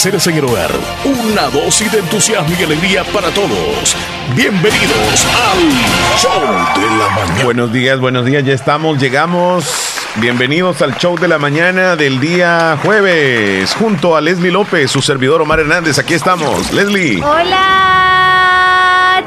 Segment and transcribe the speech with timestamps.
[0.00, 0.70] placeres en el hogar.
[1.04, 3.94] Una dosis de entusiasmo y alegría para todos.
[4.34, 5.58] Bienvenidos al
[6.18, 6.40] Show
[6.74, 7.44] de la Mañana.
[7.44, 8.42] Buenos días, buenos días.
[8.42, 9.66] Ya estamos, llegamos.
[10.16, 15.42] Bienvenidos al show de la mañana del día jueves, junto a Leslie López, su servidor
[15.42, 15.98] Omar Hernández.
[15.98, 17.22] Aquí estamos, Leslie.
[17.22, 18.42] Hola,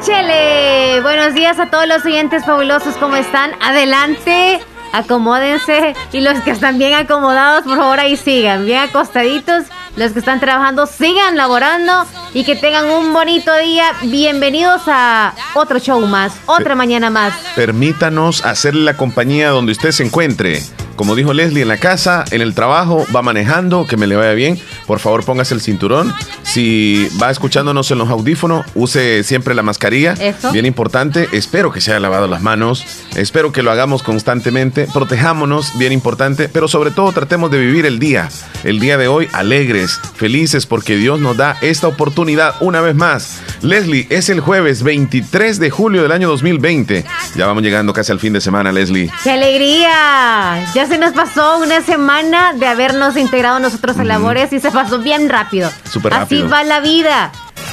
[0.04, 1.00] Chele.
[1.02, 2.96] Buenos días a todos los oyentes fabulosos.
[2.96, 3.52] ¿Cómo están?
[3.62, 4.58] Adelante,
[4.92, 5.94] acomódense.
[6.10, 9.66] Y los que están bien acomodados, por favor, ahí sigan, bien acostaditos.
[9.96, 12.04] Los que están trabajando, sigan laborando
[12.34, 13.92] y que tengan un bonito día.
[14.02, 17.32] Bienvenidos a otro show más, otra mañana más.
[17.54, 20.60] Permítanos hacerle la compañía donde usted se encuentre.
[20.96, 24.32] Como dijo Leslie, en la casa, en el trabajo, va manejando, que me le vaya
[24.32, 24.60] bien.
[24.86, 26.14] Por favor, póngase el cinturón.
[26.44, 30.12] Si va escuchándonos en los audífonos, use siempre la mascarilla.
[30.12, 30.52] Eso.
[30.52, 31.28] Bien importante.
[31.32, 32.84] Espero que se haya lavado las manos.
[33.16, 34.86] Espero que lo hagamos constantemente.
[34.92, 36.48] Protejámonos, bien importante.
[36.48, 38.28] Pero sobre todo, tratemos de vivir el día.
[38.62, 42.23] El día de hoy, alegres, felices, porque Dios nos da esta oportunidad
[42.60, 43.42] una vez más.
[43.60, 47.04] Leslie, es el jueves 23 de julio del año 2020.
[47.36, 49.10] Ya vamos llegando casi al fin de semana, Leslie.
[49.22, 50.64] ¡Qué alegría!
[50.74, 54.98] Ya se nos pasó una semana de habernos integrado nosotros en labores y se pasó
[55.00, 55.70] bien rápido.
[55.90, 56.48] Súper Así rápido.
[56.48, 57.30] va la vida.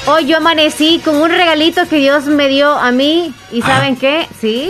[0.08, 3.34] Hoy yo amanecí con un regalito que Dios me dio a mí.
[3.52, 4.28] ¿Y saben qué?
[4.40, 4.70] Sí.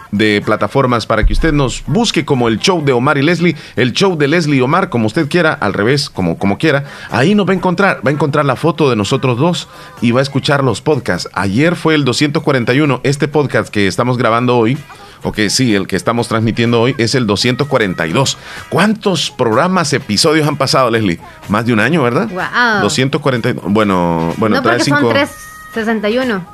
[0.44, 4.16] plataformas para que usted nos busque como el show de Omar y Leslie, el show
[4.16, 6.84] de Leslie y Omar, como usted quiera, al revés, como, como quiera.
[7.10, 9.68] Ahí nos va a encontrar, va a encontrar la foto de nosotros dos
[10.00, 11.28] y va a escuchar los podcasts.
[11.34, 14.78] Ayer fue el 241, este podcast que estamos grabando hoy.
[15.22, 18.38] Ok, sí, el que estamos transmitiendo hoy es el 242.
[18.68, 21.18] ¿Cuántos programas, episodios han pasado, Leslie?
[21.48, 22.28] Más de un año, ¿verdad?
[22.28, 22.82] Wow.
[22.82, 23.54] 240.
[23.64, 25.00] Bueno, bueno, no, trae cinco.
[25.00, 25.47] son tres
[25.84, 26.44] 61.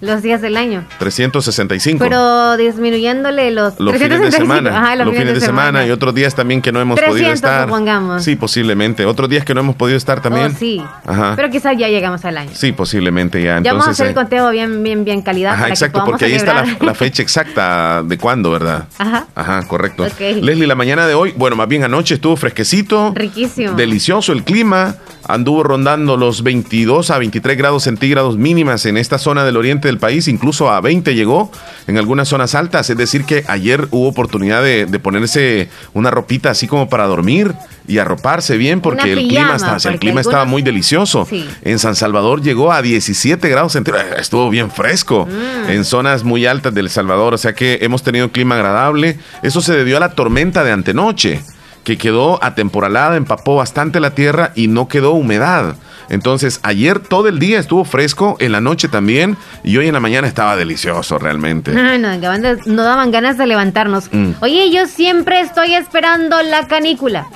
[0.00, 0.84] Los días del año.
[0.98, 1.98] 365.
[2.02, 4.96] Pero disminuyéndole los, los fines de semana.
[4.96, 5.86] los, fines, de, semana.
[5.86, 7.64] y otros días también que no hemos podido estar.
[7.64, 8.24] Supongamos.
[8.24, 9.06] Sí, posiblemente.
[9.06, 10.52] Otros días que no hemos podido estar también.
[10.54, 10.82] Oh, sí.
[11.04, 11.34] Ajá.
[11.36, 12.50] Pero quizás ya llegamos al año.
[12.54, 13.58] Sí, posiblemente ya.
[13.58, 15.54] Entonces, ya vamos a hacer el conteo bien, bien, bien calidad.
[15.54, 18.88] Ajá, exacto, porque ahí está la, fecha exacta de cuándo, ¿verdad?
[18.98, 19.26] Ajá.
[19.34, 20.06] Ajá, correcto.
[20.18, 23.12] Leslie, la mañana de hoy, bueno, más bien anoche estuvo fresquecito.
[23.14, 23.72] Riquísimo.
[23.72, 24.96] Delicioso el clima
[25.28, 29.98] anduvo rondando los 22 a 23 grados centígrados mínimas en esta zona del oriente del
[29.98, 31.52] país, incluso a 20 llegó
[31.86, 36.66] en algunas zonas altas, es decir que ayer hubo oportunidad de, ponerse una ropita así
[36.66, 37.52] como para dormir
[37.86, 41.28] y arroparse bien porque el clima, estaba, el clima estaba muy delicioso.
[41.62, 45.70] En San Salvador llegó a 17 grados centígrados, estuvo bien fresco mm.
[45.70, 49.18] en zonas muy altas del Salvador, o sea que hemos tenido un clima agradable.
[49.42, 51.42] Eso se debió a la tormenta de antenoche
[51.84, 55.76] que quedó atemporalada, empapó bastante la tierra y no quedó humedad.
[56.08, 60.00] Entonces, ayer todo el día estuvo fresco, en la noche también, y hoy en la
[60.00, 61.72] mañana estaba delicioso realmente.
[61.72, 64.08] No, daban ganas de levantarnos.
[64.12, 64.32] Mm.
[64.40, 67.26] Oye, yo siempre estoy esperando la canícula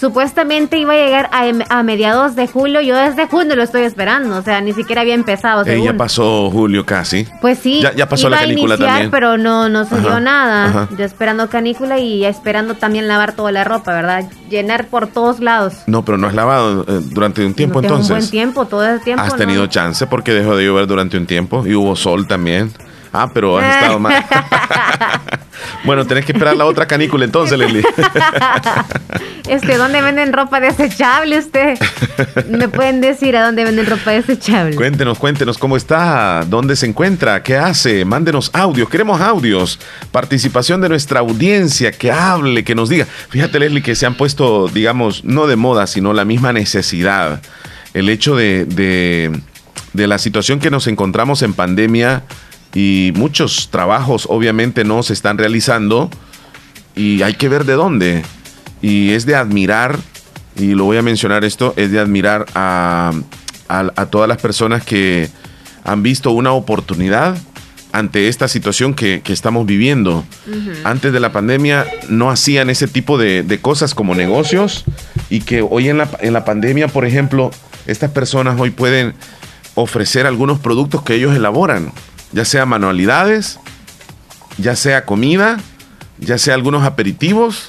[0.00, 1.30] supuestamente iba a llegar
[1.68, 2.80] a, mediados de julio.
[2.80, 5.64] Yo desde junio lo estoy esperando, o sea, ni siquiera había empezado.
[5.66, 7.26] Eh, ya pasó julio casi.
[7.42, 7.82] Pues sí.
[7.94, 9.10] Ya, pasó la canícula también.
[9.10, 10.88] Pero no, no sucedió nada.
[10.96, 14.24] Yo esperando canícula y esperando también lavar toda la ropa, ¿verdad?
[14.48, 15.74] Llenar por todos lados.
[15.86, 18.10] No, pero no has lavado eh, durante un tiempo entonces.
[18.10, 19.22] Un buen tiempo, todo el tiempo.
[19.22, 22.72] Has tenido chance porque dejó de llover durante un tiempo y hubo sol también.
[23.12, 24.24] Ah, pero has estado mal.
[25.84, 27.84] bueno, tenés que esperar la otra canícula entonces, Leslie.
[29.48, 31.76] este, ¿dónde venden ropa desechable usted?
[32.48, 34.76] ¿Me pueden decir a dónde venden ropa desechable?
[34.76, 39.80] Cuéntenos, cuéntenos cómo está, dónde se encuentra, qué hace, mándenos audios, queremos audios,
[40.12, 43.06] participación de nuestra audiencia, que hable, que nos diga.
[43.28, 47.42] Fíjate, Leslie, que se han puesto, digamos, no de moda, sino la misma necesidad.
[47.92, 49.36] El hecho de, de,
[49.94, 52.22] de la situación que nos encontramos en pandemia
[52.74, 56.10] y muchos trabajos obviamente no se están realizando
[56.94, 58.22] y hay que ver de dónde.
[58.82, 59.98] Y es de admirar,
[60.56, 63.12] y lo voy a mencionar esto, es de admirar a,
[63.68, 65.28] a, todas las personas que
[65.84, 67.36] han visto una oportunidad
[67.92, 70.24] ante esta situación que, estamos viviendo.
[70.84, 74.84] Antes de la pandemia no hacían ese tipo de, de, cosas como negocios
[75.28, 77.50] y que hoy en la, en la pandemia, por ejemplo,
[77.86, 79.14] estas personas hoy pueden
[79.74, 81.92] ofrecer algunos productos que ellos elaboran
[82.32, 83.58] ya sea manualidades,
[84.58, 85.58] ya sea comida,
[86.18, 87.68] ya sea algunos aperitivos,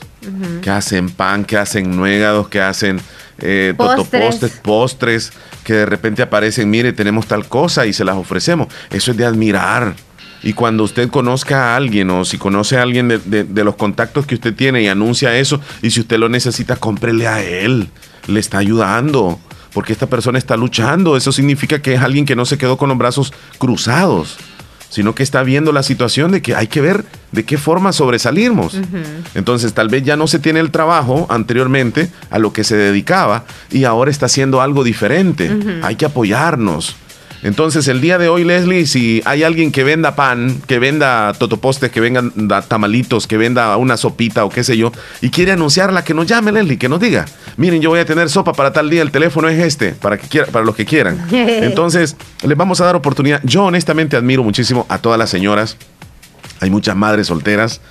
[0.62, 3.02] que hacen pan, que hacen nuegados, que hacen
[3.40, 4.60] eh, postres.
[4.62, 8.68] postres, que de repente aparecen, mire, tenemos tal cosa y se las ofrecemos.
[8.92, 9.96] Eso es de admirar.
[10.44, 14.26] Y cuando usted conozca a alguien o si conoce a alguien de, de, los contactos
[14.26, 17.90] que usted tiene y anuncia eso, y si usted lo necesita, cómprele a él.
[18.28, 19.40] Le está ayudando.
[19.74, 21.16] Porque esta persona está luchando.
[21.16, 24.38] Eso significa que es alguien que no se quedó con los brazos cruzados
[24.92, 28.78] sino que está viendo la situación de que hay que ver de qué forma sobresalimos.
[29.34, 33.46] Entonces, tal vez ya no se tiene el trabajo anteriormente a lo que se dedicaba
[33.72, 35.50] y ahora está haciendo algo diferente.
[35.82, 36.98] Hay que apoyarnos.
[37.44, 41.92] Entonces, el día de hoy, Leslie, si hay alguien que venda pan, que venda totopostes,
[41.92, 42.32] que vendan
[42.68, 44.92] tamalitos, que venda una sopita o qué sé yo,
[45.22, 47.26] y quiere anunciarla, que nos llame, Leslie, que nos diga.
[47.58, 50.28] Miren, yo voy a tener sopa para tal día, el teléfono es este, para, que
[50.28, 51.26] quiera, para los que quieran.
[51.32, 53.42] Entonces, les vamos a dar oportunidad.
[53.44, 55.78] Yo honestamente admiro muchísimo a todas las señoras.
[56.60, 57.82] Hay muchas madres solteras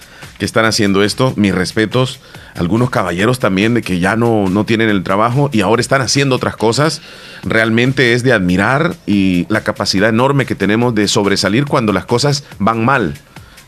[0.40, 2.18] que están haciendo esto, mis respetos.
[2.54, 6.34] Algunos caballeros también de que ya no, no tienen el trabajo y ahora están haciendo
[6.34, 7.02] otras cosas.
[7.42, 12.44] Realmente es de admirar y la capacidad enorme que tenemos de sobresalir cuando las cosas
[12.58, 13.14] van mal.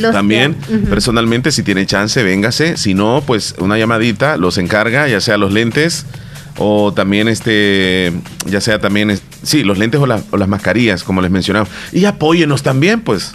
[0.00, 0.56] También,
[0.88, 2.78] personalmente, si tiene chance, véngase.
[2.78, 6.06] Si no, pues una llamadita los encarga, ya sea los lentes
[6.58, 8.12] o también este,
[8.46, 11.66] ya sea también, sí, los lentes o, o las mascarillas, como les mencionaba.
[11.92, 13.32] Y apóyenos también, pues.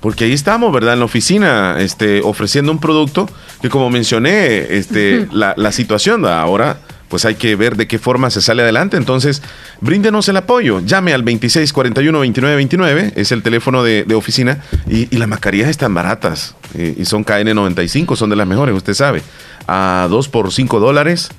[0.00, 0.92] Porque ahí estamos, ¿verdad?
[0.92, 3.28] En la oficina, este, ofreciendo un producto
[3.62, 8.30] que como mencioné, este, la, la situación ahora pues hay que ver de qué forma
[8.30, 8.96] se sale adelante.
[8.96, 9.42] Entonces,
[9.80, 10.80] bríndenos el apoyo.
[10.80, 17.24] Llame al 2641-2929, es el teléfono de, oficina, y, las mascarillas están baratas, y son
[17.24, 19.22] KN95, son de las mejores, usted sabe.
[19.66, 21.30] A 2 por 5 dólares.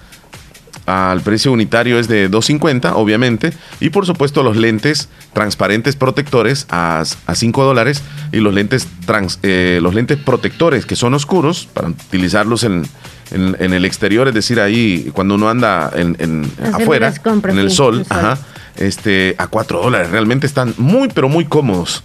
[0.87, 3.51] Al precio unitario es de 2.50, obviamente.
[3.81, 8.01] Y por supuesto los lentes transparentes protectores a, a 5 dólares.
[8.31, 12.87] Y los lentes, trans, eh, los lentes protectores que son oscuros para utilizarlos en,
[13.31, 17.13] en, el exterior, es decir, ahí cuando uno anda en, afuera,
[17.49, 18.37] en el sol, Ajá,
[18.77, 20.09] este, a 4 dólares.
[20.09, 22.03] Realmente están muy, pero muy cómodos.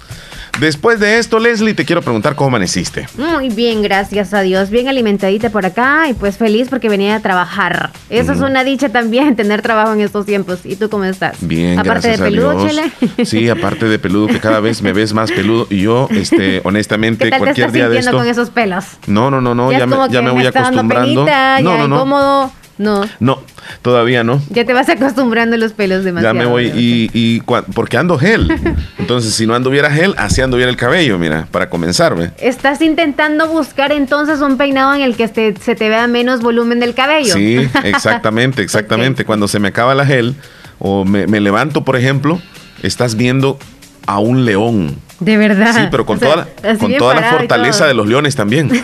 [0.60, 3.08] Después de esto, Leslie, te quiero preguntar cómo amaneciste.
[3.16, 4.70] Muy bien, gracias a Dios.
[4.70, 7.90] Bien alimentadita por acá y pues feliz porque venía a trabajar.
[8.10, 10.60] Eso es una dicha también, tener trabajo en estos tiempos.
[10.64, 11.36] ¿Y tú cómo estás?
[11.40, 12.92] Bien, aparte de peludo, Chile.
[13.24, 15.66] Sí, aparte de peludo, que cada vez me ves más peludo.
[15.70, 18.12] Y yo, este, honestamente, cualquier día de esto.
[18.12, 18.84] con esos pelos?
[19.06, 21.24] No, no, no, no, ya, me, ya me, voy acostumbrando.
[21.24, 21.96] no, no, no.
[21.96, 22.52] incómodo.
[22.78, 23.08] No.
[23.20, 23.42] No,
[23.82, 24.40] todavía no.
[24.50, 26.34] Ya te vas acostumbrando los pelos demasiado.
[26.34, 27.42] Ya me voy y, y
[27.74, 28.50] porque ando gel.
[28.98, 32.32] Entonces, si no anduviera gel, así anduviera el cabello, mira, para comenzarme.
[32.38, 36.94] Estás intentando buscar entonces un peinado en el que se te vea menos volumen del
[36.94, 37.34] cabello.
[37.34, 39.24] Sí, exactamente, exactamente.
[39.24, 40.34] Cuando se me acaba la gel
[40.78, 42.40] o me, levanto, por ejemplo,
[42.82, 43.58] estás viendo
[44.06, 44.96] a un león.
[45.20, 45.72] De verdad.
[45.74, 48.70] Sí, pero con toda la, con toda la fortaleza de los leones también.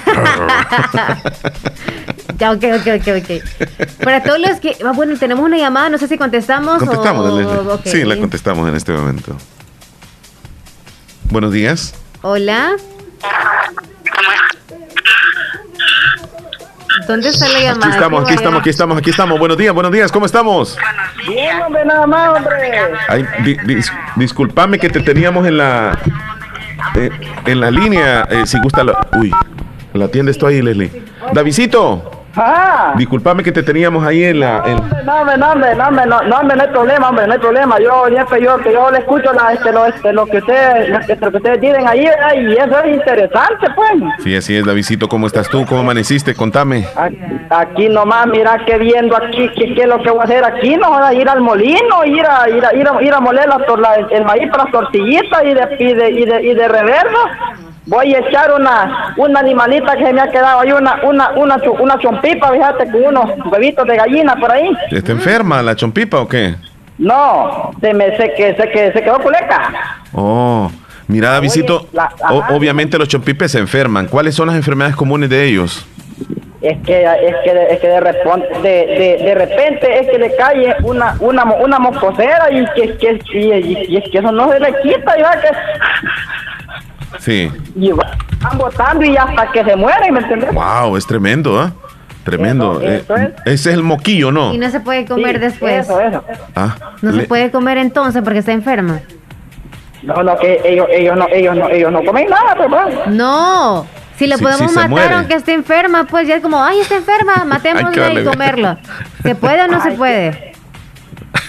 [2.38, 3.98] Ya, ok, ok, ok, ok.
[4.04, 4.76] Para todos los que.
[4.84, 6.78] Ah, bueno, tenemos una llamada, no sé si contestamos.
[6.78, 7.80] Contestamos, o...
[7.84, 9.37] Sí, la contestamos en este momento.
[11.30, 11.94] Buenos días.
[12.22, 12.76] Hola.
[17.09, 17.87] ¿Dónde está la llamada?
[17.87, 19.38] Aquí estamos, aquí estamos, aquí estamos, aquí estamos.
[19.38, 20.77] Buenos días, buenos días, ¿cómo estamos?
[21.27, 22.71] Bien, hombre, nada más, hombre.
[23.09, 23.25] Ay,
[24.17, 25.99] disculpame que te teníamos en la
[26.97, 27.09] eh,
[27.47, 28.29] en la línea.
[28.31, 29.33] Eh, si gusta, la, uy,
[29.95, 31.03] la atiendes tú ahí, Leslie.
[31.33, 32.17] Davidito.
[32.37, 32.94] Ah.
[32.97, 34.62] Disculpame que te teníamos ahí en la.
[35.04, 37.78] No, no, no, no, no, no, no hay problema, hombre, no hay problema.
[37.80, 40.88] Yo, yo, que yo le escucho la, este, lo, este, lo, que ustedes,
[41.20, 42.06] lo que ustedes dicen ahí,
[42.37, 43.92] y eso es interesante, pues.
[44.23, 45.08] Sí, así es, Davidito.
[45.08, 45.64] ¿Cómo estás tú?
[45.66, 46.35] ¿Cómo amaneciste?
[46.35, 46.87] Contame.
[47.50, 50.76] Aquí, nomás, mira que viendo aquí, ¿qué, es lo que voy a hacer aquí?
[50.76, 53.49] No, voy a ir al molino, ir a, ir a, ir a, ir a moler
[53.49, 57.18] la, el maíz para las tortillitas y de, y de, y de, y de reverso
[57.88, 61.99] voy a echar una, una animalita que me ha quedado ahí, una, una, una, una
[61.99, 64.71] chompipa, fíjate, con unos huevitos de gallina por ahí.
[64.90, 66.54] ¿Está enferma la chompipa o qué?
[66.99, 69.73] No, se me se que se que se quedó culeca.
[70.12, 70.71] Oh,
[71.07, 71.87] mira, visito,
[72.50, 74.07] obviamente los chompipes se enferman.
[74.07, 75.87] ¿Cuáles son las enfermedades comunes de ellos?
[76.61, 80.75] Es que es que es que de repente de, de, repente es que le cae
[80.83, 85.16] una una una moscosera y que, que y, es que eso no se le quita
[85.16, 85.49] ya que
[87.19, 87.50] Sí.
[87.75, 90.53] Y van botando y hasta que se mueren, ¿me entiendes?
[90.53, 91.73] Wow, es tremendo, ¿ah?
[92.25, 92.81] Tremendo.
[92.83, 93.05] Eh,
[93.47, 94.53] ese es el moquillo, ¿no?
[94.53, 95.87] Y no se puede comer después.
[95.87, 96.23] Eso, eso.
[96.55, 99.00] Ah, no se puede comer entonces porque está enferma.
[100.03, 103.09] No, no, que ellos, ellos no, ellos no, ellos no comen nada, pues.
[103.09, 103.87] No.
[104.17, 108.12] Si le podemos matar aunque esté enferma, pues ya es como, ay, está enferma, matémosla
[108.12, 108.77] y comerlo.
[109.23, 110.48] ¿Se puede o no se puede?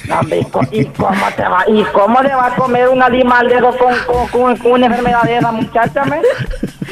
[0.72, 4.28] ¿y, cómo te va, ¿Y cómo le va a comer un animal de eso con,
[4.32, 6.04] con, con, una enfermedad de esa muchacha?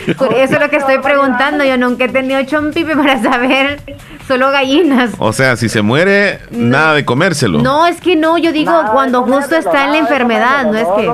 [0.08, 1.63] Eso es lo que estoy preguntando.
[1.63, 3.82] Yo nunca he tenido chompipe para saber.
[4.27, 5.12] Solo gallinas.
[5.20, 7.60] O sea, si se muere, nada de comérselo.
[7.60, 8.38] No, es que no.
[8.38, 10.66] Yo digo cuando justo está en la enfermedad.
[10.66, 11.10] No es que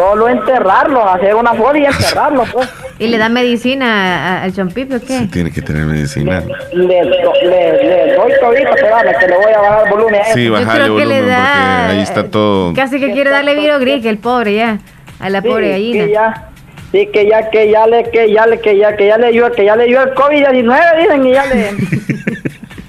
[0.00, 2.68] solo enterrarlo, hacer una folia y enterrarlo, pues.
[2.98, 5.18] ¿Y le da medicina al chompipe o qué?
[5.18, 6.42] Sí, tiene que tener medicina.
[6.72, 10.48] Le, le, le, doy todito, pero que le voy a bajar el volumen a Sí,
[10.48, 12.72] bajarle volumen le da, porque ahí está todo.
[12.74, 14.78] Casi que quiere darle virogric, el pobre ya,
[15.18, 16.04] a la pobre gallina.
[16.04, 16.46] Sí, ya.
[16.92, 19.52] Sí, que ya, que ya le, que ya le, que ya, que ya le dio,
[19.52, 21.70] que ya le dio el COVID-19, dicen, y ya le...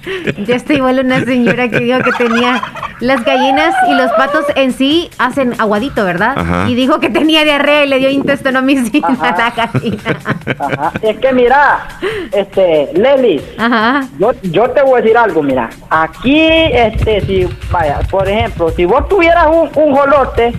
[0.45, 2.61] Ya está igual una señora que dijo que tenía
[2.99, 6.67] las gallinas y los patos en sí hacen aguadito, ¿verdad?
[6.67, 10.19] Y dijo que tenía diarrea y le dio intestinomicina a la gallina.
[10.59, 10.91] Ajá.
[11.01, 11.87] Es que mira,
[12.31, 14.07] este, Lely, Ajá.
[14.19, 15.69] Yo, yo te voy a decir algo, mira.
[15.89, 20.53] Aquí, este, si, vaya, por ejemplo, si vos tuvieras un, un jolote,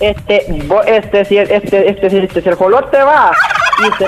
[0.00, 0.46] este,
[0.86, 3.32] este, si, este, este, si, este, si el jolote va
[3.80, 4.06] y se...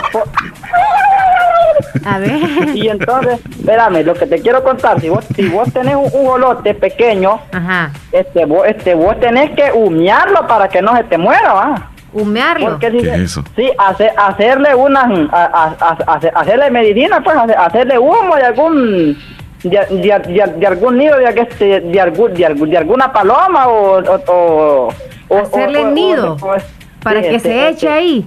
[2.04, 2.32] A ver.
[2.74, 6.62] Y entonces, espérame, lo que te quiero contar, si vos, si vos tenés un, un
[6.74, 7.90] pequeño, Ajá.
[8.12, 11.90] este vos, este vos tenés que humearlo para que no se te muera, ¿va?
[12.12, 12.70] Humearlo.
[12.70, 13.44] Porque si ¿Qué es eso?
[13.56, 18.42] Sí, hace- hacerle una, a- a- a- hace- hacerle medicina, pues, hace- hacerle humo de
[18.44, 19.18] algún,
[19.62, 23.68] de, de- de- de algún nido, de, este, de, algún, de, algún- de alguna paloma
[23.68, 24.88] o, o, o-
[25.28, 26.36] o- Hacerle o- o- nido.
[26.40, 26.56] o- o-
[27.02, 28.26] para sí, que este, se este, eche ahí.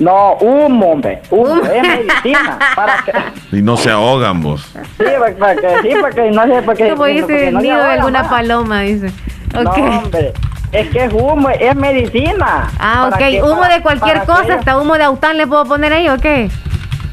[0.00, 4.62] No, humo, hombre, humo, es medicina, para que, Y no se ahogan vos.
[4.98, 5.04] sí,
[5.38, 8.22] para, que, sí, para que no se, para que, Como dice no nido de alguna
[8.22, 8.30] más.
[8.30, 9.12] paloma, dice.
[9.52, 9.78] No, Ok.
[9.78, 10.32] hombre,
[10.72, 12.68] es que es humo, es medicina.
[12.78, 13.18] Ah, ok.
[13.18, 16.08] que- humo para- de cualquier cosa, que- hasta humo de aután le puedo poner ahí,
[16.08, 16.48] ¿o qué?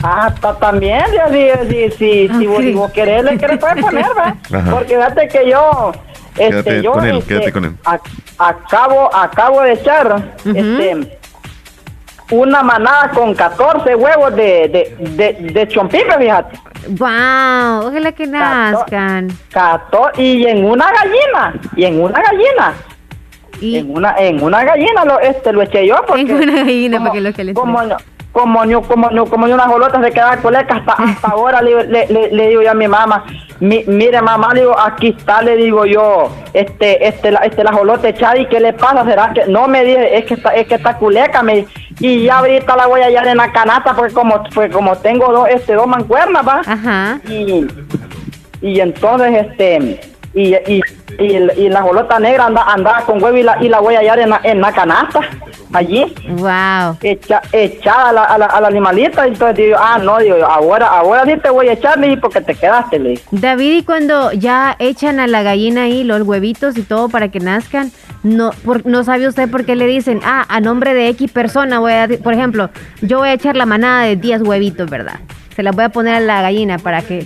[0.01, 1.01] Ah, ta- también,
[1.31, 2.63] si, si, si, si, vos, Ok.
[2.63, 4.35] si vos querés, le querés puedes poner, ¿verdad?
[4.53, 4.71] Ajá.
[4.71, 5.91] Porque fíjate que yo,
[6.37, 7.75] este, Quédate yo, con él, este, quédate con él.
[7.83, 7.99] a-
[8.37, 11.16] acabo, acabo de echar, este,
[12.31, 16.59] una manada con 14 huevos de, de, de, de chompipe, fíjate.
[16.89, 19.27] Wow, ojalá que nazcan.
[19.51, 22.73] 14, y en una gallina, y en una gallina.
[23.59, 26.97] Y En una, en una gallina lo, este, lo eché yo porque En una gallina,
[26.97, 27.97] como, para que lo que le como, no-
[28.37, 31.83] como, ni- como, ni- como ni unas jolotas se quedaban coleca hasta, hasta ahora le,
[31.87, 33.25] le, le- le digo yo a mi mamá
[33.59, 37.73] mi, mire mamá le digo aquí está le digo yo este este la, este la
[37.73, 40.67] jolota echada y qué le pasa será que no me dice es que está es
[40.67, 41.65] que está culeca me
[41.99, 45.31] y ya ahorita la voy a hallar en la canasta porque como pues como tengo
[45.31, 47.19] dos este dos mancuernas va Ajá.
[47.27, 47.65] y,
[48.61, 49.99] y entonces este
[50.35, 50.81] y, y,
[51.17, 53.99] y, y la jolota negra anda, andaba con huevo y la, y la voy a
[53.99, 55.21] hallar en la, en la canasta
[55.73, 56.97] allí Wow.
[57.01, 60.35] echa, echada a la, a, la, a la animalita y entonces digo ah no digo
[60.45, 63.19] ahora ahora sí te voy a echar le porque te quedaste le.
[63.31, 67.39] David, y cuando ya echan a la gallina ahí los huevitos y todo para que
[67.39, 67.91] nazcan,
[68.23, 71.79] no, por- no sabe usted por qué le dicen, ah, a nombre de X persona
[71.79, 72.69] voy a, por ejemplo,
[73.01, 75.19] yo voy a echar la manada de 10 huevitos, ¿verdad?
[75.55, 77.25] Se las voy a poner a la gallina para que,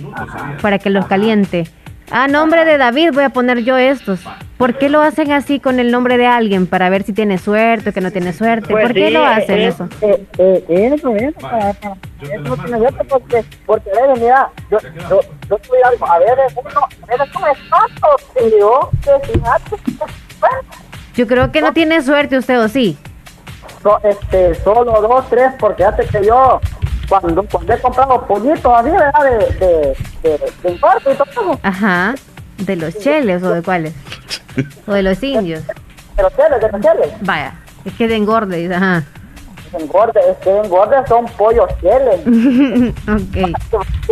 [0.60, 1.66] para que los caliente.
[2.12, 4.20] A nombre de David voy a poner yo estos.
[4.58, 6.66] ¿Por qué lo hacen así con el nombre de alguien?
[6.66, 8.68] Para ver si tiene suerte o que no tiene suerte.
[8.70, 9.88] Pues ¿Por qué sí, lo hacen eh, eso?
[10.02, 10.64] eh, eh,
[10.94, 14.78] eso, eso, para- para- eso no tiene suerte porque, porque a veces, mira, yo,
[15.08, 19.76] yo, yo a algo, a veces uno, a veces uno es yo, que fíjate,
[20.38, 20.56] bueno,
[21.16, 22.98] Yo creo que no tiene suerte usted, ¿o sí?
[23.82, 26.60] so- este, solo dos, tres, porque fíjate que yo,
[27.20, 29.22] cuando, cuando he comprado pollitos así, ¿verdad?
[29.24, 32.14] De, de, de, de infarto y todo eso, Ajá.
[32.58, 33.94] ¿De los cheles o de cuáles?
[34.86, 35.62] ¿O de los indios?
[36.16, 37.54] de los cheles, de los cheles, Vaya,
[37.84, 39.02] es que de engorde, dice, ajá.
[39.78, 42.20] engorde, es que engorde son pollos cheles.
[43.08, 43.32] ok.
[43.32, 43.52] que,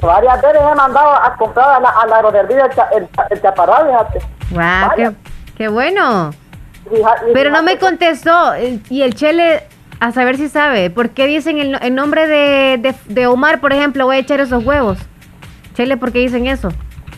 [0.00, 2.20] que varias veces he mandado a comprar a la, a la
[2.66, 4.18] el, cha- el, el chaparral, fíjate.
[4.50, 5.12] Wow, qué,
[5.56, 6.32] qué bueno.
[7.32, 8.54] Pero no me contestó.
[8.54, 9.64] eh, Y el chele,
[10.00, 10.90] a saber si sabe.
[10.90, 14.40] ¿Por qué dicen el, el nombre de, de, de Omar, por ejemplo, voy a echar
[14.40, 14.98] esos huevos?
[15.74, 16.72] Chele, ¿por qué dicen eso?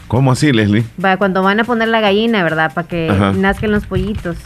[0.09, 0.85] ¿Cómo así, Leslie?
[1.03, 2.73] Va, cuando van a poner la gallina, ¿verdad?
[2.75, 3.33] Para que Ajá.
[3.33, 4.37] nazcan los pollitos.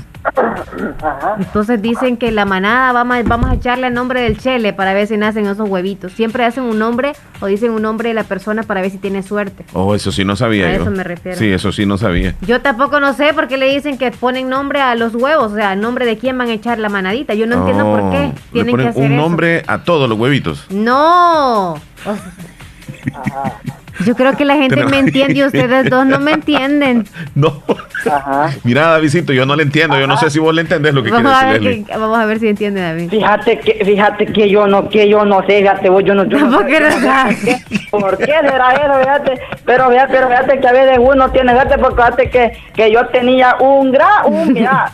[1.02, 1.36] Ajá.
[1.38, 4.92] Entonces dicen que la manada vamos a, vamos a echarle el nombre del chele para
[4.94, 6.12] ver si nacen esos huevitos.
[6.12, 9.22] Siempre hacen un nombre o dicen un nombre de la persona para ver si tiene
[9.22, 9.64] suerte.
[9.72, 10.82] Oh, eso sí no sabía A yo.
[10.82, 11.38] eso me refiero.
[11.38, 12.34] Sí, eso sí no sabía.
[12.42, 15.54] Yo tampoco no sé por qué le dicen que ponen nombre a los huevos, o
[15.54, 17.34] sea, nombre de quién van a echar la manadita.
[17.34, 19.22] Yo no entiendo por qué Oh, le tienen ponen que hacer un eso.
[19.22, 20.66] nombre a todos los huevitos.
[20.70, 21.76] No.
[22.04, 23.60] Sea,
[24.07, 27.05] yo creo que la gente me entiende y ustedes dos no me entienden.
[27.35, 27.62] No.
[28.11, 28.51] Ajá.
[28.64, 29.99] Mira, Davidcito, yo no le entiendo.
[29.99, 31.85] Yo no sé si vos le entendés lo que quiere Vamos a, decir ver Leslie.
[31.85, 33.11] que- vamos a ver si entiende David.
[33.11, 36.38] Fíjate que, fíjate que yo no, que yo no sé, fíjate vos, yo no, yo
[36.38, 37.64] no sé, sabes.
[37.90, 39.40] ¿Por qué será eso, fíjate?
[39.64, 43.07] Pero fíjate, pero fíjate que a veces uno tiene, fíjate, porque fíjate que, que yo
[43.09, 44.92] tenía un gran, un, mira,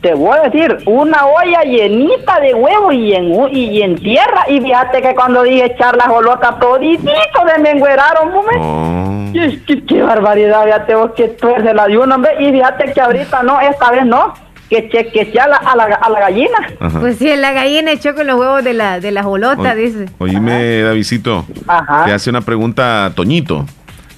[0.00, 4.60] te voy a decir, una olla llenita de huevos y en, y en tierra, y
[4.60, 7.10] fíjate que cuando dije echar las jolotas, toditito
[7.54, 8.56] se me engueraron, hombre.
[8.58, 9.30] Oh.
[9.32, 12.32] Qué, qué- qué barbaridad, fíjate vos que tuerce la de uno, hombre.
[12.40, 14.34] Y fíjate que ahorita no, esta vez no,
[14.68, 16.58] que eché a la, a la, a la gallina.
[16.80, 17.00] Ajá.
[17.00, 20.06] Pues sí, la gallina echó con los huevos de la, de la jolota, O- dice.
[20.18, 21.44] Oíme, Davidcito.
[21.66, 22.04] Ajá.
[22.06, 23.66] Te hace una pregunta a Toñito,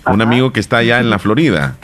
[0.06, 1.74] un amigo que está allá en la Florida.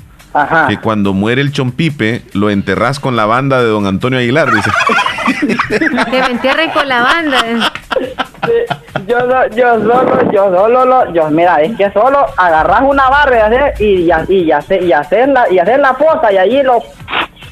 [0.43, 0.67] Ajá.
[0.69, 4.71] Que cuando muere el chompipe, lo enterrás con la banda de don Antonio Aguilar, dice.
[5.69, 7.39] Que me entierren con la banda.
[8.47, 8.53] Sí,
[9.07, 9.19] yo,
[9.55, 13.75] yo solo, yo solo, lo- yo, mira, es que solo agarras una barra y hacer,
[13.79, 16.83] y, ya- y, ya hacer, y, hacer la, y hacer la fosa y allí lo,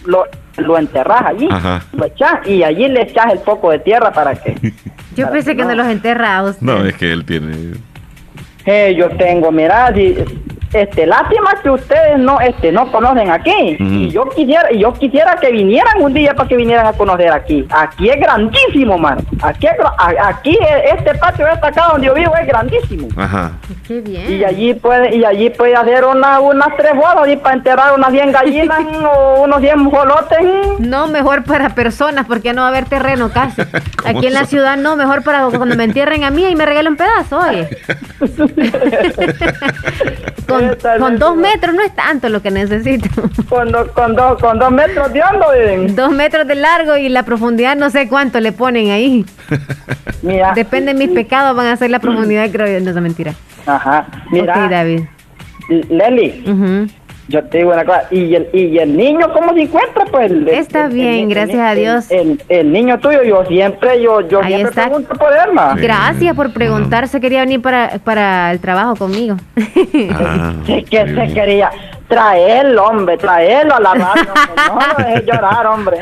[0.06, 0.24] lo,
[0.56, 1.82] lo enterras allí, Ajá.
[1.92, 4.72] lo echas y allí le echas el poco de tierra para que,
[5.16, 6.62] Yo pensé que no los enterra a usted.
[6.62, 7.74] No, es que él tiene.
[8.64, 10.16] eh, yo tengo, mira, si,
[10.82, 13.76] este, lástima que ustedes no, este, no conocen aquí.
[13.78, 17.32] Y yo quisiera, y yo quisiera que vinieran un día para que vinieran a conocer
[17.32, 17.66] aquí.
[17.70, 19.18] Aquí es grandísimo, man.
[19.42, 19.66] Aquí,
[20.20, 20.58] aquí
[20.92, 23.08] este patio esta acá donde yo vivo es grandísimo.
[23.16, 23.52] Ajá.
[23.86, 24.32] Qué bien.
[24.32, 28.10] Y allí puede, y allí puede hacer una, unas tres bodas y para enterrar unas
[28.10, 28.78] 100 gallinas
[29.16, 30.38] o unos 100 jolotes.
[30.78, 33.62] No, mejor para personas, porque no va a haber terreno casi.
[34.04, 36.92] Aquí en la ciudad no, mejor para cuando me entierren a mí y me regalen
[36.92, 37.68] un pedazo, oye.
[40.48, 40.65] con,
[41.18, 43.08] dos metros no es tanto lo que necesito.
[43.48, 45.46] Con, con, con dos metros de hondo,
[45.94, 49.24] Dos metros de largo y la profundidad no sé cuánto le ponen ahí.
[50.22, 50.52] Mira.
[50.54, 52.84] Depende de mis pecados, van a ser la profundidad, creo yo.
[52.84, 53.34] No es mentira.
[53.66, 54.06] Ajá.
[54.30, 54.68] Mira.
[54.68, 55.02] David.
[55.68, 56.44] Leli.
[57.28, 60.04] Yo te digo una cosa, ¿y el, y el niño cómo se encuentra?
[60.10, 62.06] Pues Está bien, gracias a Dios.
[62.10, 65.74] El, niño tuyo, yo siempre, yo, yo siempre pregunto por él, ma.
[65.74, 69.36] Gracias por preguntar, se quería venir para, para el trabajo conmigo.
[70.18, 71.70] Ah, que se quería
[72.08, 74.32] traerlo, hombre, traerlo a la radio.
[74.68, 75.98] no lo dejes llorar, hombre.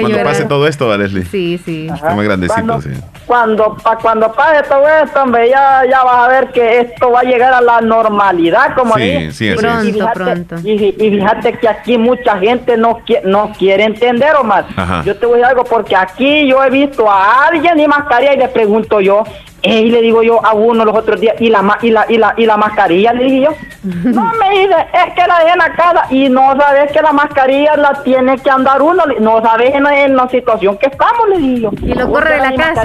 [0.00, 1.24] cuando pase todo esto, Leslie.
[1.24, 1.88] Sí, sí.
[1.92, 2.90] Está más grandecito, cuando, sí.
[3.26, 7.24] Cuando, cuando pase todo esto, hombre, ya, ya vas a ver que esto va a
[7.24, 10.56] llegar a la normalidad, como sí, Sí, pronto, y fíjate, pronto.
[10.64, 14.66] Y, fíjate que aquí mucha gente no, quiere, no quiere entender, Omar.
[15.04, 18.34] Yo te voy a decir algo, porque aquí yo he visto a alguien y mascarilla
[18.34, 19.24] y le pregunto yo,
[19.64, 22.34] y le digo yo a uno los otros días, ¿y la, y la, y la,
[22.36, 23.12] y la mascarilla?
[23.12, 23.50] Le dije yo.
[24.04, 27.12] No, me dice, es que la dejé en la casa y no sabes que la
[27.12, 29.02] mascarilla la tiene que andar uno.
[29.20, 31.70] No sabes en, la situación que estamos, le dije yo.
[31.82, 32.84] ¿Y lo corre de la casa?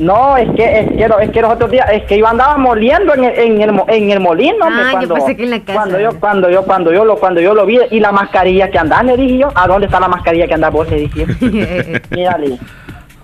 [0.00, 3.12] No, es que, es que, es que los otros días, es que yo andaba moliendo
[3.12, 4.64] en el, en el, en el molino.
[4.64, 5.72] Ah, cuando, yo pensé que en la casa.
[5.74, 8.78] Cuando yo, cuando yo, cuando yo lo, cuando yo lo vi, y la mascarilla que
[8.78, 10.88] anda, le dije yo, ¿a dónde está la mascarilla que anda vos?
[10.90, 11.26] Le dije.
[12.10, 12.58] Mírale.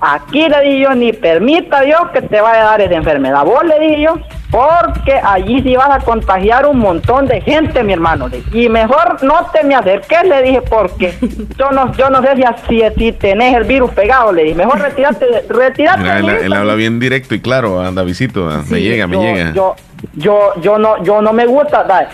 [0.00, 3.44] Aquí le dije yo, ni permita Dios que te vaya a dar esa enfermedad.
[3.44, 4.18] Vos le dije yo,
[4.50, 8.28] porque allí sí vas a contagiar un montón de gente, mi hermano.
[8.52, 11.14] Y mejor no te me acerques, le dije, porque
[11.58, 12.34] yo no, yo no sé
[12.68, 14.54] si, si, tenés el virus pegado, le dije.
[14.54, 16.44] Mejor retírate, retírate.
[16.44, 19.52] él, habla bien directo y claro, anda visito, me llega, me llega.
[19.52, 19.76] Yo,
[20.14, 22.08] yo, yo no, yo no me gusta, dale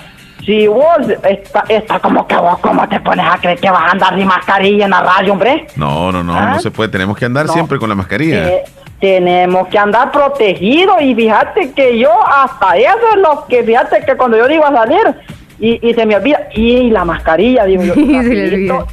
[0.45, 3.91] si vos está, está como que vos cómo te pones a creer que vas a
[3.93, 5.67] andar sin mascarilla en la radio, hombre.
[5.77, 6.59] No, no, no, no ¿Ah?
[6.59, 6.91] se puede.
[6.91, 8.49] Tenemos que andar siempre con la mascarilla.
[9.01, 14.17] tenemos que andar protegidos y fíjate que yo hasta eso es lo que fíjate que
[14.17, 15.17] cuando yo digo a salir
[15.59, 18.87] y, y se me olvida y la mascarilla digo yo rapidito,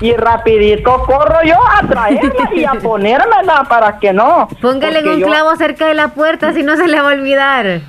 [0.00, 4.48] y rapidito corro yo a traerla y a ponérmela para que no.
[4.60, 7.80] Póngale un clavo cerca de la puerta si no se le va a olvidar.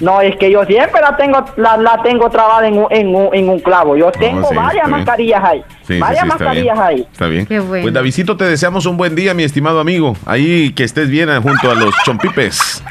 [0.00, 3.34] No, es que yo siempre la tengo la, la tengo trabada en un, en, un,
[3.34, 3.96] en un clavo.
[3.96, 5.62] Yo tengo varias mascarillas ahí.
[6.00, 7.06] varias mascarillas ahí.
[7.12, 7.46] Está bien.
[7.46, 7.82] Qué bueno.
[7.82, 10.16] Pues Davidito, te deseamos un buen día, mi estimado amigo.
[10.26, 12.82] Ahí que estés bien junto a los chompipes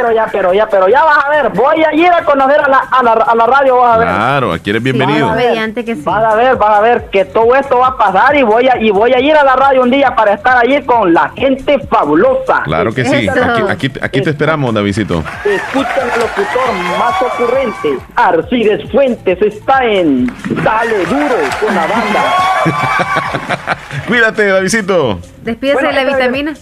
[0.00, 1.50] pero ya, pero ya, pero ya vas a ver.
[1.50, 4.08] Voy a ir a conocer a la, a la, a la radio, vas a ver.
[4.08, 5.26] Claro, aquí eres bienvenido.
[5.26, 7.96] vas, a ver, que vas a ver, vas a ver que todo esto va a
[7.96, 10.56] pasar y voy a, y voy a ir a la radio un día para estar
[10.56, 12.62] allí con la gente fabulosa.
[12.64, 13.28] Claro que sí.
[13.28, 15.22] Aquí, aquí, aquí te esperamos, Davidito.
[15.44, 17.98] Escucha el locutor más ocurrente.
[18.16, 20.26] Arcides Fuentes está en
[20.64, 23.76] Dale Duro con la banda.
[24.06, 25.20] Cuídate, Davidito.
[25.42, 26.54] Despídese de la vitamina.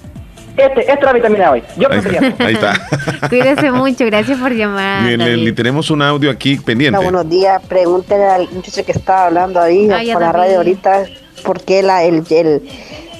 [0.59, 1.63] Este, esta es la vitamina hoy.
[1.77, 2.45] Yo ahí, está.
[2.45, 2.75] ahí está.
[3.29, 5.07] Cuídese mucho, gracias por llamar.
[5.07, 6.99] Bien, tenemos un audio aquí pendiente.
[6.99, 11.05] buenos días, pregúntele al muchacho que estaba hablando ahí ah, por la radio ahorita
[11.45, 12.25] por qué la, el,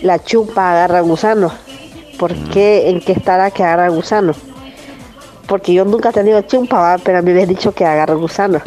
[0.03, 1.53] la chupa agarra gusano.
[2.19, 2.51] ¿Por mm.
[2.51, 4.33] qué, en qué estará que agarra gusano?
[5.47, 8.61] Porque yo nunca he tenido chupa, pero a mí me han dicho que agarra gusano.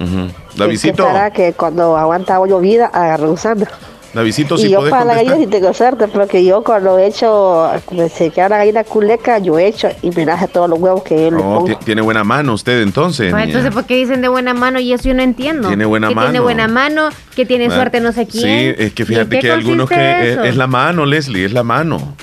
[0.56, 1.04] La visita.
[1.04, 3.66] estará que cuando aguanta llovida agarra gusano?
[4.14, 7.72] Davidito, si y yo para la gallina sí tengo suerte, porque yo cuando he hecho,
[8.14, 11.30] se queda la gallina culeca, yo he hecho y me nace todos los huevos que
[11.30, 13.32] él oh, Tiene buena mano usted entonces.
[13.32, 14.80] Pues entonces, ¿por qué dicen de buena mano?
[14.80, 15.70] Y eso yo no entiendo.
[15.70, 16.28] Tiene buena que mano.
[16.28, 18.76] tiene buena mano, que tiene ah, suerte no sé quién.
[18.76, 22.16] Sí, es que fíjate que hay algunos que es, la mano, Leslie, es la mano.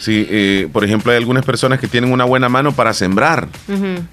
[0.00, 3.46] Sí, eh, por ejemplo, hay algunas personas que tienen una buena mano para sembrar.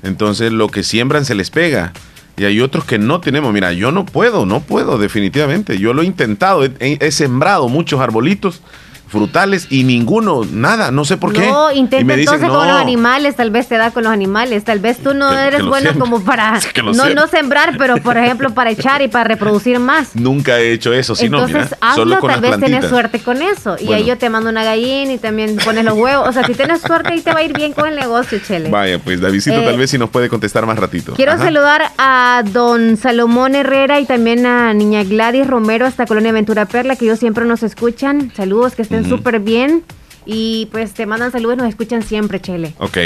[0.04, 1.91] Entonces, lo que siembran se les pega
[2.39, 3.52] y hay otros que no tenemos.
[3.52, 5.78] Mira, yo no puedo, no puedo, definitivamente.
[5.78, 8.62] Yo lo he intentado, he, sembrado muchos arbolitos
[9.10, 11.48] frutales y ninguno, nada, no sé por qué.
[11.48, 15.00] No, intenta entonces con los animales, tal vez te da con los animales, tal vez
[15.00, 19.08] tú no eres bueno como para no, no sembrar, pero por ejemplo para echar y
[19.08, 20.15] para reproducir más.
[20.15, 23.76] Nunca he hecho eso, sino entonces hazlo, tal vez tienes suerte con eso.
[23.80, 26.30] Y ahí yo te mando una gallina y también pones los huevos.
[26.30, 28.69] O sea, si tienes suerte y te va a ir bien con el negocio, Chele.
[28.69, 31.13] Vaya, pues Davidito tal eh, vez si nos puede contestar más ratito.
[31.15, 36.65] Quiero saludar a don Salomón Herrera y también a niña Gladys Romero hasta Colonia Ventura
[36.65, 38.32] Perla, que ellos siempre nos escuchan.
[38.36, 39.84] Saludos, que estén súper bien.
[40.26, 42.76] Y pues te mandan saludos, nos escuchan siempre, Chele.
[42.78, 42.98] Ok.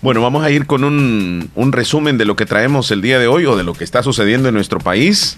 [0.00, 3.26] Bueno, vamos a ir con un, un resumen de lo que traemos el día de
[3.26, 5.36] hoy o de lo que está sucediendo en nuestro país.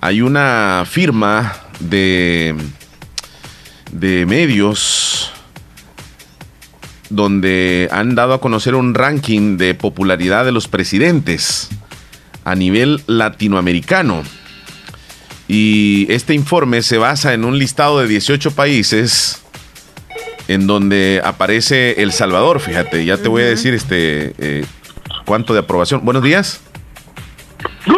[0.00, 2.54] Hay una firma de,
[3.92, 5.32] de medios
[7.08, 11.68] donde han dado a conocer un ranking de popularidad de los presidentes
[12.44, 14.22] a nivel latinoamericano.
[15.52, 19.42] Y este informe se basa en un listado de 18 países
[20.46, 24.64] en donde aparece El Salvador, fíjate, ya te voy a decir este eh,
[25.26, 26.04] cuánto de aprobación.
[26.04, 26.60] Buenos días.
[27.84, 27.96] Good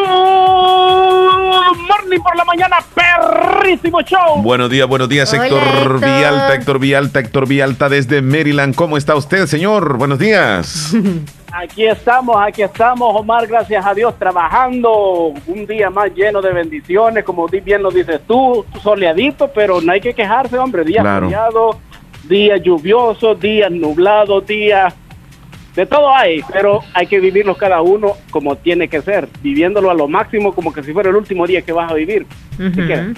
[1.76, 4.40] morning por la mañana, perrísimo show.
[4.40, 6.00] Buenos días, buenos días, Hola, Héctor Héctor.
[6.00, 8.74] Vialta, Héctor Vialta, Héctor Vialta desde Maryland.
[8.74, 9.98] ¿Cómo está usted, señor?
[9.98, 10.94] Buenos días.
[11.54, 17.24] Aquí estamos, aquí estamos, Omar, gracias a Dios, trabajando un día más lleno de bendiciones,
[17.24, 21.26] como bien lo dices tú, soleadito, pero no hay que quejarse, hombre, días Claro.
[21.26, 21.76] soleados,
[22.26, 24.94] días lluviosos, días nublados, días...
[25.76, 29.94] De todo hay, pero hay que vivirlos cada uno como tiene que ser, viviéndolo a
[29.94, 32.26] lo máximo como que si fuera el último día que vas a vivir.
[32.58, 33.16] ¿Qué quieres?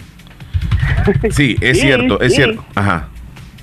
[1.34, 2.36] Sí, es Sí, cierto, es sí.
[2.42, 2.64] cierto.
[2.76, 3.08] Ajá.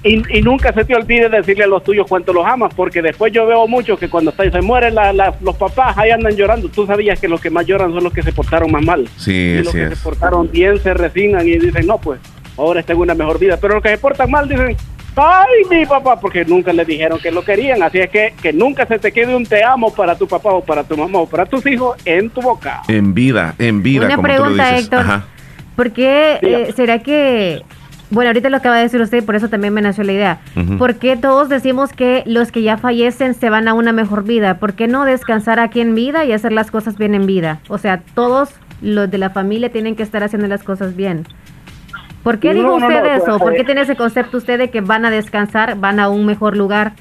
[0.03, 3.31] Y, y nunca se te olvide decirle a los tuyos cuánto los amas, porque después
[3.31, 6.69] yo veo mucho que cuando se se mueren la- la- los papás, ahí andan llorando.
[6.69, 9.07] Tú sabías que los que más lloran son los que se portaron más mal.
[9.17, 9.89] Sí, y los que es.
[9.89, 12.19] se portaron bien se resignan y dicen, no, pues,
[12.57, 13.57] ahora tengo una mejor vida.
[13.61, 14.75] Pero los que se portan mal dicen,
[15.15, 17.83] ay, mi papá, porque nunca le dijeron que lo querían.
[17.83, 20.63] Así es que que nunca se te quede un te amo para tu papá o
[20.63, 22.81] para tu mamá o para tus hijos en tu boca.
[22.87, 24.83] En vida, en vida, Una como tú lo pregunta, dices.
[24.85, 24.99] Héctor.
[25.01, 25.25] Ajá.
[25.75, 27.61] ¿Por qué eh, será que...
[28.11, 30.39] Bueno, ahorita lo acaba de decir usted y por eso también me nació la idea.
[30.57, 30.77] Ujú.
[30.77, 34.59] ¿Por qué todos decimos que los que ya fallecen se van a una mejor vida?
[34.59, 37.59] ¿Por qué no descansar aquí en vida y hacer las cosas bien en vida?
[37.69, 38.49] O sea, todos
[38.81, 41.25] los de la familia tienen que estar haciendo las cosas bien.
[42.21, 43.25] ¿Por qué No, dijo usted no, eso?
[43.25, 46.09] pues, ¿Por qué eh, tiene ese concepto usted de que van a descansar, van a
[46.09, 46.91] un mejor lugar?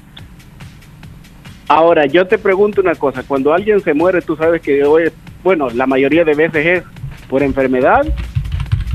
[1.67, 5.11] Ahora, yo te pregunto una cosa, cuando alguien se muere, tú sabes que hoy,
[5.43, 6.83] bueno, la mayoría de veces es
[7.29, 8.01] por enfermedad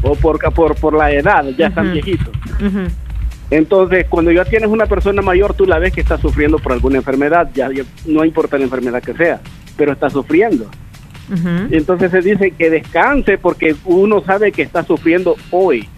[0.02, 2.30] o por, por, por la edad, ya están viejitos.
[3.50, 6.96] Entonces, cuando ya tienes una persona mayor, tú la ves que está sufriendo por alguna
[6.96, 9.40] enfermedad, ya, ya no importa la enfermedad que sea,
[9.76, 10.68] pero está sufriendo.
[11.32, 11.68] Ujú.
[11.70, 15.88] Entonces se dice que descanse porque uno sabe que está sufriendo hoy.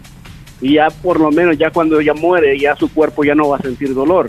[0.61, 3.59] Y ya por lo menos ya cuando ya muere, ya su cuerpo ya no va
[3.59, 4.29] a sentir dolor.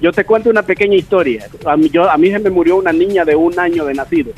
[0.00, 1.46] Yo te cuento una pequeña historia.
[1.66, 4.32] A mí, yo, a mí se me murió una niña de un año de nacido.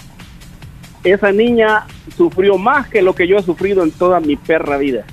[1.05, 1.87] Esa niña
[2.17, 5.05] sufrió más que lo que yo he sufrido en toda mi perra vida.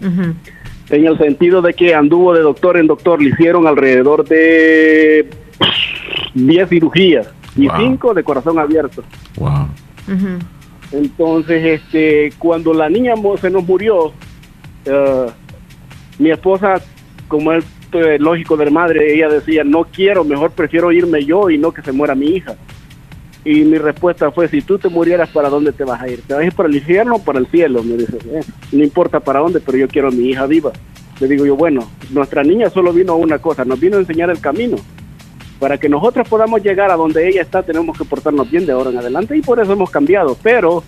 [0.00, 5.28] En el sentido de que anduvo de doctor en doctor, le hicieron alrededor de
[6.34, 7.76] 10 cirugías y Wow.
[7.78, 9.04] 5 de corazón abierto.
[9.36, 9.68] Wow.
[10.92, 14.12] Entonces, este, cuando la niña se nos murió,
[14.84, 15.26] eh,
[16.18, 16.82] mi esposa,
[17.28, 21.58] como es eh, lógico de madre, ella decía, no quiero, mejor prefiero irme yo y
[21.58, 22.56] no que se muera mi hija.
[23.44, 26.20] Y mi respuesta fue, si tú te murieras, ¿para dónde te vas a ir?
[26.26, 27.82] ¿Te vas a ir para el infierno o para el cielo?
[27.82, 28.40] Me dice, "Eh,
[28.72, 30.72] no importa para dónde, pero yo quiero a mi hija viva.
[31.20, 34.28] Le digo yo, bueno, nuestra niña solo vino a una cosa, nos vino a enseñar
[34.30, 34.76] el camino.
[35.58, 38.90] Para que nosotros podamos llegar a donde ella está, tenemos que portarnos bien de ahora
[38.90, 40.36] en adelante y por eso hemos cambiado.
[40.42, 40.82] Pero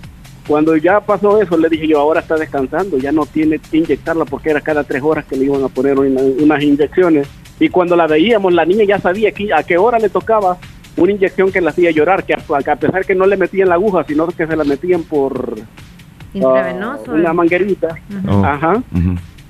[0.46, 4.24] cuando ya pasó eso, le dije yo, ahora está descansando, ya no tiene que inyectarla
[4.24, 7.28] porque era cada tres horas que le iban a poner una- unas inyecciones.
[7.60, 10.56] Y cuando la veíamos, la niña ya sabía que, a qué hora le tocaba
[10.96, 13.74] una inyección que la hacía llorar, que a, a pesar que no le metían la
[13.74, 17.12] aguja, sino que se la metían por ah, Intravenoso.
[17.12, 17.98] una manguerita.
[18.28, 18.44] Oh.
[18.44, 18.82] Ajá.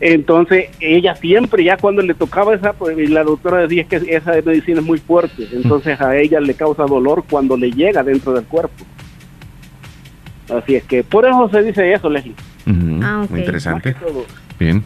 [0.00, 4.33] Entonces, ella siempre, ya cuando le tocaba esa, pues, y la doctora decía que esa
[4.44, 8.44] medicina es muy fuerte, entonces a ella le causa dolor cuando le llega dentro del
[8.44, 8.85] cuerpo.
[10.52, 12.35] Así es que por eso se dice eso, Leslie.
[13.02, 13.31] Ah, ok.
[13.31, 13.94] Muy Interesante.
[14.59, 14.83] Bien.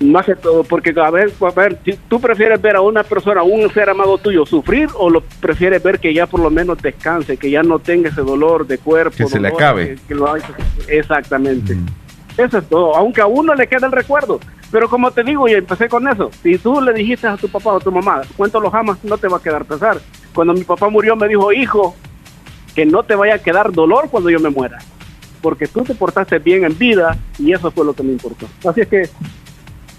[0.00, 1.76] Más que todo, porque a ver, a ver,
[2.08, 5.82] tú prefieres ver a una persona, a un ser amado tuyo, sufrir o lo prefieres
[5.82, 9.16] ver que ya por lo menos descanse, que ya no tenga ese dolor de cuerpo.
[9.16, 9.88] Que se le dolor, acabe.
[9.96, 10.44] que- que lo haga-
[10.86, 11.72] Exactamente.
[11.74, 11.82] Ujú.
[12.36, 14.38] Eso es todo, aunque a uno le queda el recuerdo.
[14.70, 17.72] Pero como te digo, y empecé con eso, si tú le dijiste a tu papá
[17.72, 19.98] o a tu mamá, cuánto los amas, no te va a quedar pesar.
[20.32, 21.96] Cuando mi papá murió me dijo, hijo,
[22.74, 24.78] que no te vaya a quedar dolor cuando yo me muera.
[25.42, 28.46] Porque tú te portaste bien en vida y eso fue lo que me importó.
[28.68, 29.08] Así es que,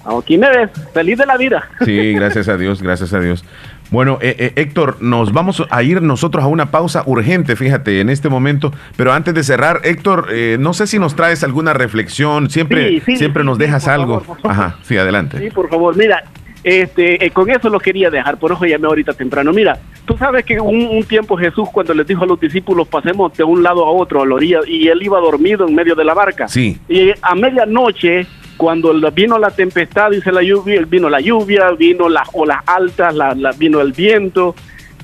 [0.05, 1.69] aquí me ves, feliz de la vida.
[1.85, 3.43] Sí, gracias a Dios, gracias a Dios.
[3.91, 8.09] Bueno, eh, eh, Héctor, nos vamos a ir nosotros a una pausa urgente, fíjate, en
[8.09, 8.71] este momento.
[8.95, 13.01] Pero antes de cerrar, Héctor, eh, no sé si nos traes alguna reflexión, siempre, Sí,
[13.05, 14.19] sí, siempre sí, nos dejas algo.
[14.19, 14.51] favor.
[14.51, 15.39] Ajá, sí, adelante.
[15.39, 16.23] Sí, por favor, mira,
[16.63, 19.51] este, eh, con eso lo quería dejar, por eso llamé ahorita temprano.
[19.53, 23.35] Mira, tú sabes que un, un tiempo Jesús cuando les dijo a los discípulos pasemos
[23.35, 26.03] de un lado a otro, a la orilla, y él iba dormido en medio de
[26.05, 26.47] la barca.
[26.47, 26.77] Sí.
[26.88, 28.27] Y a medianoche
[28.59, 33.53] cuando vino la tempestad, dice la lluvia, vino la lluvia, vino las olas altas, la,
[33.57, 34.53] vino el viento,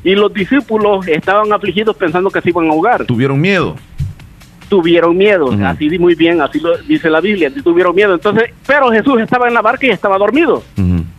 [0.04, 3.06] y los discípulos estaban afligidos pensando que se iban a ahogar.
[3.06, 3.78] ¿Tuvieron miedo?
[4.68, 8.14] Tuvieron miedo, así muy bien, así lo dice la Biblia, tuvieron miedo.
[8.14, 10.62] Entonces, pero Jesús estaba en la barca y estaba dormido.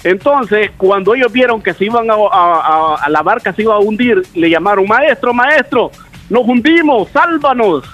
[0.05, 4.23] Entonces, cuando ellos vieron que se iban a, a, la barca se iba a hundir,
[4.35, 5.91] le llamaron, maestro, maestro,
[6.29, 7.85] nos hundimos, sálvanos.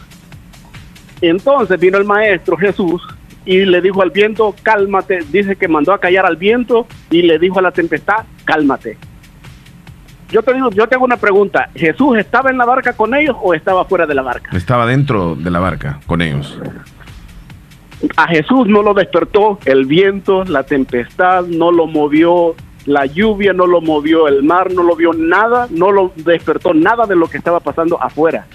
[1.20, 3.00] Entonces vino el maestro Jesús
[3.44, 5.20] y le dijo al viento, cálmate.
[5.30, 8.96] Dice que mandó a callar al viento y le dijo a la tempestad, cálmate.
[10.30, 11.68] Yo te digo, yo tengo una pregunta.
[11.74, 14.56] ¿Jesús estaba en la barca con ellos o estaba fuera de la barca?
[14.56, 16.58] Estaba dentro de la barca con ellos.
[18.16, 22.54] A Jesús no lo despertó el viento, la tempestad, no lo movió
[22.86, 27.06] la lluvia, no lo movió el mar, no lo vio nada, no lo despertó nada
[27.06, 28.46] de lo que estaba pasando afuera.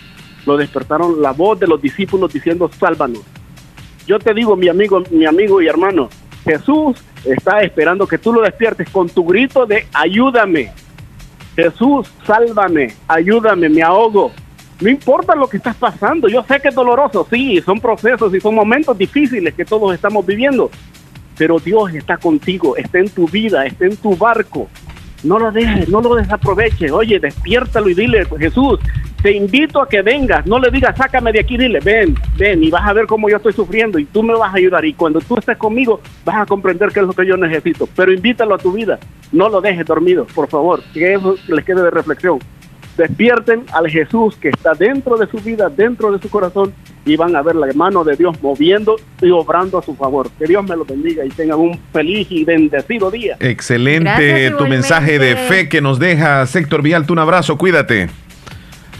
[0.45, 3.21] Lo despertaron la voz de los discípulos diciendo, sálvanos.
[4.07, 6.09] Yo te digo, mi amigo, mi amigo y hermano,
[6.45, 10.71] Jesús está esperando que tú lo despiertes con tu grito de ayúdame.
[11.57, 14.31] Jesús, sálvame, ayúdame, me ahogo.
[14.79, 18.39] No importa lo que estás pasando, yo sé que es doloroso, sí, son procesos y
[18.39, 20.69] son momentos difíciles que todos estamos viviendo,
[21.35, 24.69] pero Dios está contigo, está en tu vida, está en tu barco.
[25.27, 26.91] No lo dejes, no lo desaproveches.
[26.91, 28.79] Oye, despiértalo y dile, Jesús,
[29.21, 32.69] te invito a que vengas, no le digas, sácame de aquí, dile, ven, ven y
[32.69, 34.85] vas a ver cómo yo estoy sufriendo y tú me vas a ayudar.
[34.85, 38.13] Y cuando tú estés conmigo vas a comprender qué es lo que yo necesito, pero
[38.13, 38.99] invítalo a tu vida,
[39.33, 42.39] no lo dejes dormido, por favor, que eso les quede de reflexión.
[42.95, 46.73] Despierten al Jesús que está dentro de su vida, dentro de su corazón
[47.07, 50.29] y van a ver la mano de Dios moviendo y obrando a su favor.
[50.37, 53.37] Que Dios me lo bendiga y tengan un feliz y bendecido día.
[53.39, 57.05] Excelente tu mensaje de fe que nos deja Héctor Vial.
[57.09, 58.09] Un abrazo, cuídate.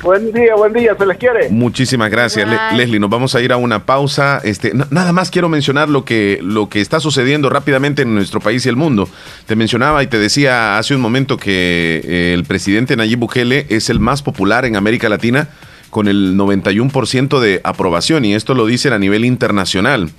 [0.03, 1.49] Buen día, buen día, se les quiere.
[1.49, 2.99] Muchísimas gracias, Leslie.
[2.99, 4.39] Nos vamos a ir a una pausa.
[4.43, 8.65] Este, nada más quiero mencionar lo que, lo que está sucediendo rápidamente en nuestro país
[8.65, 9.09] y el mundo.
[9.47, 13.89] Te mencionaba y te decía hace un momento que eh, el presidente Nayib Bukele es
[13.89, 15.49] el más popular en América Latina
[15.89, 20.11] con el 91% de aprobación y esto lo dicen a nivel internacional.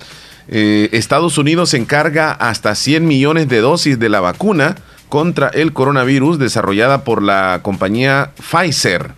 [0.47, 4.75] Eh, Estados Unidos encarga hasta 100 millones de dosis de la vacuna
[5.07, 9.11] contra el coronavirus desarrollada por la compañía Pfizer.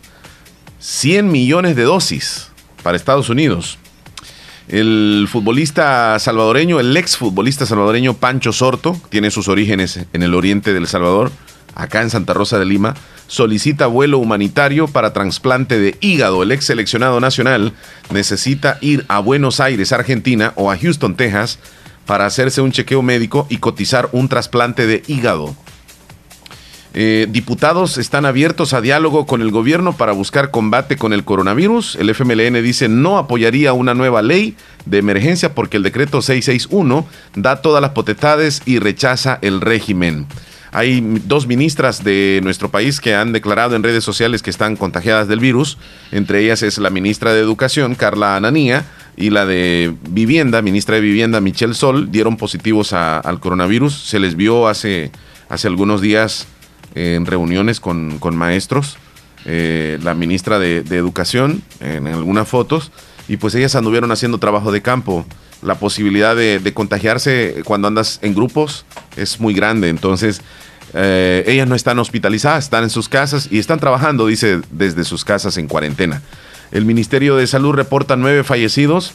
[0.79, 2.49] 100 millones de dosis
[2.83, 3.77] para Estados Unidos.
[4.67, 10.73] El futbolista salvadoreño, el ex futbolista salvadoreño Pancho Sorto, tiene sus orígenes en el oriente
[10.73, 11.31] del Salvador,
[11.75, 12.95] acá en Santa Rosa de Lima,
[13.27, 16.43] solicita vuelo humanitario para trasplante de hígado.
[16.43, 17.73] El ex seleccionado nacional
[18.12, 21.60] necesita ir a Buenos Aires, Argentina, o a Houston, Texas,
[22.05, 25.55] para hacerse un chequeo médico y cotizar un trasplante de hígado.
[26.93, 31.95] Eh, diputados están abiertos a diálogo con el gobierno para buscar combate con el coronavirus.
[31.95, 37.62] El FMLN dice no apoyaría una nueva ley de emergencia porque el decreto 661 da
[37.62, 40.27] todas las potestades y rechaza el régimen.
[40.71, 45.27] Hay dos ministras de nuestro país que han declarado en redes sociales que están contagiadas
[45.27, 45.77] del virus.
[46.12, 48.86] Entre ellas es la ministra de Educación, Carla Ananía,
[49.17, 53.93] y la de Vivienda, ministra de Vivienda, Michelle Sol, dieron positivos al coronavirus.
[53.93, 55.12] Se les vio hace,
[55.49, 56.47] hace algunos días
[56.95, 58.97] en reuniones con, maestros,
[59.45, 62.91] eh, la ministra de, Educación en, algunas fotos,
[63.27, 65.25] y pues ellas anduvieron haciendo trabajo de campo.
[65.62, 70.41] La posibilidad de, contagiarse cuando andas en grupos es muy grande, entonces
[70.93, 75.24] eh, ellas no están hospitalizadas, están en sus casas y están trabajando, dice, desde sus
[75.24, 76.21] casas en cuarentena.
[76.71, 79.13] El Ministerio de Salud reporta nueve fallecidos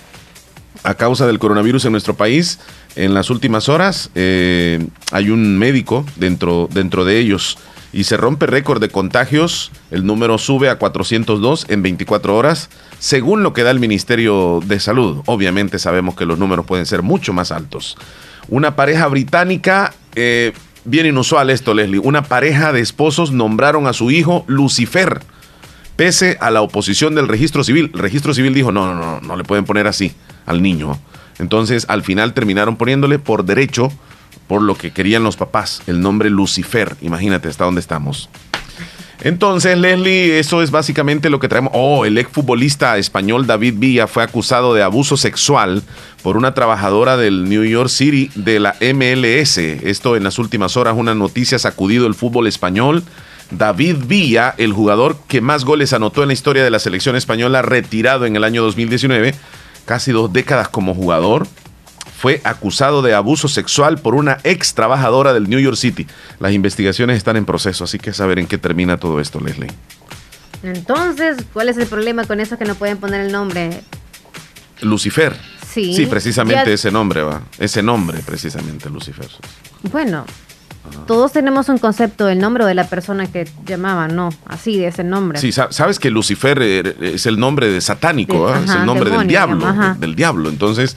[0.82, 2.60] a causa del coronavirus en nuestro país.
[2.94, 7.58] En las últimas horas eh, hay un médico dentro, dentro de ellos
[7.96, 9.72] y se rompe récord de contagios.
[9.90, 14.78] El número sube a 402 en 24 horas, según lo que da el Ministerio de
[14.80, 15.22] Salud.
[15.24, 17.96] Obviamente sabemos que los números pueden ser mucho más altos.
[18.48, 20.52] Una pareja británica, eh,
[20.84, 25.22] bien inusual esto, Leslie, una pareja de esposos nombraron a su hijo Lucifer,
[25.96, 27.90] pese a la oposición del registro civil.
[27.94, 30.12] El registro civil dijo, no, no, no, no le pueden poner así
[30.44, 30.98] al niño.
[31.38, 33.90] Entonces, al final terminaron poniéndole por derecho,
[34.46, 36.96] por lo que querían los papás, el nombre Lucifer.
[37.00, 38.28] Imagínate hasta dónde estamos.
[39.22, 41.72] Entonces, Leslie, eso es básicamente lo que traemos.
[41.74, 45.82] Oh, el exfutbolista español David Villa fue acusado de abuso sexual
[46.22, 49.58] por una trabajadora del New York City de la MLS.
[49.58, 53.02] Esto en las últimas horas, una noticia sacudido el fútbol español.
[53.50, 57.62] David Villa, el jugador que más goles anotó en la historia de la selección española,
[57.62, 59.34] retirado en el año 2019,
[59.86, 61.46] casi dos décadas como jugador,
[62.18, 66.06] fue acusado de abuso sexual por una ex trabajadora del New York City.
[66.40, 69.70] Las investigaciones están en proceso, así que saber en qué termina todo esto, Leslie.
[70.62, 73.82] Entonces, ¿cuál es el problema con eso que no pueden poner el nombre?
[74.80, 75.36] Lucifer.
[75.68, 75.94] Sí.
[75.94, 77.42] Sí, precisamente Ya- ese nombre va.
[77.58, 79.28] Ese nombre, precisamente, Lucifer.
[79.92, 80.24] Bueno,
[81.06, 84.30] todos tenemos un concepto del nombre de la persona que llamaban, ¿no?
[84.46, 85.38] Así, de ese nombre.
[85.38, 88.62] Sí, sa- sabes que Lucifer eh, es el nombre de satánico, De- ¿ah?
[88.64, 89.66] es el nombre del diablo,
[89.98, 90.48] del diablo.
[90.48, 90.96] Entonces,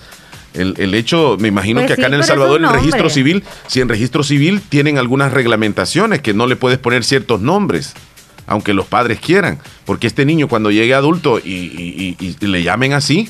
[0.54, 3.44] el, el hecho, me imagino Pues que acá sí, en El Salvador, el registro civil,
[3.68, 7.94] si en registro civil tienen algunas reglamentaciones que no le puedes poner ciertos nombres,
[8.48, 12.64] aunque los padres quieran, porque este niño cuando llegue adulto y, y- y- y le
[12.64, 13.30] llamen así,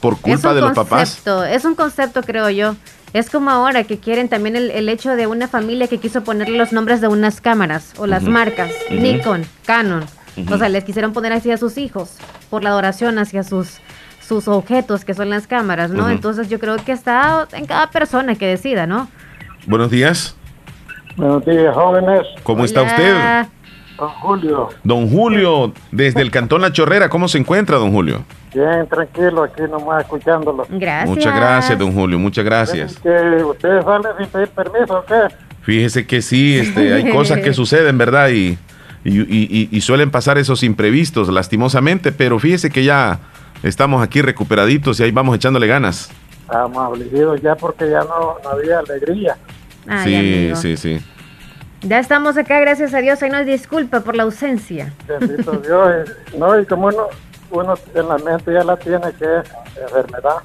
[0.00, 1.22] por culpa de los papás.
[1.50, 2.76] es un concepto, creo yo.
[3.12, 6.58] Es como ahora que quieren también el, el hecho de una familia que quiso ponerle
[6.58, 8.70] los nombres de unas cámaras o las marcas.
[8.90, 10.04] Nikon, Canon.
[10.50, 12.10] O sea, les quisieron poner así a sus hijos
[12.50, 13.78] por la adoración hacia sus
[14.26, 16.08] sus objetos que son las cámaras, ¿no?
[16.10, 19.08] Entonces yo creo que está en cada persona que decida, ¿no?
[19.66, 20.36] Buenos días,
[21.16, 22.22] Buenos días, jóvenes.
[22.42, 23.46] ¿cómo está usted?
[23.96, 24.68] Don Julio.
[24.84, 28.22] Don Julio, desde el Cantón La Chorrera, ¿cómo se encuentra, don Julio?
[28.54, 30.66] Bien, tranquilo, aquí nomás escuchándolo.
[30.68, 31.08] Gracias.
[31.08, 32.98] Muchas gracias, don Julio, muchas gracias.
[32.98, 33.10] Que
[33.44, 35.34] ustedes salen sin pedir permiso, ¿o qué?
[35.62, 38.28] Fíjese que sí, este, hay cosas que suceden, ¿verdad?
[38.28, 38.58] Y,
[39.04, 43.18] y, y- y suelen pasar esos imprevistos, lastimosamente, pero fíjese que ya
[43.62, 46.10] estamos aquí recuperaditos y ahí vamos echándole ganas.
[46.42, 49.36] Estábamos afligidos ya porque ya no, no había alegría.
[49.88, 50.56] Ay, sí, amigo.
[50.56, 51.00] sí, sí.
[51.82, 53.22] Ya estamos acá, gracias a Dios.
[53.22, 54.92] Ahí nos disculpa por la ausencia.
[55.06, 56.10] Bendito Dios.
[56.36, 57.08] No, y como uno,
[57.50, 59.50] uno en la mente ya la tiene que es
[59.80, 60.36] enfermedad.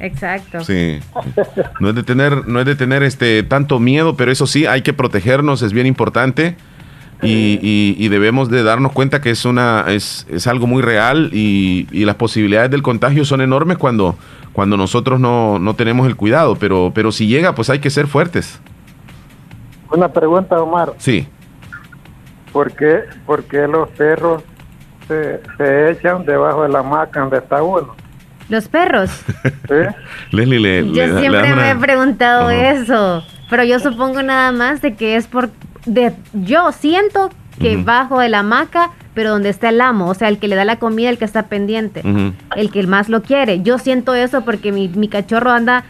[0.00, 0.62] Exacto.
[0.64, 1.00] Sí.
[1.80, 4.82] No es de tener, no es de tener este tanto miedo, pero eso sí, hay
[4.82, 6.56] que protegernos, es bien importante.
[7.22, 11.30] Y, y- y debemos de darnos cuenta que es una, es, es algo muy real
[11.32, 14.16] y, y las posibilidades del contagio son enormes cuando,
[14.52, 16.54] cuando nosotros no, no tenemos el cuidado.
[16.56, 18.60] Pero, pero si llega, pues hay que ser fuertes.
[19.90, 20.92] Una pregunta, Omar.
[20.98, 21.26] Sí.
[22.52, 24.42] ¿Por qué, por qué los perros
[25.06, 27.94] se, se echan debajo de la hamaca donde está uno?
[28.48, 29.10] Los perros.
[29.42, 29.74] ¿Sí?
[30.36, 34.94] Leslie le, Yo le siempre me he preguntado eso, pero yo supongo nada más de
[34.94, 35.50] que es por
[35.88, 37.30] de yo siento
[37.60, 40.54] que bajo de la hamaca, pero donde está el amo, o sea, el que le
[40.54, 42.02] da la comida, el que está pendiente,
[42.56, 43.62] el que más lo quiere.
[43.62, 45.84] Yo siento eso porque mi, mi cachorro anda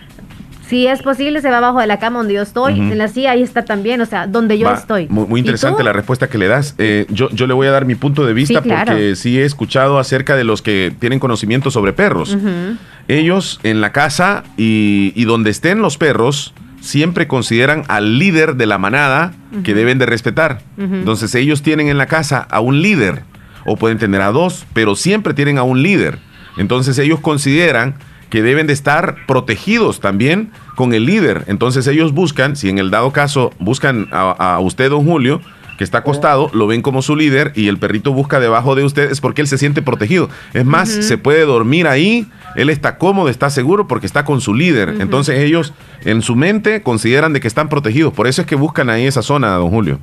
[0.67, 3.31] si es posible se va abajo de la cama donde yo estoy, en la silla
[3.31, 5.09] ahí está también, o sea, donde yo Va, estoy.
[5.09, 6.75] Muy, muy ¿Y interesante la respuesta que le das.
[6.77, 8.93] Eh, yo, yo le voy a dar mi punto de vista Sí, claro.
[8.93, 12.37] porque sí he escuchado acerca de los que tienen conocimiento sobre perros.
[13.09, 18.67] Ellos en la casa y, y donde estén los perros siempre consideran al líder de
[18.67, 19.33] la manada
[19.65, 20.63] que deben de respetar.
[20.77, 23.23] Entonces ellos tienen en la casa a un líder
[23.65, 26.19] o pueden tener a dos, pero siempre tienen a un líder.
[26.57, 27.97] Entonces ellos consideran
[28.31, 31.45] que deben de estar protegidos también con el líder.
[31.47, 35.41] Entonces ellos buscan, si en el dado caso buscan a, a usted, don Julio,
[35.79, 39.11] que está acostado, lo ven como su líder y el perrito busca debajo de usted,
[39.11, 40.29] es porque él se siente protegido.
[40.53, 42.27] Es más, se puede dormir ahí,
[42.57, 44.97] él está cómodo, está seguro porque está con su líder.
[44.99, 45.73] Entonces ellos
[46.05, 48.13] en su mente consideran de que están protegidos.
[48.13, 50.01] Por eso es que buscan ahí esa zona, don Julio.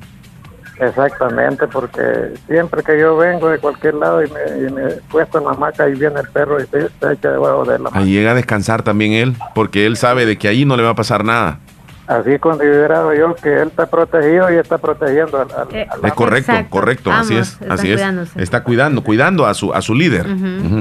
[0.80, 2.02] Exactamente, porque
[2.46, 5.88] siempre que yo vengo de cualquier lado y me, y me puesto en la hamaca
[5.88, 7.98] y viene el perro y se, se echa debajo de la hamaca.
[7.98, 10.90] Ahí llega a descansar también él, porque él sabe de que ahí no le va
[10.90, 11.60] a pasar nada.
[12.06, 16.12] Así considerado yo que él está protegido y está protegiendo al, al- Eh, al- Es
[16.14, 16.70] correcto, Exacto.
[16.70, 17.96] correcto, así es, así es.
[17.96, 18.42] cuidándose.
[18.42, 20.24] Está cuidando, cuidando a su a su líder,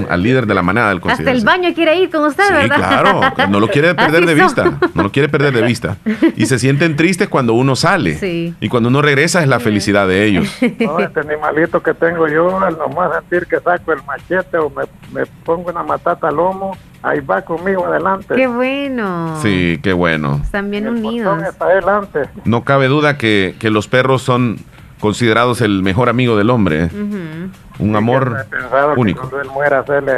[0.09, 2.75] al líder de la manada del Hasta el baño quiere ir con usted, Sí, ¿verdad?
[2.77, 5.97] claro, no lo quiere perder de vista, no lo quiere perder de vista.
[6.35, 8.15] Y se sienten tristes cuando uno sale.
[8.15, 8.53] Sí.
[8.59, 10.47] Y cuando uno regresa es la felicidad de ellos.
[10.79, 14.83] No, este animalito que tengo yo, al nomás sentir que saco el machete o me,
[15.11, 18.35] me pongo una matata al lomo, ahí va conmigo adelante.
[18.35, 19.39] Qué bueno.
[19.41, 20.39] Sí, qué bueno.
[20.43, 21.55] Están bien El unidos.
[22.45, 24.57] No cabe duda que, que los perros son
[24.99, 26.85] considerados el mejor amigo del hombre.
[26.85, 26.89] ¿eh?
[27.79, 29.19] Un amor que único.
[29.21, 30.13] cuando él muera hacerle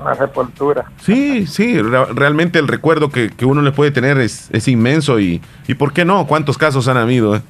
[0.00, 0.84] una sepultura.
[1.00, 5.20] Sí, sí, re- realmente el recuerdo que, que uno le puede tener es, es inmenso
[5.20, 6.26] y, y ¿por qué no?
[6.26, 7.42] ¿Cuántos casos han habido eh?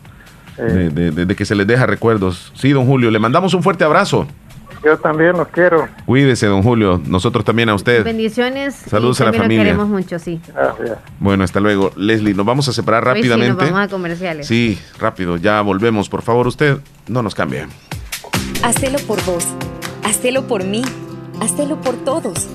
[0.58, 2.52] de, de- de- de que se les deja recuerdos?
[2.54, 4.26] Sí, don Julio, le mandamos un fuerte abrazo.
[4.86, 5.88] Yo también los quiero.
[6.04, 8.04] Cuídese, don Julio, nosotros también a usted.
[8.04, 8.76] Bendiciones.
[8.88, 9.58] Saludos y a la familia.
[9.58, 10.40] Lo queremos mucho, sí.
[10.54, 10.98] Gracias.
[11.18, 11.90] Bueno, hasta luego.
[11.96, 13.64] Leslie, nos vamos a separar Hoy sí rápidamente.
[13.64, 14.46] nos vamos a comerciales.
[14.46, 16.08] Sí, rápido, ya volvemos.
[16.08, 16.78] Por favor, usted
[17.08, 17.66] no nos cambie.
[18.62, 19.44] Hacelo por vos,
[20.04, 20.82] hacelo por mí,
[21.40, 22.46] hacelo por todos.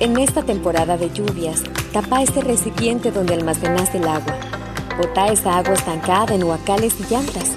[0.00, 1.62] En esta temporada de lluvias,
[1.92, 4.34] tapa ese recipiente donde almacenas el agua.
[4.98, 7.56] Bota esa agua estancada en huacales y llantas.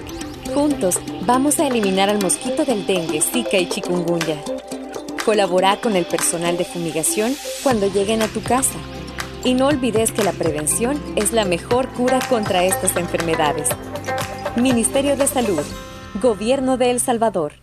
[0.54, 4.38] Juntos vamos a eliminar al mosquito del dengue, zika y chikungunya.
[5.24, 7.34] Colabora con el personal de fumigación
[7.64, 8.78] cuando lleguen a tu casa.
[9.46, 13.70] Y no olvides que la prevención es la mejor cura contra estas enfermedades.
[14.58, 15.64] Ministerio de Salud,
[16.22, 17.54] Gobierno de El Salvador.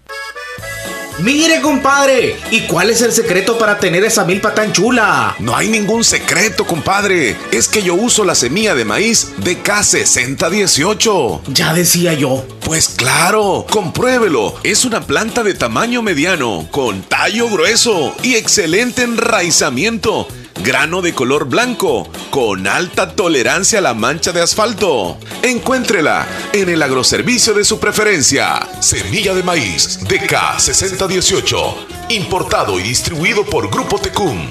[1.20, 5.34] Mire, compadre, ¿y cuál es el secreto para tener esa milpa tan chula?
[5.40, 7.36] No hay ningún secreto, compadre.
[7.50, 11.40] Es que yo uso la semilla de maíz de K6018.
[11.48, 12.46] Ya decía yo.
[12.64, 14.54] Pues claro, compruébelo.
[14.62, 20.28] Es una planta de tamaño mediano, con tallo grueso y excelente enraizamiento
[20.62, 25.18] grano de color blanco, con alta tolerancia a la mancha de asfalto.
[25.42, 28.68] Encuéntrela en el agroservicio de su preferencia.
[28.80, 31.74] Semilla de maíz DK6018,
[32.10, 34.46] importado y distribuido por Grupo Tecum.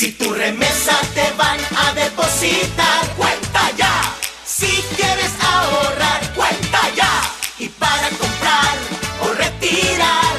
[0.00, 4.14] Si tu remesa te van a depositar, cuenta ya.
[4.46, 7.22] Si quieres ahorrar, cuenta ya.
[7.58, 8.76] Y para comprar
[9.20, 10.29] o retirar,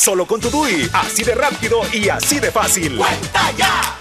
[0.00, 2.96] Solo con tu DUI, así de rápido y así de fácil.
[2.96, 3.98] Cuenta ya.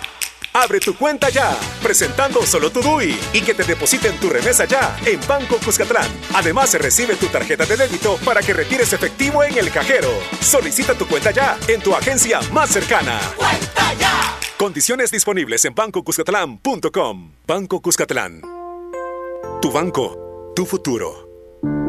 [0.53, 4.97] Abre tu cuenta ya, presentando solo tu DUI y que te depositen tu remesa ya
[5.05, 6.09] en Banco Cuscatlán.
[6.33, 10.07] Además, se recibe tu tarjeta de débito para que retires efectivo en el cajero.
[10.39, 13.19] Solicita tu cuenta ya en tu agencia más cercana.
[13.35, 14.39] ¡Cuenta ya!
[14.57, 17.33] Condiciones disponibles en bancocuscatlán.com.
[17.45, 18.41] Banco Cuscatlán.
[19.61, 21.88] Tu banco, tu futuro.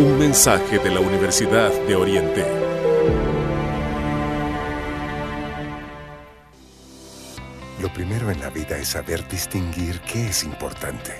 [0.00, 2.42] Un mensaje de la Universidad de Oriente.
[7.82, 11.12] Lo primero en la vida es saber distinguir qué es importante.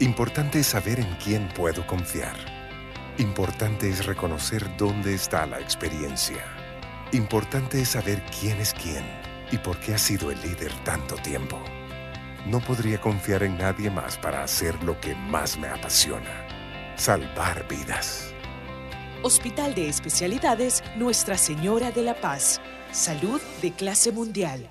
[0.00, 2.36] Importante es saber en quién puedo confiar.
[3.18, 6.42] Importante es reconocer dónde está la experiencia.
[7.12, 9.04] Importante es saber quién es quién
[9.52, 11.60] y por qué ha sido el líder tanto tiempo.
[12.46, 16.43] No podría confiar en nadie más para hacer lo que más me apasiona
[16.96, 18.32] salvar vidas.
[19.22, 22.60] Hospital de Especialidades Nuestra Señora de la Paz.
[22.92, 24.70] Salud de clase mundial.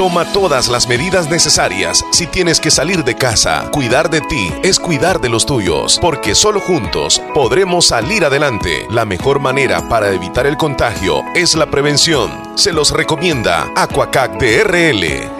[0.00, 3.68] Toma todas las medidas necesarias si tienes que salir de casa.
[3.70, 8.86] Cuidar de ti es cuidar de los tuyos, porque solo juntos podremos salir adelante.
[8.88, 12.30] La mejor manera para evitar el contagio es la prevención.
[12.54, 15.39] Se los recomienda Aquacac DRL.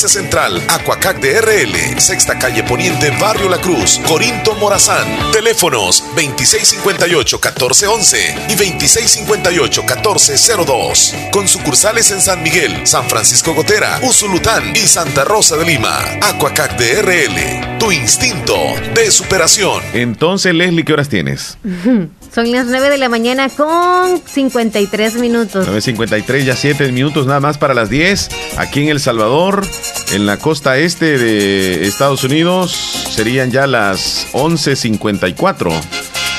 [0.07, 5.05] Central, Aquacac DRL, Sexta Calle Poniente, Barrio La Cruz, Corinto Morazán.
[5.31, 11.31] Teléfonos 2658-1411 y 2658-1402.
[11.31, 15.99] Con sucursales en San Miguel, San Francisco Gotera, Usulután y Santa Rosa de Lima.
[16.21, 18.55] Aquacac DRL, tu instinto
[18.93, 19.81] de superación.
[19.93, 21.57] Entonces, Leslie, ¿qué horas tienes?
[22.33, 25.67] Son las 9 de la mañana con 53 minutos.
[25.67, 28.29] 9.53, ya 7 minutos nada más para las 10.
[28.57, 29.67] Aquí en El Salvador,
[30.11, 35.71] En la costa este de Estados Unidos serían ya las 11.54.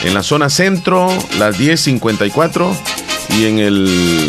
[0.04, 2.74] En la zona centro, las 10.54.
[3.38, 4.28] Y en el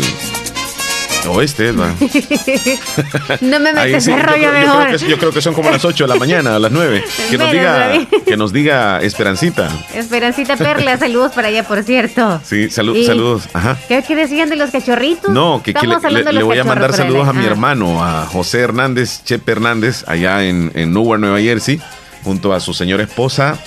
[1.26, 1.92] oeste, ¿verdad?
[3.40, 4.86] no me metes sí, yo, rollo creo, yo mejor.
[4.88, 7.04] creo que, yo creo que son como las 8 de la mañana, a las 9.
[7.30, 7.92] Que nos diga,
[8.26, 9.68] que nos diga Esperancita.
[9.94, 12.40] Esperancita Perla, saludos para allá, por cierto.
[12.44, 13.48] Sí, salu- Y- saludos.
[13.52, 13.76] Ajá.
[13.88, 15.30] ¿Qué, qué decían de los cachorritos?
[15.30, 17.48] No, que, que le, voy a mandar saludos a mi Ah.
[17.48, 21.80] hermano, a José Hernández, Chepe Hernández, allá en, en Newark, Nueva Jersey,
[22.22, 23.58] junto a su señora esposa,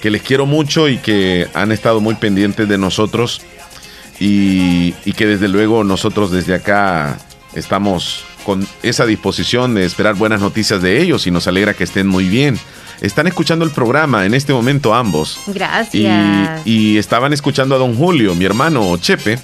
[0.00, 3.42] que les quiero mucho y que han estado muy pendientes de nosotros
[4.20, 7.18] y, y que desde luego nosotros desde acá
[7.54, 12.06] estamos con esa disposición de esperar buenas noticias de ellos y nos alegra que estén
[12.06, 12.58] muy bien.
[13.00, 15.38] Están escuchando el programa en este momento ambos.
[15.48, 16.66] Y, Gracias.
[16.66, 19.38] y estaban escuchando a don Julio, mi hermano Chepe,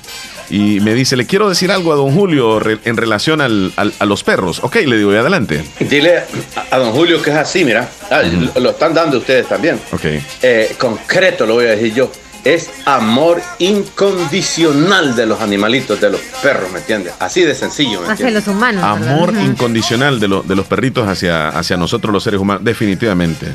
[0.49, 3.93] y me dice, le quiero decir algo a don Julio re- en relación al- al-
[3.99, 4.61] a los perros.
[4.63, 5.65] Ok, le digo, y adelante.
[5.81, 6.25] Dile a,
[6.71, 7.91] a don Julio que es así, mira.
[8.11, 9.79] Ah, lo, lo están dando ustedes también.
[9.93, 10.05] Ok.
[10.43, 12.11] Eh, concreto lo voy a decir yo.
[12.45, 17.13] Es amor incondicional de los animalitos, de los perros, ¿me entiendes?
[17.21, 18.83] Así de sencillo, ¿me Hacia los humanos.
[18.83, 22.65] Amor incondicional de, lo- de los perritos hacia, hacia nosotros los seres humanos.
[22.65, 23.47] Definitivamente.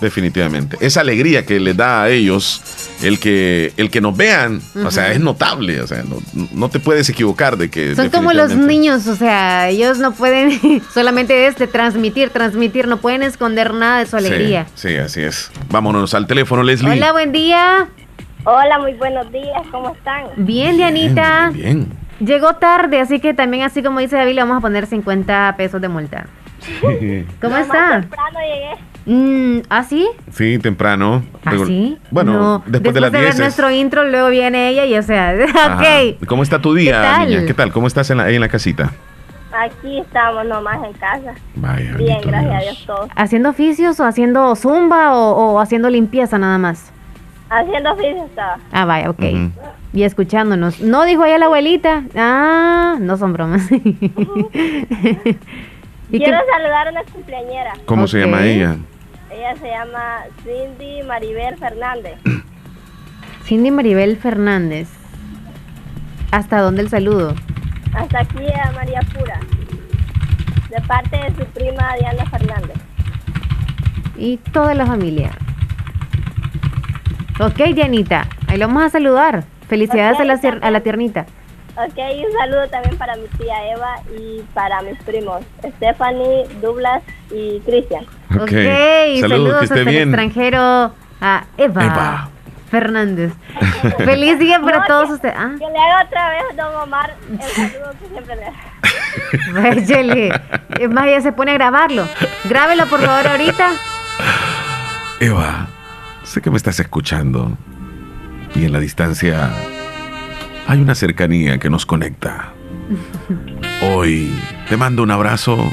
[0.00, 0.76] Definitivamente.
[0.80, 2.62] Esa alegría que les da a ellos
[3.02, 5.80] el que, el que nos vean, o sea, es notable.
[5.80, 6.22] O sea, no,
[6.52, 7.96] no te puedes equivocar de que...
[7.96, 13.24] Son como los niños, o sea, ellos no pueden solamente este transmitir, transmitir, no pueden
[13.24, 14.68] esconder nada de su alegría.
[14.76, 15.50] Sí, sí, así es.
[15.68, 16.92] Vámonos al teléfono, Leslie.
[16.92, 17.88] Hola, buen día.
[18.50, 20.24] Hola, muy buenos días, ¿cómo están?
[20.38, 21.50] Bien, Dianita.
[21.52, 21.86] Bien.
[22.18, 25.82] Llegó tarde, así que también, así como dice David, le vamos a poner 50 pesos
[25.82, 26.24] de multa.
[26.80, 26.94] ¿Cómo
[27.42, 28.00] Lo más está?
[28.00, 28.74] temprano llegué.
[29.04, 30.08] Mm, ¿Ah, sí?
[30.32, 31.22] Sí, temprano.
[31.44, 31.98] ¿Ah, sí?
[32.10, 33.34] Bueno, No, después, de las ver 10.
[33.34, 35.76] es- nuestro intro, luego viene ella y, o sea, Ajá.
[35.76, 36.26] ok.
[36.26, 37.28] ¿Cómo está tu día, ¿Qué tal?
[37.28, 37.46] niña?
[37.46, 37.70] ¿Qué tal?
[37.70, 38.92] ¿Cómo estás en la, ahí en la casita?
[39.52, 41.34] Aquí estamos nomás en casa.
[41.54, 41.94] Vaya.
[41.98, 43.10] Bien, gracias a Dios todos.
[43.14, 46.92] ¿Haciendo oficios o haciendo zumba o, o haciendo limpieza nada más?
[47.50, 48.58] Haciendo oficio estaba.
[48.72, 49.22] Ah, vaya, ok.
[49.94, 50.80] Y escuchándonos.
[50.80, 52.02] No, dijo ella la abuelita.
[52.14, 53.70] Ah, no son bromas.
[53.72, 53.92] ¿Y
[56.18, 57.72] Quiero qué- saludar a una cumpleañera.
[57.86, 58.76] ¿Cómo se llama ella?
[59.30, 62.14] Ella se llama Cindy Maribel Fernández.
[63.44, 64.88] Cindy Maribel Fernández.
[66.30, 67.34] ¿Hasta dónde el saludo?
[67.94, 69.40] Hasta aquí a María Pura.
[70.70, 72.76] De parte de su prima Diana Fernández.
[74.16, 75.30] Y toda la familia.
[77.40, 78.26] Ok, Dianita.
[78.48, 79.44] Ahí lo vamos a saludar.
[79.68, 81.26] Felicidades a, la, a la tiernita.
[81.76, 85.42] Ok, y un saludo también para mi tía Eva y para mis primos
[85.76, 88.04] Stephanie, Douglas y Cristian.
[88.34, 88.50] Ok.
[88.50, 92.28] Saludos, Saludos, que esté hasta el extranjero a Eva, Eva.
[92.70, 93.32] Fernández.
[93.98, 95.34] Feliz día para No, todos que- ustedes.
[95.38, 99.68] Ah, Que le haga otra vez, don Omar, el saludo que siempre le da.
[99.70, 100.40] Échale.
[100.80, 102.06] Es más, ya se pone a grabarlo.
[102.44, 103.70] Grábelo, por favor, ahorita.
[105.20, 105.66] Eva,
[106.28, 107.56] sé que me estás escuchando.
[108.54, 109.50] Y en la distancia
[110.66, 112.52] hay una cercanía que nos conecta.
[113.82, 114.32] Hoy
[114.68, 115.72] te mando un abrazo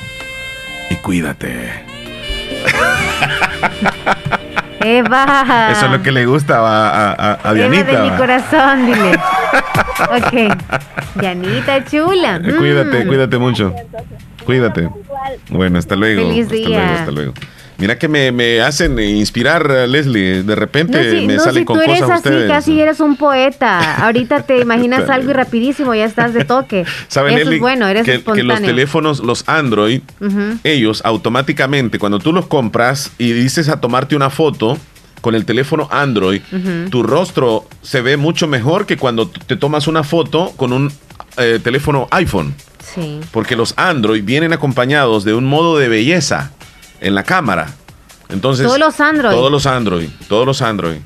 [0.89, 1.72] y cuídate.
[4.82, 5.70] Eva.
[5.72, 8.03] Eso es lo que le gusta a, a, a- a Eva Dianita.
[8.03, 9.20] de mi corazón, dile.
[10.12, 10.53] Ok.
[11.20, 12.36] Dianita chula.
[12.43, 13.08] Eh, Cuídate, Mm.
[13.08, 13.74] cuídate mucho.
[14.45, 14.89] Cuídate.
[15.49, 16.28] Bueno, hasta luego.
[16.30, 16.68] Feliz hasta día.
[16.80, 17.34] luego, hasta luego.
[17.78, 20.43] Mira que me, me hacen inspirar, Leslie.
[20.43, 22.99] De repente No, si, me no, salen si con tú eres cosas así, casi eres
[23.01, 23.95] un poeta.
[24.05, 26.86] Ahorita te imaginas algo y rapidísimo ya estás de toque.
[27.07, 27.55] ¿Sabe, Eso Leslie?
[27.55, 28.45] es bueno, eres que, que espontáneo.
[28.45, 30.01] los teléfonos, los Android,
[30.63, 34.78] ellos automáticamente, cuando tú los compras y dices a tomarte una foto
[35.21, 36.41] con el teléfono Android,
[36.89, 40.91] tu rostro se ve mucho mejor que cuando te tomas una foto con un
[41.38, 42.53] eh, teléfono iPhone.
[42.93, 43.19] Sí.
[43.32, 46.51] Porque los Android vienen acompañados de un modo de belleza
[47.01, 47.67] en la cámara.
[48.29, 49.33] Entonces, Todos los Android.
[49.35, 50.09] Todos los Android.
[50.27, 50.97] Todos los Android.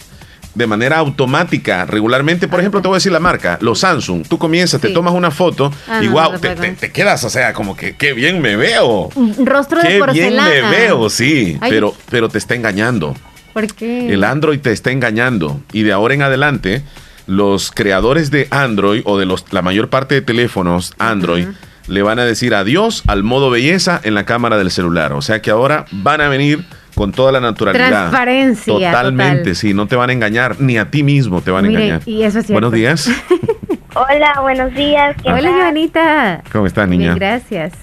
[0.56, 4.26] De manera automática, regularmente, por ejemplo, te voy a decir la marca, los Samsung.
[4.28, 6.62] Tú comienzas, te tomas una foto Ah, y no, wow, no te, puedo.
[6.62, 9.10] te- te quedas, o sea, como que qué bien me veo.
[9.46, 10.00] Rostro de Qué bien
[10.36, 10.50] porcelana.
[10.50, 11.58] me veo, sí.
[11.62, 11.70] Ay.
[11.72, 13.16] Pero, pero te está engañando.
[13.54, 14.12] ¿Por qué?
[14.14, 15.62] El Android te está engañando.
[15.72, 16.84] Y de ahora en adelante,
[17.28, 21.48] los creadores de Android o de los, la mayor parte de teléfonos Android
[21.90, 25.14] le van a decir adiós al modo belleza en la cámara del celular.
[25.14, 26.64] O sea que ahora van a venir
[26.96, 27.88] con toda la naturalidad.
[27.88, 29.56] Transparencia, Totalmente, total.
[29.56, 29.74] sí.
[29.74, 32.02] No te van a engañar, ni a ti mismo te van a Mire, engañar.
[32.08, 32.54] y eso es cierto.
[32.54, 33.10] Buenos días.
[33.96, 35.16] Hola, buenos días.
[35.24, 35.50] ¿qué Hola?
[35.52, 36.44] Joanita.
[36.52, 37.14] ¿Cómo estás, niña?
[37.14, 37.74] Bien, gracias.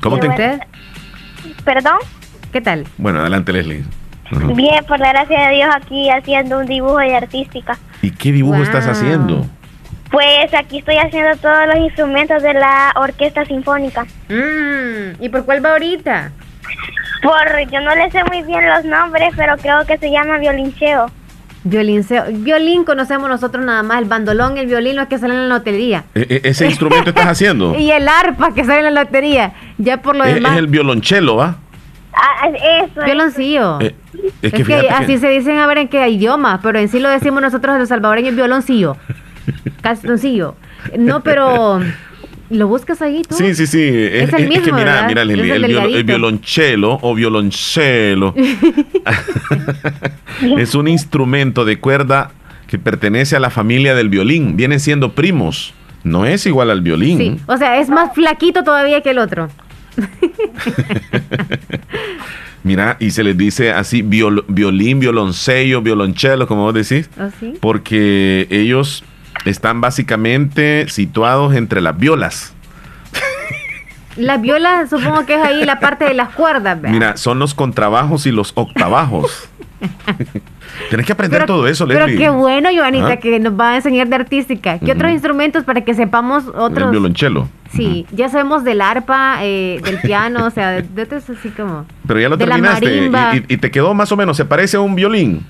[0.00, 0.58] ¿Cómo ¿Y te?
[1.64, 1.98] ¿Perdón?
[2.52, 2.86] ¿Qué tal?
[2.96, 3.84] Bueno, adelante, Leslie.
[4.54, 7.78] Bien, por la gracia de Dios, aquí haciendo un dibujo de artística.
[8.00, 9.44] ¿Y qué dibujo estás haciendo?
[10.10, 14.04] Pues aquí estoy haciendo todos los instrumentos de la orquesta sinfónica.
[14.28, 16.32] Mm, ¿Y por cuál va ahorita?
[17.22, 21.10] Por, yo no le sé muy bien los nombres, pero creo que se llama violincheo.
[21.62, 22.24] Violinceo.
[22.32, 23.98] Violín conocemos nosotros nada más.
[23.98, 26.04] El bandolón, el violín, lo que sale en la lotería.
[26.14, 27.76] E- e- ese instrumento estás haciendo.
[27.78, 29.52] Y el arpa que sale en la lotería.
[29.76, 30.56] Ya por lo Es, es demás.
[30.56, 31.56] el violonchelo, ¿va?
[32.14, 32.48] Ah,
[32.82, 33.02] eso.
[33.04, 33.78] Violoncillo.
[33.80, 33.94] Eh,
[34.42, 37.42] es que- así se dicen a ver en qué idioma, pero en sí lo decimos
[37.42, 38.96] nosotros los salvadoreños violoncillo.
[39.82, 40.56] Castoncillo.
[40.98, 41.80] No, pero
[42.50, 43.34] ¿lo buscas ahí tú?
[43.36, 43.82] Sí, sí, sí.
[43.82, 45.08] Es el que mismo, mira, ¿verdad?
[45.08, 48.34] mira, el, Es el el viol- el violonchelo o violonchelo
[50.58, 52.30] es un instrumento de cuerda
[52.66, 54.56] que pertenece a la familia del violín.
[54.56, 55.74] Vienen siendo primos.
[56.02, 57.18] No es igual al violín.
[57.18, 59.50] Sí, o sea, es más flaquito todavía que el otro.
[62.62, 67.54] Mira, y se les dice así viol- violín, violoncello, violonchelo, como vos decís, ¿Oh, sí?
[67.60, 69.02] porque ellos
[69.44, 72.52] están básicamente situados entre las violas.
[74.16, 76.90] La viola supongo que es ahí la parte de las cuerdas, ¿verdad?
[76.94, 79.48] Mira, son los contrabajos y los octavajos.
[80.90, 82.18] Tienes que aprender todo eso, Pero Leslie.
[82.24, 83.16] qué bueno, Joanita, ¿Ah?
[83.18, 84.78] que nos va a enseñar de artística.
[84.78, 86.90] ¿Qué otros instrumentos para que sepamos El otros?
[86.90, 87.48] violonchelo.
[87.72, 91.86] Sí, ya sabemos del arpa, eh, del piano, o sea, de, de otros así como...
[92.06, 94.76] Pero ya lo de la terminaste y- y te quedó más o menos, se parece
[94.76, 95.46] a un violín.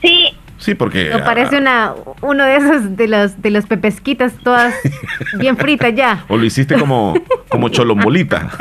[0.00, 0.29] Sí.
[0.60, 1.10] Sí, porque...
[1.24, 4.72] Parece una, uno de esos de los, de los pepesquitas todas
[5.38, 6.24] bien fritas ya.
[6.28, 7.14] O lo hiciste como,
[7.48, 8.50] como cholombolita.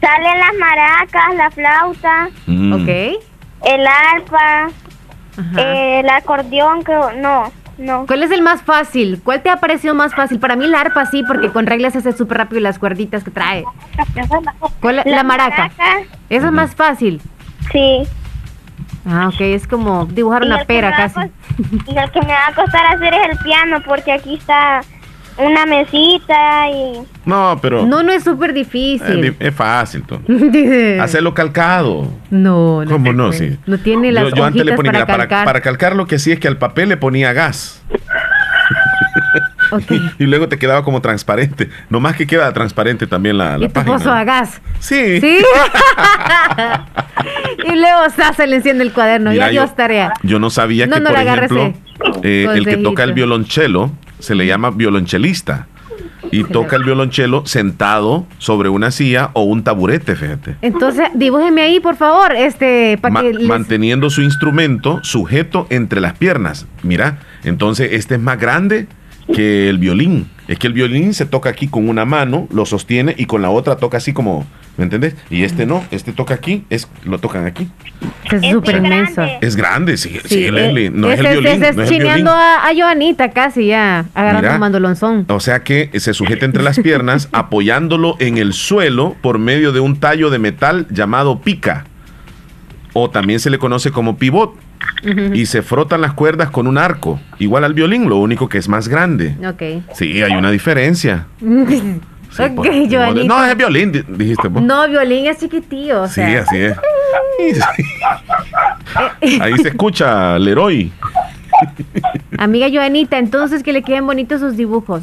[0.00, 2.72] Salen las maracas, la flauta, Mm.
[2.74, 2.88] Ok.
[3.66, 4.68] el arpa,
[5.56, 8.06] el acordeón, creo, no, no.
[8.06, 9.20] ¿Cuál es el más fácil?
[9.24, 10.38] ¿Cuál te ha parecido más fácil?
[10.38, 13.30] Para mí el arpa sí, porque con reglas se hace súper rápido las cuerditas que
[13.30, 13.64] trae.
[14.80, 15.70] ¿Cuál, la, la maraca.
[16.30, 17.20] Esa es más fácil.
[17.72, 18.02] Sí.
[19.06, 21.20] Ah, ok, es como dibujar Y una pera casi.
[21.86, 24.80] Y el que me va a costar hacer es el piano, porque aquí está
[25.38, 26.98] una mesita y...
[27.24, 27.86] No, pero...
[27.86, 29.22] No, no es súper difícil.
[29.22, 30.04] di- es fácil.
[31.00, 32.10] Hacerlo calcado.
[32.30, 32.90] No, no.
[32.90, 33.32] ¿Cómo no?
[33.32, 33.56] Sí.
[33.66, 35.44] No tiene las yo, yo antes le hojitas ponía, para mira, para, calcar.
[35.44, 37.82] para calcar lo que sí es que al papel le ponía gas.
[40.18, 41.68] y luego te quedaba como transparente.
[41.90, 43.96] No más que queda transparente también la, la Y tu página.
[43.96, 44.60] pozo a gas.
[44.80, 45.20] Sí.
[45.20, 45.38] Sí.
[47.64, 49.30] y luego sa, se le enciende el cuaderno.
[49.30, 50.12] Mira, ya dio tarea.
[50.22, 51.74] Yo no sabía No, que, no por ejemplo,
[52.22, 55.66] eh, el que toca el violonchelo se le llama violonchelista.
[56.30, 60.56] Y toca el violonchelo sentado sobre una silla o un taburete, fíjate.
[60.60, 66.02] Entonces, dibújeme ahí, por favor, este, para Ma- que les- Manteniendo su instrumento sujeto entre
[66.02, 66.66] las piernas.
[66.82, 68.88] Mira, entonces este es más grande
[69.34, 70.28] que el violín.
[70.48, 73.50] Es que el violín se toca aquí con una mano, lo sostiene y con la
[73.50, 74.46] otra toca así como,
[74.78, 75.14] ¿me entendés?
[75.28, 77.68] Y este no, este toca aquí, es lo tocan aquí.
[78.32, 79.22] es súper inmenso.
[79.42, 81.62] Es grande, sí, sí, Sí, Leslie, eh, no es ese- el violín.
[81.64, 81.98] es no es el violín.
[81.98, 84.54] chineando a, a Joanita casi ya, agarrando Mira.
[84.54, 85.26] un mandolonzón.
[85.28, 89.80] O sea que se sujeta entre las piernas apoyándolo en el suelo por medio de
[89.80, 91.84] un tallo de metal llamado pica.
[92.94, 94.54] O también se le conoce como pivot.
[95.34, 98.68] Y se frotan las cuerdas con un arco, igual al violín, lo único que es
[98.68, 99.36] más grande.
[99.46, 99.82] Ok.
[99.94, 101.26] Sí, hay una diferencia.
[101.38, 103.26] Por- de- Joanita.
[103.26, 104.62] No, es violín, di- dijiste vos.
[104.62, 106.42] No, violín es chiquitillo, o sí, sea.
[106.42, 106.76] así es.
[109.40, 110.92] Ahí se escucha Leroy.
[112.38, 115.02] Amiga Joanita, entonces que le queden bonitos sus dibujos.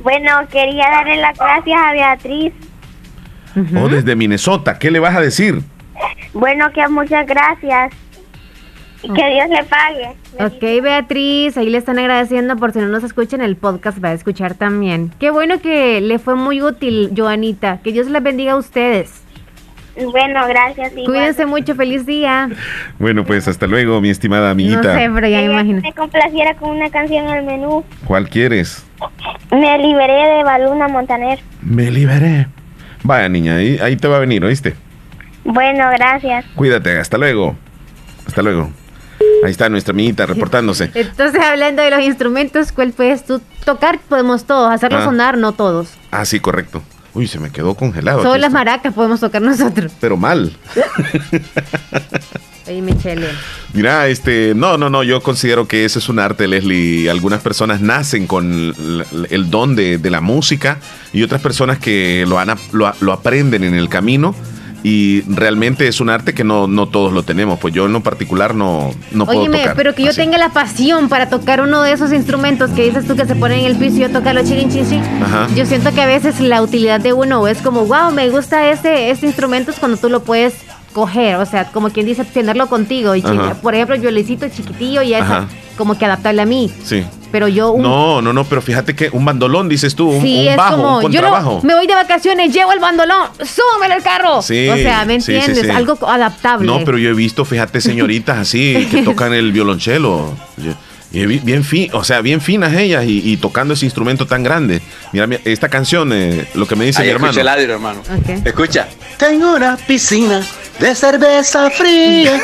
[0.00, 2.52] Bueno, quería darle las gracias a Beatriz.
[3.80, 5.62] O desde Minnesota, ¿qué le vas a decir?
[6.34, 7.92] Bueno, que muchas gracias.
[9.02, 10.16] Y que Dios le pague.
[10.38, 14.12] Ok, Beatriz, ahí le están agradeciendo por si no nos escuchan el podcast, va a
[14.12, 15.12] escuchar también.
[15.18, 17.80] Qué bueno que le fue muy útil, Joanita.
[17.82, 19.22] Que Dios les bendiga a ustedes.
[20.04, 20.92] Bueno, gracias.
[20.92, 21.06] igual.
[21.06, 22.50] Cuídense mucho, feliz día.
[22.98, 24.94] Bueno, pues hasta luego, mi estimada amiguita.
[24.94, 25.80] No sé, pero ya imagino.
[25.80, 27.82] que me complaciera con una canción al menú.
[28.04, 28.84] ¿Cuál quieres?
[29.50, 31.38] Me liberé de Baluna Montaner.
[31.62, 32.46] Me liberé.
[33.02, 34.74] Vaya, niña, ahí, ahí te va a venir, ¿oíste?
[35.44, 36.44] Bueno, gracias.
[36.54, 37.56] Cuídate, hasta luego.
[38.26, 38.70] Hasta luego.
[39.44, 40.90] Ahí está nuestra amiguita reportándose.
[40.94, 43.98] Entonces, hablando de los instrumentos, ¿cuál puedes tú tocar?
[44.08, 45.04] Podemos todos, hacerlo Ah.
[45.04, 45.88] sonar, no todos.
[46.10, 46.82] Ah, sí, correcto.
[47.14, 48.22] Uy, se me quedó congelado.
[48.22, 49.92] Solo las maracas podemos tocar nosotros.
[50.00, 50.52] Pero mal.
[52.68, 53.28] Oye, Michelle.
[53.72, 57.08] Mira, este, no, no, no, yo considero que ese es un arte, Leslie.
[57.08, 58.74] Algunas personas nacen con
[59.30, 60.78] el, don de, de la música
[61.12, 64.34] y otras personas que lo, han, lo aprenden en el camino
[64.88, 67.58] y realmente es un arte que no, no todos lo tenemos.
[67.58, 69.74] Pues yo en lo particular no, no puedo Óyeme, tocar.
[69.74, 70.20] pero que yo así.
[70.20, 73.58] tenga la pasión para tocar uno de esos instrumentos que dices tú que se ponen
[73.58, 75.02] en el piso y yo tocarlo chirin chin chin.
[75.56, 79.10] Yo siento que a veces la utilidad de uno es como, wow, me gusta ese,
[79.10, 80.54] ese instrumento es cuando tú lo puedes
[80.92, 83.16] coger, o sea, como quien dice, tenerlo contigo.
[83.16, 83.22] Y
[83.62, 85.48] por ejemplo, el violecito chiquitillo y Ajá.
[85.76, 86.72] como que adaptarle a mí.
[86.84, 87.02] Sí.
[87.32, 90.42] Pero yo un No, no, no, pero fíjate que un bandolón, dices tú, un, Sí,
[90.42, 91.60] un es bajo, como, un yo no- contrabajo.
[91.64, 94.40] me voy de vacaciones, llevo el bandolón, súbeme el carro.
[94.42, 95.64] Sí, o sea, ¿me sí, sí, entiendes?
[95.64, 95.70] sí.
[95.70, 96.66] Algo adaptable.
[96.66, 100.34] No, pero yo he visto, fíjate, señoritas así que tocan el violonchelo.
[101.12, 104.82] Y bien fin, o sea, bien finas ellas y, y tocando ese instrumento tan grande.
[105.12, 107.30] Mira, esta canción, eh, lo que me dice Ahí mi hermano.
[107.30, 108.02] escucha el audio, hermano.
[108.44, 108.88] Escucha.
[109.16, 110.42] Tengo una piscina
[110.78, 112.38] de cerveza fría,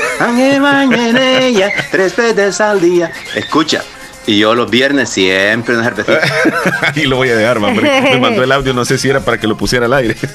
[0.60, 3.10] baño en ella tres veces al día.
[3.34, 3.82] Escucha.
[4.26, 6.20] Y yo los viernes siempre una cervecita.
[6.94, 7.80] y lo voy a dejar, porque
[8.12, 10.16] me mandó el audio, no sé si era para que lo pusiera al aire.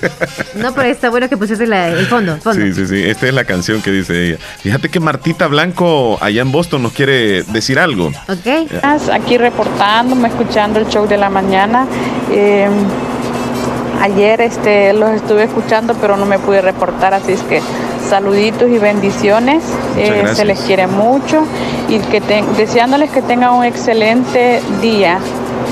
[0.56, 2.34] No, pero está bueno que pusiste la- el fondo.
[2.34, 2.60] el fondo.
[2.66, 3.04] Sí, sí, sí.
[3.04, 4.38] Esta es la canción que dice ella.
[4.64, 8.08] Fíjate que Martita Blanco, allá en Boston, nos quiere decir algo.
[8.28, 8.72] Ok.
[9.14, 11.86] Aquí reportándome, escuchando el show de la mañana.
[12.32, 12.68] Eh,
[14.02, 17.62] ayer este, los estuve escuchando, pero no me pude reportar, así es que
[18.10, 19.64] saluditos y bendiciones.
[19.98, 21.44] Eh, se les quiere mucho
[21.90, 25.20] y que ten- deseándoles que tengan un excelente día.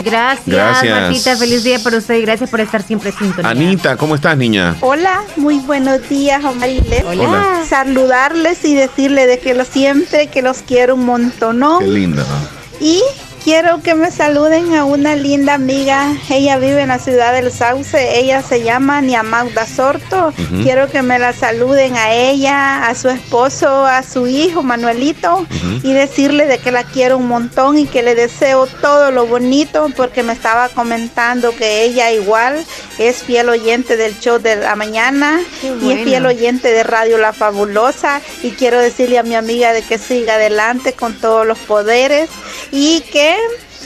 [0.04, 1.02] Gracias, Gracias.
[1.02, 1.36] Martita.
[1.38, 3.50] Feliz día para usted y gracias por estar siempre sintonía.
[3.50, 4.76] Anita, ¿cómo estás, niña?
[4.82, 7.04] Hola, muy buenos días, Omariles.
[7.06, 7.62] Hola.
[7.68, 11.60] Saludarles y decirles de que lo siempre que los quiero un montón.
[11.60, 11.80] ¿no?
[11.80, 12.24] Qué linda.
[12.24, 12.86] ¿no?
[12.86, 13.02] Y
[13.46, 16.18] quiero que me saluden a una linda amiga.
[16.32, 18.20] Ella vive en la ciudad del Sauce.
[18.20, 20.34] Ella se llama Niamauda Sorto.
[20.64, 25.46] Quiero que me la saluden a ella, a su esposo, a su hijo Manuelito
[25.84, 29.90] y decirle de que la quiero un montón y que le deseo todo lo bonito
[29.96, 32.66] porque me estaba comentando que ella igual
[32.98, 37.32] es fiel oyente del show de la mañana y es fiel oyente de Radio La
[37.32, 42.30] Fabulosa y quiero decirle a mi amiga de que siga adelante con todos los poderes
[42.72, 43.35] y que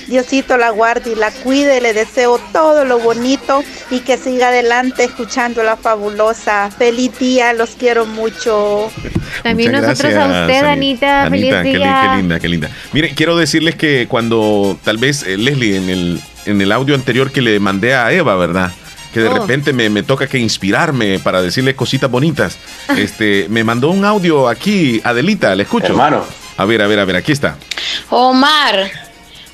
[0.08, 5.04] Diosito la guarde y la cuide, le deseo todo lo bonito y que siga adelante
[5.04, 6.72] escuchando la fabulosa.
[6.76, 8.90] Feliz día, los quiero mucho.
[9.44, 11.28] También Muchas nosotros gracias, a usted, Ani- Anita.
[11.30, 12.02] Feliz Anita, qué, li- día.
[12.12, 12.70] qué linda, qué linda.
[12.92, 17.32] Mire, quiero decirles que cuando tal vez eh, Leslie en el, en el audio anterior
[17.32, 18.72] que le mandé a Eva, ¿verdad?
[19.14, 19.34] Que de Oh.
[19.40, 22.58] repente me, me toca que inspirarme para decirle cositas bonitas.
[22.98, 25.88] Este, me mandó un audio aquí, Adelita, le escucho.
[25.88, 26.24] Hermano.
[26.58, 27.58] A ver, a ver, a ver, aquí está.
[28.10, 29.09] Omar,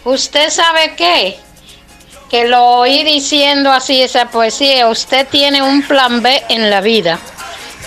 [0.05, 1.37] ¿usted sabe qué?
[2.29, 4.87] Que lo oí diciendo así esa poesía.
[4.87, 7.19] Usted tiene un plan B en la vida.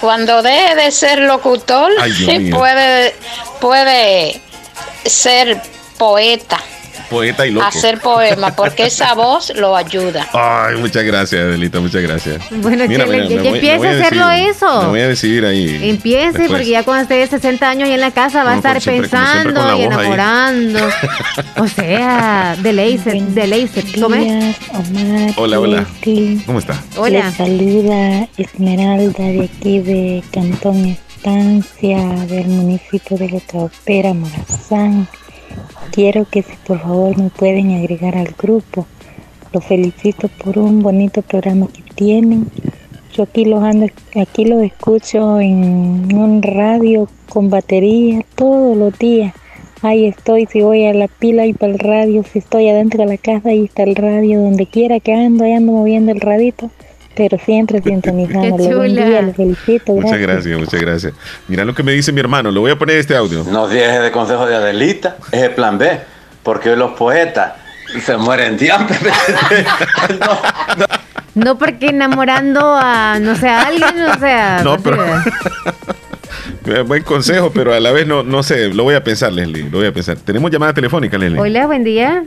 [0.00, 3.14] Cuando deje de ser locutor, Ay, puede,
[3.60, 4.40] puede
[5.04, 5.60] ser
[5.96, 6.60] poeta,
[7.10, 7.66] Poeta y loco.
[7.66, 10.26] hacer poemas, porque esa voz lo ayuda.
[10.32, 12.42] Ay, muchas gracias, Adelita, muchas gracias.
[12.50, 14.50] Bueno, que ya voy- empiece a hacerlo decidir.
[14.50, 14.82] eso.
[14.82, 15.88] Me voy a decidir ahí.
[15.90, 16.48] Empiece, después.
[16.50, 19.08] porque ya cuando esté de 60 años y en la casa va a estar siempre-
[19.08, 20.78] pensando la y enamorando.
[21.56, 23.84] o sea, de laser, de laser.
[24.00, 24.56] ¿Cómo es?
[24.72, 25.86] Omar, Hola, hola.
[26.46, 26.82] ¿Cómo está?
[26.96, 27.32] Hola.
[27.32, 35.08] Saluda Esmeralda de aquí de Cantón Estancia del municipio de Lecaopera, Morazán.
[35.92, 38.86] Quiero que si por favor me pueden agregar al grupo.
[39.52, 42.46] Los felicito por un bonito programa que tienen.
[43.14, 49.34] Yo aquí los ando, aquí los escucho en un radio con batería todos los días.
[49.80, 53.10] Ahí estoy, si voy a la pila y para el radio, si estoy adentro de
[53.10, 56.70] la casa, ahí está el radio, donde quiera que ando, ahí ando moviendo el radito,
[57.18, 58.56] pero siempre sintonizando.
[58.56, 60.58] Qué Buen día, los felicito, Muchas gracias.
[60.58, 61.12] muchas gracias.
[61.48, 63.44] Mira lo que me dice mi hermano, le voy a poner este audio.
[63.50, 65.98] No dejes de consejo de Adelita, es el plan B.
[66.44, 67.54] Porque los poetas
[68.02, 68.96] se mueren de hambre.
[71.34, 74.60] No porque enamorando a, no sé, a alguien, o sea.
[74.64, 74.96] No, pues,
[76.64, 79.62] pero- Buen consejo, pero a la vez no, no sé, lo voy a pensar, Leslie,
[79.70, 80.16] lo voy a pensar.
[80.16, 81.38] Tenemos llamada telefónica, Leslie.
[81.40, 82.24] Hola, buen día.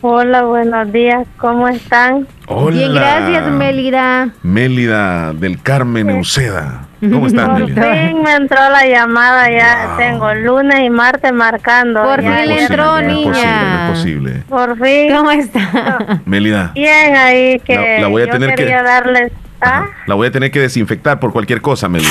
[0.00, 2.26] Hola, buenos días, ¿cómo están?
[2.46, 2.76] Hola.
[2.76, 4.28] Bien, gracias, Mélida.
[4.42, 6.86] Mélida del Carmen Euseda.
[7.00, 7.82] ¿Cómo estás, Por Mélida?
[7.82, 12.02] fin me entró la llamada, ya tengo lunes y martes marcando.
[12.02, 13.84] Por fin le entró, No es posible, no niña.
[13.84, 14.32] es posible.
[14.48, 15.16] Por fin.
[15.16, 16.20] ¿Cómo está?
[16.26, 19.32] Mélida, Bien ahí que La- la voy a yo tener que- darles...
[19.60, 19.86] ¿Ah?
[20.06, 22.10] la voy a tener que desinfectar por cualquier cosa, Mélida.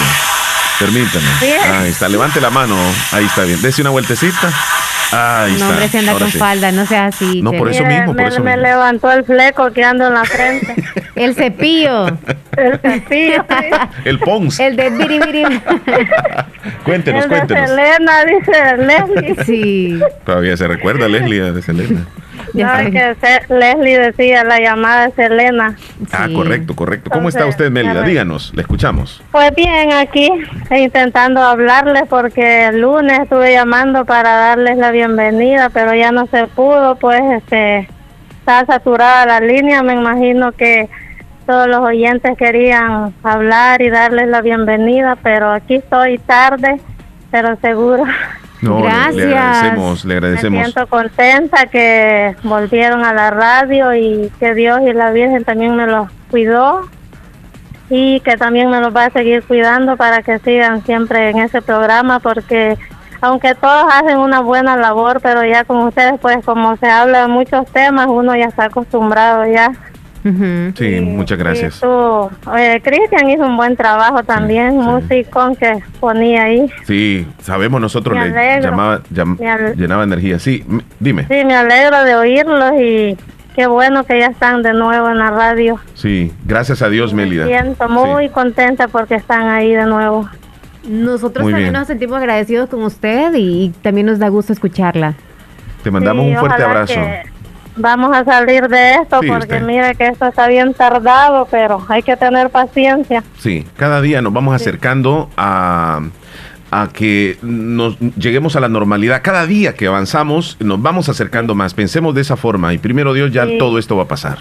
[0.80, 1.26] Permítame.
[1.42, 1.60] Bien.
[1.82, 2.76] Ahí está, levante la mano.
[3.12, 3.62] Ahí está bien.
[3.62, 4.50] Dese una vueltecita.
[5.12, 6.38] Ahí No, hombre, se anda Ahora con sí.
[6.40, 7.42] falda, no sea así.
[7.42, 8.68] No, por eso Mire, mismo, por me, eso me mismo.
[8.68, 10.76] levantó el fleco que ando en la frente.
[11.16, 12.08] El cepillo.
[12.58, 13.46] el cepillo.
[14.06, 14.60] El Pons.
[14.60, 15.44] El de biribiri.
[16.86, 17.70] Cuéntenos, el de cuéntenos.
[17.70, 19.46] Selena, dice Leslie.
[19.46, 20.00] Sí.
[20.26, 22.06] Todavía se recuerda, Leslie, de Selena.
[22.54, 25.76] No, es que Leslie decía la llamada de Selena.
[26.12, 27.10] Ah, correcto, correcto.
[27.10, 28.04] ¿Cómo está usted, Mélida?
[28.04, 29.22] Díganos, le escuchamos.
[29.32, 30.30] Pues bien, aquí
[30.72, 36.48] intentando hablarles porque el lunes estuve llamando para darles la bienvenida, pero ya no se
[36.48, 37.88] pudo, pues este
[38.40, 40.90] está saturada la línea, me imagino que
[41.46, 46.80] todos los oyentes querían hablar y darles la bienvenida, pero aquí estoy tarde,
[47.30, 48.04] pero seguro
[48.62, 49.16] No, le- Gracias.
[49.16, 50.62] Le, agradecemos, le Me agradecemos.
[50.64, 55.88] siento contenta que volvieron a la radio y que Dios y la Virgen también me
[55.88, 56.88] los cuidó
[57.90, 61.62] y que también me los va a seguir cuidando para que sigan siempre en ese
[61.62, 62.78] programa porque
[63.20, 67.28] aunque todos hacen una buena labor, pero ya con ustedes pues como se habla de
[67.28, 69.72] muchos temas, uno ya está acostumbrado ya.
[70.24, 71.78] Sí, muchas gracias.
[71.78, 76.70] Y tú, eh, Cristian hizo un buen trabajo también, musicón que ponía ahí.
[76.86, 78.70] Sí, sabemos nosotros Me le alegro.
[78.72, 80.38] llamaba, llam- Me llenaba energía.
[80.40, 80.64] Sí,
[81.00, 81.24] dime.
[81.28, 83.18] Sí, me alegro de oírlos y
[83.56, 85.80] qué bueno que ya están de nuevo en la radio.
[85.96, 87.46] Sí, gracias a Dios, Mélida.
[87.46, 90.30] Me siento muy contenta porque están ahí de nuevo.
[90.88, 91.80] Nosotros Muy también bien.
[91.80, 95.14] nos sentimos agradecidos con usted y, también nos da gusto escucharla.
[95.84, 96.94] Te mandamos Sí, un fuerte abrazo.
[96.94, 97.24] que
[97.82, 99.62] Vamos a salir de esto Sí, porque usted.
[99.66, 103.24] mire que esto está bien tardado, pero hay que tener paciencia.
[103.40, 106.02] Sí, cada día nos vamos acercando a,
[106.72, 109.22] a que nos lleguemos a la normalidad.
[109.24, 111.74] Cada día que avanzamos nos vamos acercando más.
[111.74, 113.58] Pensemos de esa forma y primero Dios ya Sí.
[113.58, 114.38] todo esto va a pasar.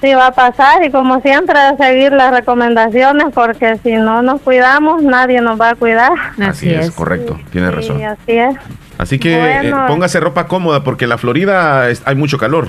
[0.00, 5.02] Sí, va a pasar y como siempre seguir las recomendaciones porque si no nos cuidamos
[5.02, 6.12] nadie nos va a cuidar.
[6.40, 7.98] Así, es, correcto, tiene razón.
[7.98, 8.54] Sí, así es.
[8.98, 9.84] Así que Bueno.
[9.84, 12.68] eh, póngase ropa cómoda porque en la Florida es- hay mucho calor.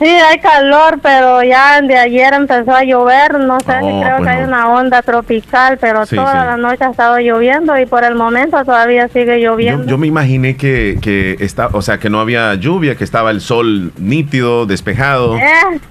[0.00, 3.38] Sí, hay calor, pero ya de ayer empezó a llover.
[3.38, 4.30] No sé Oh, si creo que bueno.
[4.30, 6.38] hay una onda tropical, pero Sí, toda sí.
[6.38, 9.84] la noche ha estado lloviendo y por el momento todavía sigue Yo, lloviendo.
[9.86, 13.42] yo me imaginé que, que está, o sea, que no había lluvia, que estaba el
[13.42, 15.36] sol nítido, despejado.
[15.36, 15.50] Eh,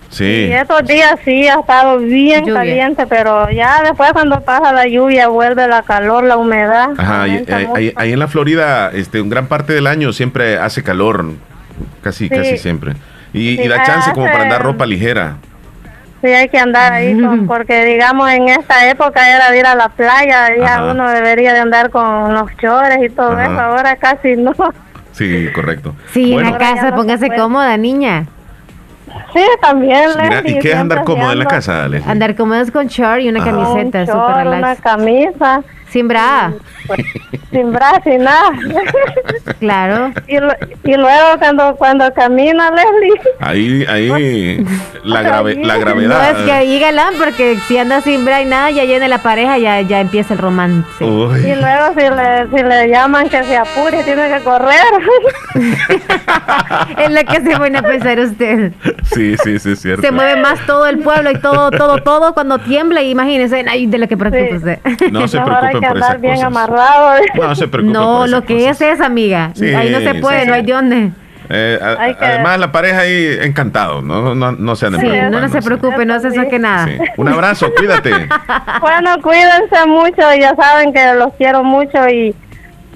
[0.10, 0.26] Sí.
[0.50, 2.54] Y estos días sí ha estado bien Lluvia.
[2.56, 6.90] caliente, pero ya después cuando pasa la lluvia vuelve la calor, la humedad.
[6.98, 7.46] Ajá, y-
[7.76, 11.26] ahí- ahí en la Florida, este, un gran parte del año siempre hace calor,
[12.02, 12.36] casi, Sí.
[12.36, 12.94] casi siempre.
[13.34, 15.36] Y, Sí, y da chance como para andar ropa ligera.
[16.22, 19.76] Sí, hay que andar ahí, con- porque digamos en esta época era de ir a
[19.76, 20.92] la playa, ya Ajá.
[20.92, 23.46] uno debería de andar con los chores y todo Ajá.
[23.46, 24.54] eso, ahora casi no.
[25.14, 25.96] Sí, correcto.
[26.12, 28.26] Sí, Bueno, en la casa, póngase cómoda, niña.
[29.34, 30.10] Sí, también.
[30.22, 32.12] mira, ¿y qué es andar cómodo en la casa, Leslie?
[32.12, 33.52] Andar cómodos con short y una Ajá.
[33.52, 34.82] camiseta Un súper short, una relax.
[34.82, 35.62] camisa,
[35.92, 36.54] Sin bra.
[38.04, 38.52] sin nada.
[39.60, 40.12] Claro.
[40.28, 44.66] y, lo- y luego cuando cuando camina, Leslie, Ahí, ahí,
[45.04, 46.32] la, grave, la No gravedad.
[46.32, 49.58] es que ahí galán, porque si anda sin bra y nada, ya llena la pareja,
[49.58, 51.04] ya, ya empieza el romance.
[51.04, 51.40] Uy.
[51.42, 54.80] y luego si le, si le llaman que se apure, tiene que correr.
[56.98, 58.72] es lo que se pone a pensar usted.
[59.04, 60.02] Sí, sí, sí, cierto.
[60.02, 63.02] Se mueve más todo el pueblo y todo, todo, todo cuando tiembla.
[63.02, 64.80] y Imagínese, ay, de lo que preocupa usted.
[65.12, 66.48] No se hay preocupen que por andar esas bien cosas.
[66.48, 67.22] amarrado.
[67.36, 69.52] No se preocupen No, por esas lo que es es, amiga.
[69.56, 70.48] Sí, ahí no se puede, sí.
[70.48, 71.12] no hay de dónde.
[71.52, 75.08] Eh, a- Hay que- Además, la pareja ahí encantado, no, no, no se anden Sí,
[75.32, 76.86] no, se preocupe, no se saque nada.
[76.86, 76.98] Sí.
[77.18, 78.12] Un abrazo, cuídate.
[78.82, 82.36] Bueno, cuídense mucho, ya saben que los quiero mucho y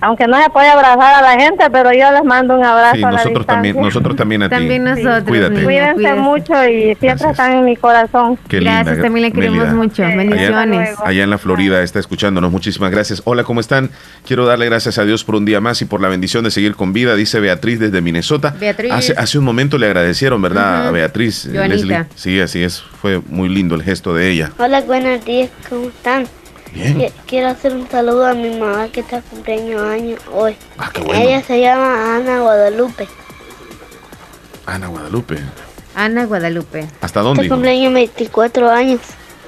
[0.04, 3.04] aunque no se puede abrazar a la gente, pero yo les mando un abrazo Sí,
[3.04, 4.56] a la nosotros también, nosotros también a ti.
[4.56, 5.24] También nosotros.
[5.24, 5.64] Cuídate.
[5.64, 8.38] Cuídense mucho y siempre están en mi corazón.
[8.48, 10.04] Qué linda, Gracias, también le queremos mucho.
[10.04, 10.96] Allá, Bendiciones.
[11.04, 12.52] allá en la Florida está escuchándonos.
[12.52, 13.22] Muchísimas gracias.
[13.26, 13.92] Hola, ¿cómo están?
[14.28, 16.76] Quiero darle gracias a Dios por un día más y por la bendición de seguir
[16.76, 18.54] con vida, dice Beatriz desde Minnesota.
[18.60, 18.92] Beatriz.
[18.92, 20.88] Hace, hace un momento le agradecieron, ¿verdad?
[20.88, 21.46] A Beatriz.
[21.46, 22.06] Leslie.
[22.16, 22.82] Sí, así es.
[22.82, 24.52] Fue muy lindo el gesto de ella.
[24.58, 26.26] Hola, buenos días, ¿cómo están?
[26.74, 27.12] Bien.
[27.28, 30.56] Quiero hacer un saludo a mi mamá que está cumpleaños años hoy.
[30.78, 31.22] Ah, qué bueno.
[31.24, 33.08] Ella se llama Ana Guadalupe.
[34.66, 35.38] Ana Guadalupe.
[35.96, 36.88] Ana Guadalupe.
[37.02, 37.44] ¿Hasta dónde?
[37.44, 39.02] Este cumpleaños 24 años.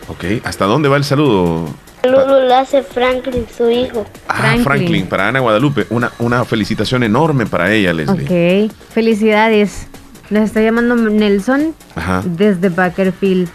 [0.07, 1.67] Ok, ¿hasta dónde va el saludo?
[2.03, 4.05] Saludo lo hace Franklin, su hijo.
[4.27, 5.07] Ah, Franklin.
[5.07, 5.87] para Ana Guadalupe.
[5.89, 8.67] Una, una felicitación enorme para ella, Leslie.
[8.67, 9.87] Ok, felicidades.
[10.29, 12.21] Nos está llamando Nelson Ajá.
[12.23, 13.49] desde Bakerfield.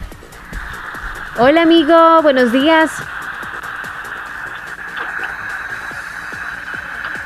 [1.38, 2.90] Hola amigo, buenos días.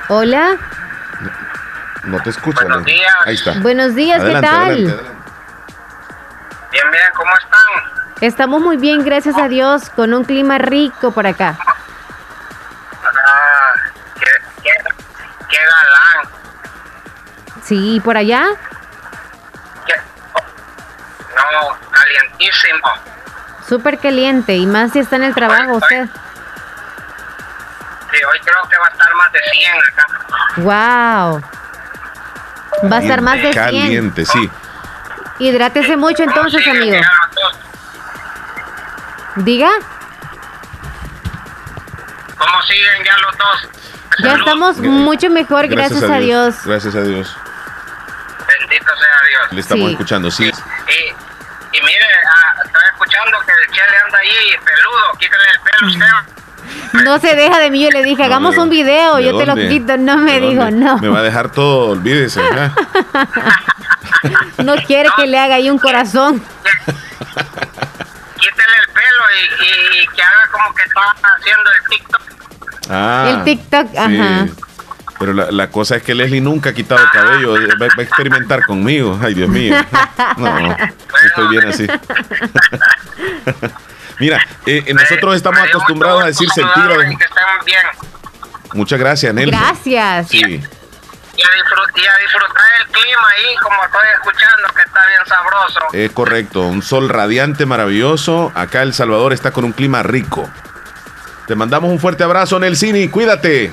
[0.08, 0.56] Hola,
[2.04, 2.60] No te escucha.
[2.64, 2.94] Buenos Leslie.
[2.96, 3.14] días.
[3.26, 3.52] Ahí está.
[3.60, 4.62] buenos días, Adelante, ¿qué tal?
[4.72, 5.20] adelante, adelante.
[6.70, 8.04] Bien, bien, ¿cómo están?
[8.20, 11.56] Estamos muy bien, gracias a Dios, con un clima rico por acá.
[13.02, 13.72] Ah,
[14.18, 14.30] qué,
[14.62, 14.70] qué,
[15.48, 16.28] qué galán.
[17.62, 18.44] Sí, por allá.
[19.86, 19.94] Qué-
[21.34, 22.88] no, calientísimo.
[23.66, 26.06] Súper caliente y más si está en el trabajo usted.
[28.14, 30.06] Sí, hoy creo que va a estar más de 100 acá.
[30.58, 31.42] Wow.
[32.92, 33.54] Va a estar más de 100.
[33.54, 34.50] Caliente, sí.
[35.40, 36.96] Hidrátese mucho entonces, amigo.
[39.36, 39.70] Diga,
[42.38, 43.68] ¿Cómo siguen ya los dos?
[44.22, 46.54] ya estamos mucho mejor, gracias, a Dios.
[46.64, 47.36] Gracias a Dios.
[48.46, 49.52] Bendito sea Dios.
[49.52, 49.92] Le estamos Sí.
[49.92, 50.44] escuchando, sí.
[50.44, 55.12] Y, y mire, ah, estoy escuchando que el Chele anda ahí peludo.
[55.18, 56.43] Quítale el pelo usted.
[57.04, 57.82] No se deja de mí.
[57.82, 59.96] Yo le dije, hagamos un video, yo te lo quito.
[59.96, 60.98] No me dijo, no.
[60.98, 62.40] Me va a dejar todo, olvídese.
[64.64, 66.42] no quiere que le haga ahí un corazón.
[68.36, 69.24] Quítele el pelo
[69.62, 72.22] y, que haga como que está haciendo el TikTok.
[72.90, 74.46] Ah, el TikTok, ajá.
[75.18, 77.54] Pero la, la, cosa es que Leslie nunca ha quitado cabello.
[77.80, 79.18] Va, a experimentar conmigo.
[79.22, 79.76] Ay, Dios mío.
[80.36, 80.76] No,
[81.24, 81.86] estoy bien así.
[84.18, 87.04] Mira, eh, nosotros estamos acostumbrados a decir centígrados.
[88.72, 89.60] Muchas gracias, Nelson.
[89.60, 90.28] Gracias.
[90.28, 90.40] Sí.
[91.36, 95.80] Y a, disfrutar el clima ahí, como estoy escuchando, que está bien sabroso.
[95.92, 98.52] Es correcto, un sol radiante, maravilloso.
[98.54, 100.48] Acá El Salvador está con un clima rico.
[101.46, 103.08] Te mandamos un fuerte abrazo, Nelsini.
[103.08, 103.72] Cuídate.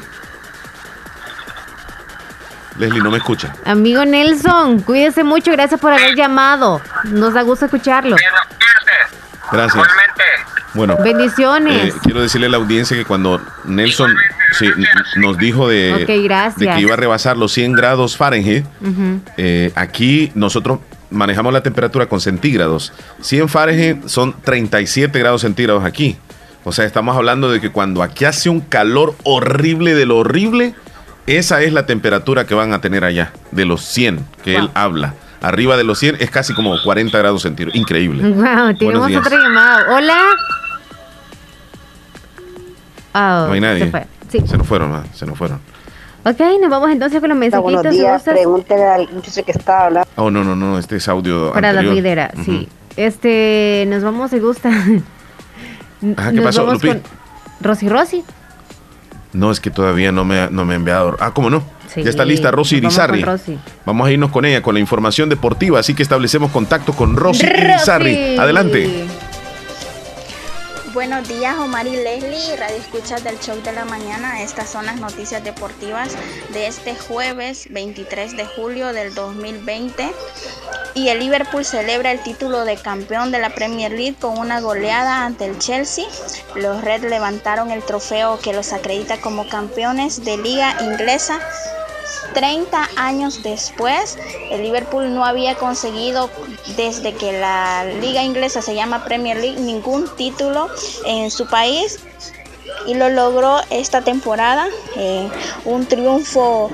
[2.78, 3.54] Leslie, no me escucha.
[3.66, 5.52] Amigo Nelson, cuídese mucho.
[5.52, 6.82] Gracias por haber llamado.
[7.06, 8.16] Nos da gusto escucharlo.
[9.52, 9.88] Gracias.
[10.74, 11.94] Bueno, bendiciones.
[11.94, 14.16] Eh, quiero decirle a la audiencia que cuando Nelson
[15.18, 18.66] nos dijo de, que iba a rebasar los 100 grados Fahrenheit,
[19.38, 20.80] eh, aquí nosotros
[21.10, 22.94] manejamos la temperatura con centígrados.
[23.22, 26.18] 100 Fahrenheit son 37 grados centígrados aquí.
[26.64, 30.76] O sea, estamos hablando de que cuando aquí hace un calor horrible de lo horrible,
[31.28, 35.16] esa es la temperatura que van a tener allá, de los 100 que él habla.
[35.42, 37.76] Arriba de los 100 es casi como 40 grados centígrados.
[37.76, 38.30] Increíble.
[38.30, 39.86] Wow, tenemos otra llamada.
[39.96, 40.18] Hola.
[43.14, 43.92] Oh, no hay nadie.
[44.30, 45.60] Se, se nos fueron, se nos fueron.
[46.24, 47.74] Ok, nos vamos entonces con los mensajitos.
[47.74, 50.08] Buenos días, pregúntele al muchacho que está hablando.
[50.16, 52.70] Oh, no, no, no, este es audio Para la videra, sí.
[52.96, 54.70] Este, nos vamos, si gusta.
[54.70, 56.90] Ajá, ¿qué pasó, Lupi?
[57.62, 58.24] Rosy Rosy.
[59.34, 61.16] No, es que todavía no me, no me ha enviado.
[61.20, 61.64] Ah, ¿cómo no?
[61.96, 63.24] ya está lista Rosy Irizarri.
[63.86, 65.80] Vamos a irnos con ella, con la información deportiva.
[65.80, 67.62] Así que establecemos contacto con Rosy, Rosy.
[67.62, 68.38] Irizarri.
[68.38, 69.08] Adelante.
[70.94, 74.42] Buenos días, Omar y Leslie, Radio Escuchas del Show de la Mañana.
[74.42, 76.18] Estas son las noticias deportivas
[76.52, 80.12] de este jueves 23 de julio del 2020.
[80.94, 85.24] Y el Liverpool celebra el título de campeón de la Premier League con una goleada
[85.24, 86.06] ante el Chelsea.
[86.56, 91.40] Los Reds levantaron el trofeo que los acredita como campeones de liga inglesa
[92.34, 94.18] 30 años después,
[94.50, 96.30] el Liverpool no había conseguido
[96.76, 100.70] desde que la liga inglesa se llama Premier League ningún título
[101.06, 102.00] en su país
[102.88, 104.68] y lo logró esta temporada.
[104.96, 105.30] Eh,
[105.66, 106.70] un triunfo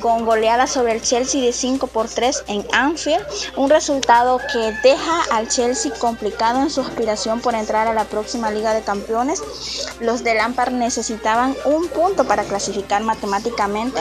[0.00, 3.24] con goleada sobre el Chelsea de 5 por 3 en Anfield,
[3.56, 8.50] un resultado que deja al Chelsea complicado en su aspiración por entrar a la próxima
[8.50, 9.42] Liga de Campeones.
[10.00, 14.00] Los de Lampard necesitaban un punto para clasificar matemáticamente,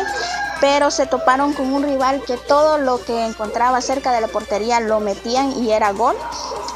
[0.59, 4.79] pero se toparon con un rival que todo lo que encontraba cerca de la portería
[4.79, 6.15] lo metían y era gol.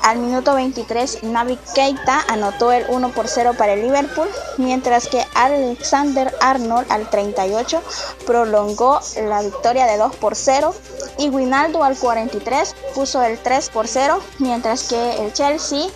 [0.04, 5.24] Al minuto 23, Navi Keita anotó el 1 por 0 para el Liverpool, mientras que
[5.36, 7.82] Alexander Arnold al 38
[8.26, 10.74] prolongó la victoria de 2 por 0
[11.18, 15.88] y Winaldo al 43 puso el 3 por 0, mientras que el Chelsea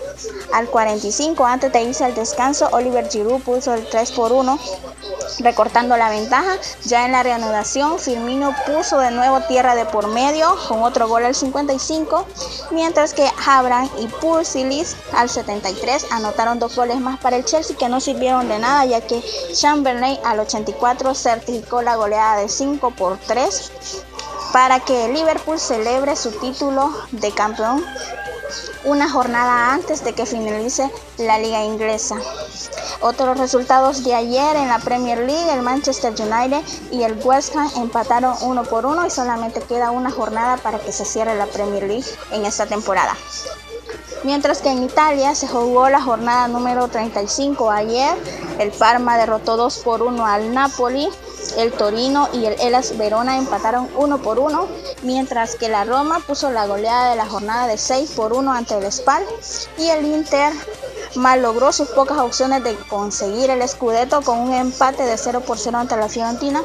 [0.53, 4.59] al 45 antes de irse al descanso, Oliver Giroud puso el 3 por 1
[5.39, 6.57] recortando la ventaja.
[6.85, 11.25] Ya en la reanudación, Firmino puso de nuevo tierra de por medio con otro gol
[11.25, 12.25] al 55,
[12.71, 17.89] mientras que Abraham y Pulsilis al 73 anotaron dos goles más para el Chelsea que
[17.89, 23.04] no sirvieron de nada, ya que Chamberlain al 84 certificó la goleada de 5 por
[23.27, 23.71] 3
[24.51, 27.83] para que Liverpool celebre su título de campeón
[28.85, 32.15] una jornada antes de que finalice la liga inglesa.
[33.01, 37.69] Otros resultados de ayer en la Premier League, el Manchester United y el West Ham
[37.77, 41.83] empataron uno por uno y solamente queda una jornada para que se cierre la Premier
[41.83, 43.15] League en esta temporada.
[44.23, 48.15] Mientras que en Italia se jugó la jornada número 35 ayer,
[48.59, 51.09] el Parma derrotó 2 por 1 al Napoli,
[51.57, 54.67] el Torino y el Elas Verona empataron 1 por 1,
[55.03, 58.77] mientras que la Roma puso la goleada de la jornada de 6 por 1 ante
[58.77, 59.23] el Spal
[59.77, 60.51] y el Inter
[61.15, 65.77] malogró sus pocas opciones de conseguir el Scudetto con un empate de 0 por 0
[65.77, 66.61] ante la Fiorentina,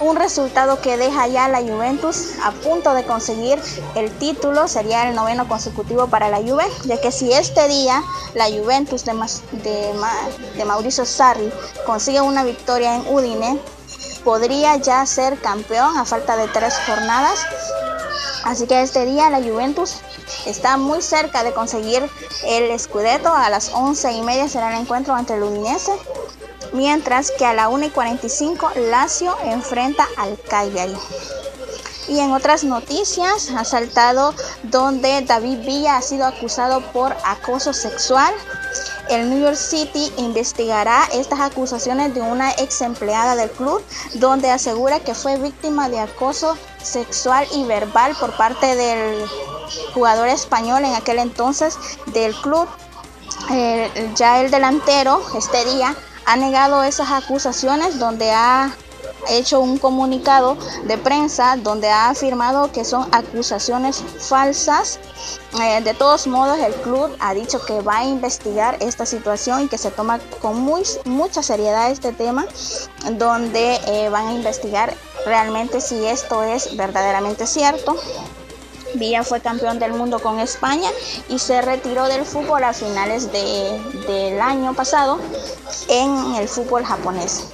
[0.00, 3.60] un resultado que deja ya a la Juventus a punto de conseguir
[3.94, 8.02] el título, sería el noveno consecutivo para la Juve, ya que si este día
[8.34, 9.12] la Juventus de,
[9.62, 9.92] de,
[10.56, 11.52] de Mauricio Sarri
[11.86, 13.60] consigue una victoria en Udine,
[14.24, 17.40] podría ya ser campeón a falta de tres jornadas.
[18.44, 19.96] Así que este día la Juventus
[20.46, 22.08] está muy cerca de conseguir
[22.44, 23.32] el Scudetto.
[23.32, 25.92] A las 11 y media será el encuentro ante el Udinese.
[26.72, 30.96] Mientras que a la 1 y 45 Lazio enfrenta al Cagliari.
[32.08, 34.34] Y en otras noticias, ha saltado
[34.64, 38.34] donde David Villa ha sido acusado por acoso sexual.
[39.10, 43.82] El New York City investigará estas acusaciones de una ex empleada del club,
[44.14, 49.24] donde asegura que fue víctima de acoso sexual y verbal por parte del
[49.94, 51.76] jugador español en aquel entonces
[52.06, 52.68] del club.
[54.16, 55.94] Ya el delantero este día
[56.26, 58.72] ha negado esas acusaciones donde ha
[59.28, 64.98] hecho un comunicado de prensa donde ha afirmado que son acusaciones falsas.
[65.60, 69.68] Eh, de todos modos, el club ha dicho que va a investigar esta situación y
[69.68, 72.46] que se toma con muy, mucha seriedad este tema,
[73.12, 74.94] donde eh, van a investigar
[75.26, 77.96] realmente si esto es verdaderamente cierto.
[78.94, 80.90] Villa fue campeón del mundo con España
[81.28, 85.18] y se retiró del fútbol a finales de, del año pasado
[85.88, 87.46] en el fútbol japonés.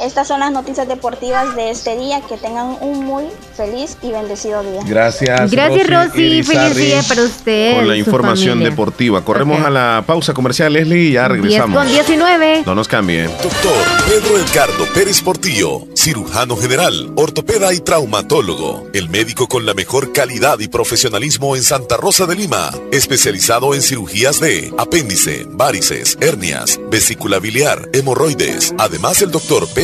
[0.00, 2.20] Estas son las noticias deportivas de este día.
[2.28, 3.24] Que tengan un muy
[3.56, 4.80] feliz y bendecido día.
[4.84, 5.50] Gracias.
[5.50, 6.42] Gracias, Rosy.
[6.42, 7.76] Feliz día para usted.
[7.76, 8.70] Con la información familia.
[8.70, 9.24] deportiva.
[9.24, 11.78] Corremos a la pausa comercial, Leslie, y ya 10 regresamos.
[11.78, 12.62] con 19.
[12.66, 13.24] No nos cambie.
[13.24, 13.72] Doctor
[14.08, 18.88] Pedro Edgardo Pérez Portillo, cirujano general, ortopeda y traumatólogo.
[18.92, 22.70] El médico con la mejor calidad y profesionalismo en Santa Rosa de Lima.
[22.90, 28.74] Especializado en cirugías de apéndice, varices, hernias, vesícula biliar, hemorroides.
[28.78, 29.83] Además, el doctor Pedro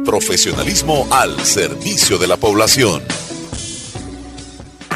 [0.03, 3.03] profesionalismo al servicio de la población.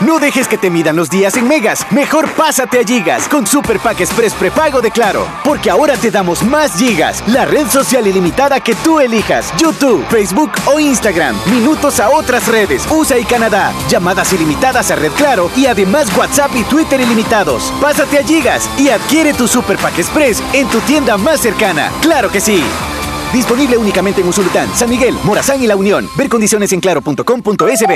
[0.02, 1.90] No dejes que te midan los días en megas.
[1.92, 5.26] Mejor pásate a Gigas con Super Pack Express prepago de Claro.
[5.44, 7.24] Porque ahora te damos más gigas.
[7.28, 9.54] La red social ilimitada que tú elijas.
[9.58, 11.36] YouTube, Facebook o Instagram.
[11.50, 12.86] Minutos a otras redes.
[12.92, 13.74] USA y Canadá.
[13.88, 15.50] Llamadas ilimitadas a Red Claro.
[15.56, 17.74] Y además WhatsApp y Twitter ilimitados.
[17.82, 21.90] Pásate a Gigas y adquiere tu Super Pack Express en tu tienda más cercana.
[22.02, 22.62] ¡Claro que sí!
[23.36, 26.08] Disponible únicamente en Usulután, San Miguel, Morazán y La Unión.
[26.16, 27.96] Ver condiciones en claro.com.sb.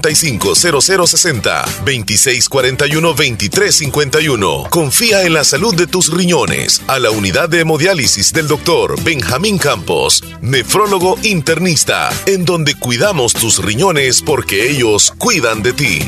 [0.00, 4.68] 7745-0060, 2641-2351.
[4.70, 9.58] Confía en la salud de tus riñones a la unidad de hemodiálisis del doctor Benjamín
[9.58, 16.00] Campos, nefrólogo internista, en donde cuidamos tus riñones porque ellos cuidan de ti.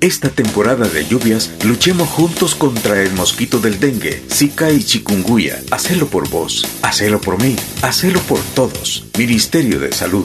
[0.00, 5.60] Esta temporada de lluvias, luchemos juntos contra el mosquito del dengue, zika y chikungunya.
[5.70, 9.04] Hacelo por vos, hacelo por mí, hacelo por todos.
[9.18, 10.24] Ministerio de Salud.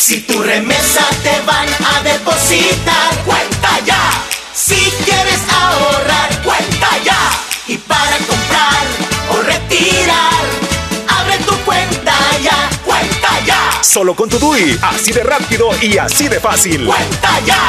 [0.00, 4.00] Si tu remesa te van a depositar, cuenta ya.
[4.54, 4.74] Si
[5.04, 7.18] quieres ahorrar, cuenta ya.
[7.66, 8.86] Y para comprar
[9.30, 10.42] o retirar,
[11.06, 13.82] abre tu cuenta ya, cuenta ya.
[13.82, 16.86] Solo con tu DUI, así de rápido y así de fácil.
[16.86, 17.60] Cuenta ya.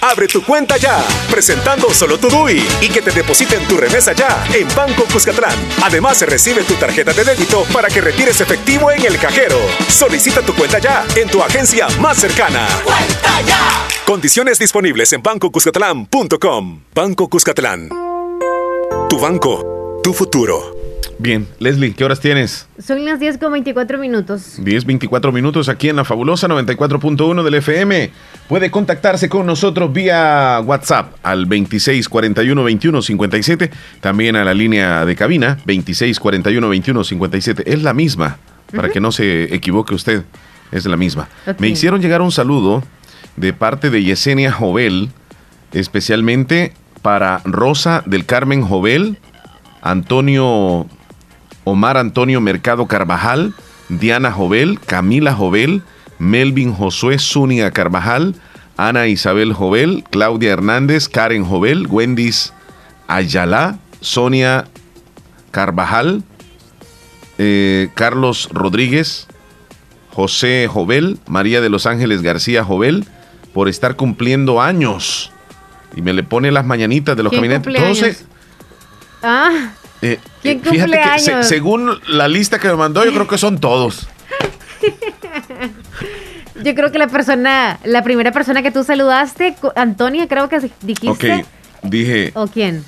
[0.00, 4.46] Abre tu cuenta ya, presentando solo tu DUI y que te depositen tu remesa ya
[4.54, 5.58] en Banco Cuscatlán.
[5.82, 9.58] Además, se recibe tu tarjeta de débito para que retires efectivo en el cajero.
[9.88, 12.68] Solicita tu cuenta ya en tu agencia más cercana.
[12.84, 13.88] ¡Cuenta ya!
[14.06, 16.82] Condiciones disponibles en bancocuscatlán.com.
[16.94, 17.88] Banco Cuscatlán.
[19.08, 20.77] Tu banco, tu futuro.
[21.20, 22.68] Bien, Leslie, ¿qué horas tienes?
[22.78, 24.54] Son las 10 con 24 minutos.
[24.62, 28.10] 10, 24 minutos aquí en la fabulosa 94.1 del FM.
[28.48, 33.70] Puede contactarse con nosotros vía WhatsApp al 26 41 21 57.
[34.00, 37.72] También a la línea de cabina 26 41 21 57.
[37.72, 38.38] Es la misma,
[38.72, 40.22] para que no se equivoque usted.
[40.70, 41.28] Es la misma.
[41.58, 42.84] Me hicieron llegar un saludo
[43.36, 45.10] de parte de Yesenia Jovel,
[45.72, 49.18] especialmente para Rosa del Carmen Jovel,
[49.82, 50.86] Antonio
[51.68, 53.52] Omar Antonio Mercado Carvajal,
[53.90, 55.82] Diana Jovel, Camila Jovel,
[56.18, 58.34] Melvin Josué Zúñiga Carvajal,
[58.78, 62.54] Ana Isabel Jovel, Claudia Hernández, Karen Jovel, Wendis
[63.06, 64.66] Ayala, Sonia
[65.50, 66.22] Carvajal,
[67.36, 69.26] eh, Carlos Rodríguez,
[70.12, 73.04] José Jovel, María de los Ángeles García Jovel,
[73.52, 75.32] por estar cumpliendo años.
[75.94, 78.24] Y me le pone las mañanitas de los ¿Quién caminantes.
[79.22, 83.26] Ah, eh, ¿Quién eh, fíjate que se- según la lista que me mandó, yo creo
[83.28, 84.08] que son todos.
[86.62, 90.64] yo creo que la persona, la primera persona que tú saludaste, Antonia, creo que Ok,
[90.82, 91.44] dijiste.
[91.82, 92.84] dije, ¿O quién?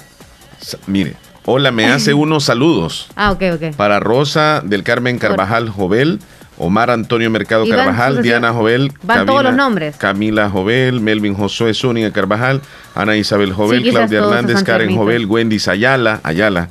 [0.87, 1.15] mire,
[1.45, 3.75] hola, me hace unos saludos Ah, ok, ok.
[3.77, 6.21] para Rosa del Carmen Carvajal Jovel,
[6.59, 9.97] Omar Antonio Mercado Carvajal, sucesión- Diana Jovel, van todos los nombres.
[9.97, 12.61] Camila Jovel, Melvin Josué Zúñiga Carvajal,
[12.95, 14.95] Ana Isabel Jovel, Sí, Claudia Hernández, Karen.
[14.95, 16.69] Jovel, Wendy Ayala, Ayala,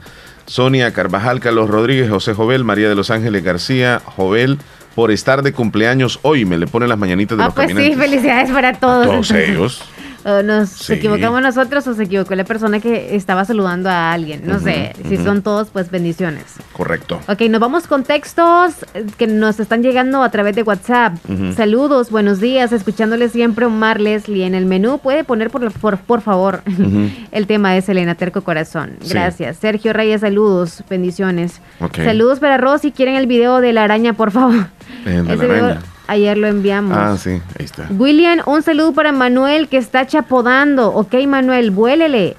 [0.50, 4.58] Sonia Carvajal, Carlos Rodríguez, José Jovel, María de los Ángeles García, Jovel,
[4.96, 6.44] por estar de cumpleaños hoy.
[6.44, 8.10] Me le pone las mañanitas de Ah, los pues sí, caminantes.
[8.10, 9.06] felicidades para todos.
[9.06, 9.84] Todos ellos.
[10.26, 10.94] O nos Sí.
[10.94, 14.42] equivocamos nosotros o se equivocó la persona que estaba saludando a alguien.
[14.46, 16.44] No sé, si son todos, pues bendiciones.
[16.74, 17.20] Correcto.
[17.28, 21.16] Ok, nos vamos con textos eh, que nos están llegando a través de WhatsApp.
[21.56, 24.46] Saludos, buenos días, escuchándole siempre Omar Leslie.
[24.46, 26.62] En el menú puede poner por, por, por favor
[27.32, 28.98] el tema de Selena Terco Corazón.
[29.02, 29.10] Sí.
[29.14, 29.58] Gracias.
[29.58, 31.62] Sergio Reyes, saludos, bendiciones.
[31.80, 31.96] Ok.
[31.98, 34.68] Saludos para Rosy, quieren el video de la araña, por favor.
[35.06, 35.82] El de la video araña.
[36.10, 36.98] Ayer lo enviamos.
[36.98, 37.88] Ah, sí, ahí está.
[37.92, 40.94] William, un saludo para Manuel que está chapodando.
[40.94, 42.36] Ok, Manuel, vuélele.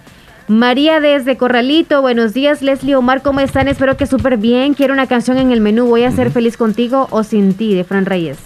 [0.49, 3.69] María desde Corralito, buenos días Leslie Omar, ¿cómo están?
[3.69, 4.75] Espero que súper bien.
[4.75, 5.87] Quiero una canción en el menú.
[5.87, 8.39] Voy a ser feliz contigo o sin ti, de Fran Reyes.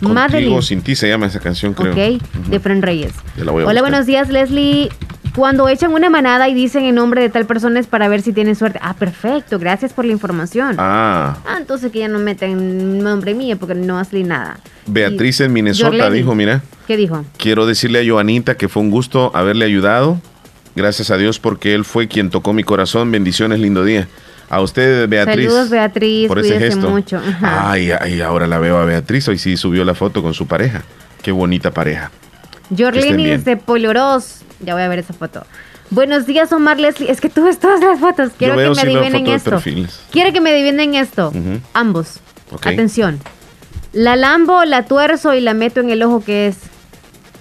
[0.00, 1.92] Contigo Madeline, sin ti se llama esa canción, creo.
[1.92, 3.12] ok, de Fran Reyes.
[3.36, 3.90] Ya la voy a Hola, buscar.
[3.90, 4.88] buenos días Leslie.
[5.36, 8.32] Cuando echan una manada y dicen el nombre de tal persona es para ver si
[8.32, 8.80] tienen suerte.
[8.82, 10.74] Ah, perfecto, gracias por la información.
[10.78, 14.58] Ah, Ah, entonces que ya no meten nombre mío porque no hace nada.
[14.86, 16.16] Beatriz en Minnesota Jorleni.
[16.16, 17.24] dijo, mira, ¿Qué dijo?
[17.36, 20.20] quiero decirle a Joanita que fue un gusto haberle ayudado.
[20.74, 23.12] Gracias a Dios porque él fue quien tocó mi corazón.
[23.12, 24.08] Bendiciones, lindo día.
[24.50, 25.46] A usted, Beatriz.
[25.46, 26.28] Saludos, Beatriz.
[26.28, 26.90] por ese gesto.
[26.90, 27.16] mucho.
[27.18, 27.70] Ajá.
[27.70, 29.28] Ay, ay, ahora la veo a Beatriz.
[29.28, 30.82] Hoy sí subió la foto con su pareja.
[31.22, 32.10] Qué bonita pareja.
[32.68, 33.38] Bien.
[33.38, 34.40] desde Poloros.
[34.60, 35.46] Ya voy a ver esa foto.
[35.90, 37.10] Buenos días, Omar Leslie.
[37.10, 38.32] Es que tú ves todas las fotos.
[38.36, 39.50] Quiero Yo veo que me adivinen foto de esto.
[39.50, 40.00] perfiles.
[40.10, 41.32] Quiero que me adivinen esto.
[41.72, 42.20] Ambos.
[42.62, 43.20] Atención.
[43.92, 46.56] La lambo, la tuerzo y la meto en el ojo que es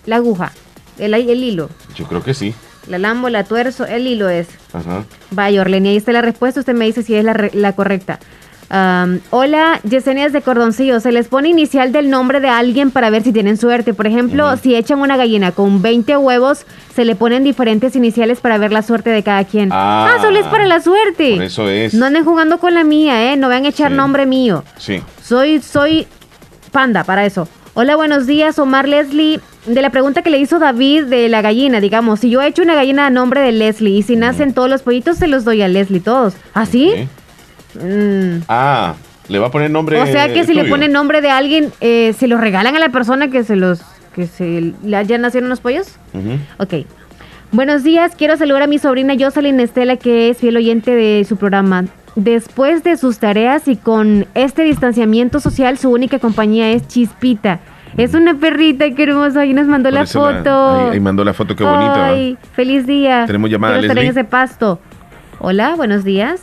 [0.06, 0.52] la aguja.
[0.98, 1.70] El, el hilo.
[1.96, 2.54] Yo creo que sí.
[2.88, 4.48] La lambo, la tuerzo, el hilo es.
[4.74, 5.04] Ajá.
[5.32, 6.60] Vaya, Orleni, ahí está la respuesta.
[6.60, 8.20] Usted me dice si es la, la correcta.
[8.72, 11.00] Am, hola, Yesenias de Cordoncillo.
[11.00, 13.94] Se les pone inicial del nombre de alguien para ver si tienen suerte.
[13.96, 16.66] Por ejemplo, si echan una gallina con 20 huevos,
[16.96, 19.70] se le ponen diferentes iniciales para ver la suerte de cada quien.
[19.72, 21.34] Ah, solo es para la suerte.
[21.36, 21.96] Por eso es.
[21.96, 23.38] No anden jugando con la mía, ¿eh?
[23.38, 23.98] No van a echar Sí.
[23.98, 24.64] nombre mío.
[24.78, 25.02] Sí.
[25.24, 26.06] Soy, soy
[26.72, 27.48] panda para eso.
[27.74, 29.40] Hola, buenos días, Omar Leslie.
[29.70, 32.64] De la pregunta que le hizo David de la gallina, digamos, si yo he hecho
[32.64, 35.62] una gallina a nombre de Leslie y si nacen todos los pollitos, se los doy
[35.62, 36.34] a Leslie todos.
[36.56, 37.08] ¿Así?
[37.76, 38.42] Mm.
[38.48, 38.96] Ah,
[39.28, 40.02] le va a poner nombre.
[40.02, 42.90] O sea que si le ponen nombre de alguien, eh, ¿se los regalan a la
[42.90, 43.82] persona que se los...
[44.16, 45.88] que se ya nacieron los pollos?
[46.58, 46.74] Ok.
[47.52, 51.38] Buenos días, quiero saludar a mi sobrina Jocelyn Estela, que es fiel oyente de su
[51.38, 51.86] programa.
[52.16, 57.60] Después de sus tareas y con este distanciamiento social, su única compañía es Chispita.
[57.98, 59.40] Es una perrita, qué hermoso.
[59.40, 60.76] Ahí nos mandó Por la eso la- foto.
[60.88, 61.98] ahí, ahí mandó la foto, qué bonita.
[61.98, 62.08] ¿va?
[62.08, 63.26] Ay, feliz día.
[63.26, 64.22] Tenemos llamada, Quiero estar en Leslie.
[64.22, 64.80] ese pasto.
[65.40, 66.42] Hola, buenos días.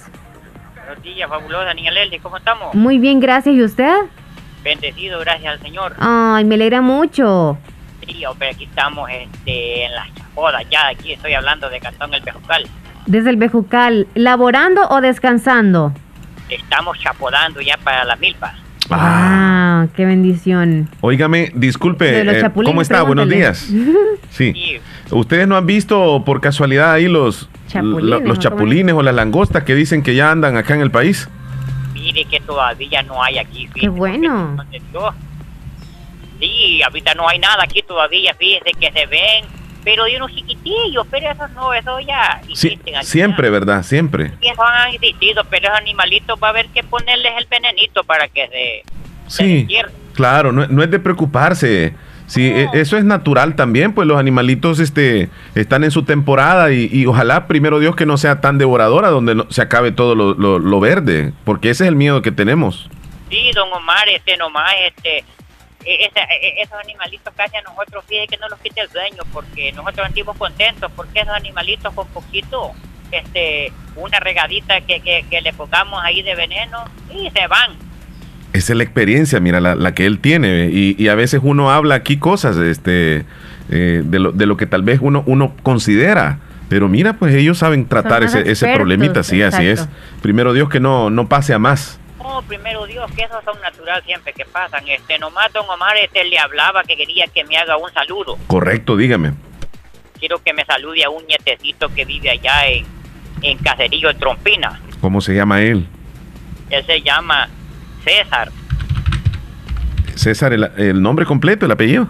[0.86, 2.74] Buenos días, fabulosa niña Leslie, ¿cómo estamos?
[2.74, 3.55] Muy bien, gracias.
[3.55, 3.94] ¿Y usted?
[4.64, 5.94] Bendecido, gracias al Señor.
[5.98, 7.56] Ay, me alegra mucho.
[8.06, 12.23] Sí, hombre, aquí estamos este, en las chapodas, ya aquí estoy hablando de Cantón El
[12.23, 12.64] Bejucal.
[13.06, 15.93] Desde el Bejucal, ¿laborando o descansando?
[16.48, 18.52] Estamos chapodando ya para las milpas.
[18.90, 20.88] Ah, qué bendición.
[21.00, 23.02] Óigame, disculpe, eh, chapulines, ¿cómo está?
[23.02, 23.70] Buenos días.
[24.30, 24.52] Sí.
[25.10, 29.14] ¿Ustedes no han visto por casualidad ahí los Chapulines, lo- los ¿o chapulines o las
[29.14, 31.26] langostas que dicen que ya andan acá en el país?
[31.94, 33.66] Mire que todavía no hay aquí.
[33.74, 34.56] Qué bueno.
[36.38, 39.44] Sí, ahorita no hay nada aquí todavía, fíjese que se ven,
[39.86, 43.84] pero de unos chiquitillos, pero eso no, eso ya Sí, siempre, ¿verdad?
[43.84, 44.32] Siempre.
[44.40, 48.48] Eso han existido, pero esos animalitos va a haber que ponerles el venenito para que
[48.48, 48.82] se...
[49.28, 49.68] Sí,
[50.12, 51.94] claro, no, no es de preocuparse.
[52.26, 56.88] Sí, e- eso es natural también, pues los animalitos este, están en su temporada y,
[56.92, 60.34] y ojalá, primero Dios, que no sea tan devoradora donde no- se acabe todo lo,
[60.34, 62.90] lo- lo verde, porque ese es el miedo que tenemos.
[63.30, 65.24] Sí, don Omar, este nomás, este...
[65.86, 69.22] e- ese- e- esos animalitos casi a nosotros, fíjese que no los quite el dueño,
[69.32, 72.72] porque nosotros andamos contentos, porque esos animalitos con poquito,
[73.12, 77.72] este, una regadita que, que, que le pongamos ahí de veneno, y se van.
[78.52, 80.68] Esa es la experiencia, mira, la, la que él tiene.
[80.72, 83.24] Y, y a veces uno habla aquí cosas este,
[83.70, 86.38] eh, de, lo, de lo que tal vez uno, uno considera.
[86.68, 89.88] Pero mira, pues ellos saben tratar ese, ese problemita, sí, así es.
[90.22, 92.00] Primero Dios que no, no pase a más.
[92.18, 94.86] No, primero Dios, que esos son natural siempre que pasan.
[94.88, 98.38] Este, nomás don Omar este, le hablaba que quería que me haga un saludo.
[98.47, 99.32] Correcto, dígame.
[100.18, 102.86] Quiero que me salude a un nietecito que vive allá en,
[103.43, 104.80] en Caserillo, en Trompina.
[105.01, 105.86] ¿Cómo se llama él?
[106.70, 107.48] Él se llama
[108.02, 108.51] César.
[110.14, 112.09] César, el, el nombre completo, el apellido.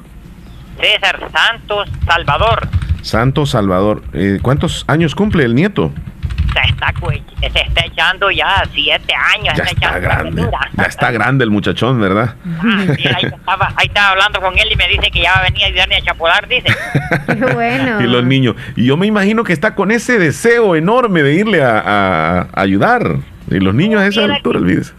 [0.81, 2.69] César Santos Salvador.
[3.03, 4.03] Santo Salvador.
[4.12, 5.93] Eh, ¿Cuántos años cumple el nieto?
[6.52, 6.93] Se está,
[7.52, 9.55] se está echando ya siete años.
[9.56, 10.48] Ya está grande.
[10.77, 12.35] Ya está grande el muchachón, ¿verdad?
[12.62, 15.40] Ah, sí, ahí, estaba, ahí estaba hablando con él y me dice que ya va
[15.40, 16.68] a venir a ayudarme a chapolar, dice.
[17.27, 18.01] Qué bueno.
[18.01, 18.56] Y los niños.
[18.77, 22.60] Y yo me imagino que está con ese deseo enorme de irle a, a- a
[22.60, 23.16] ayudar.
[23.51, 24.93] Y los niños a esa Mira altura, olvídese.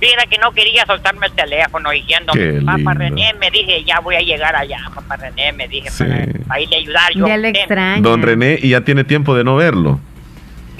[0.00, 2.94] Mira que no quería soltarme el teléfono diciendo, Qué papá lindo.
[2.94, 6.04] René, me dije, ya voy a llegar allá, papá René, me dije, Sí.
[6.04, 7.26] para, para irle a ayudar yo.
[7.26, 8.00] Ya le extraña.
[8.00, 10.00] Don René, y ya tiene tiempo de no verlo.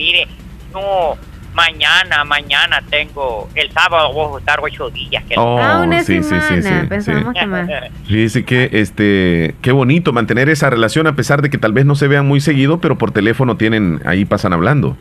[0.00, 0.26] Mire,
[0.72, 1.16] no,
[1.52, 5.22] mañana, mañana tengo, el sábado voy a estar ocho días.
[5.24, 7.40] Que Oh, Ah, una sí, sí, sí, sí, Pensábamos sí.
[7.40, 7.68] que más.
[8.06, 11.94] Fíjese que este, qué bonito mantener esa relación a pesar de que tal vez no
[11.96, 14.96] se vean muy seguido, pero por teléfono tienen, ahí pasan hablando.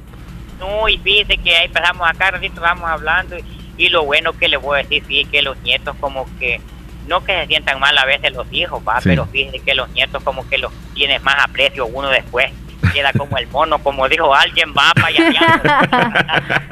[0.60, 4.50] No, y fíjese que ahí pasamos acá, ratito vamos hablando, y, y lo bueno que
[4.50, 6.60] le voy a decir, sí, que los nietos como que,
[7.08, 9.08] no que se sientan mal a veces los hijos, va, Sí.
[9.10, 12.52] pero fíjese que los nietos como que los tienes más aprecio uno después.
[12.94, 16.56] Queda como el mono, como dijo alguien, va para allá.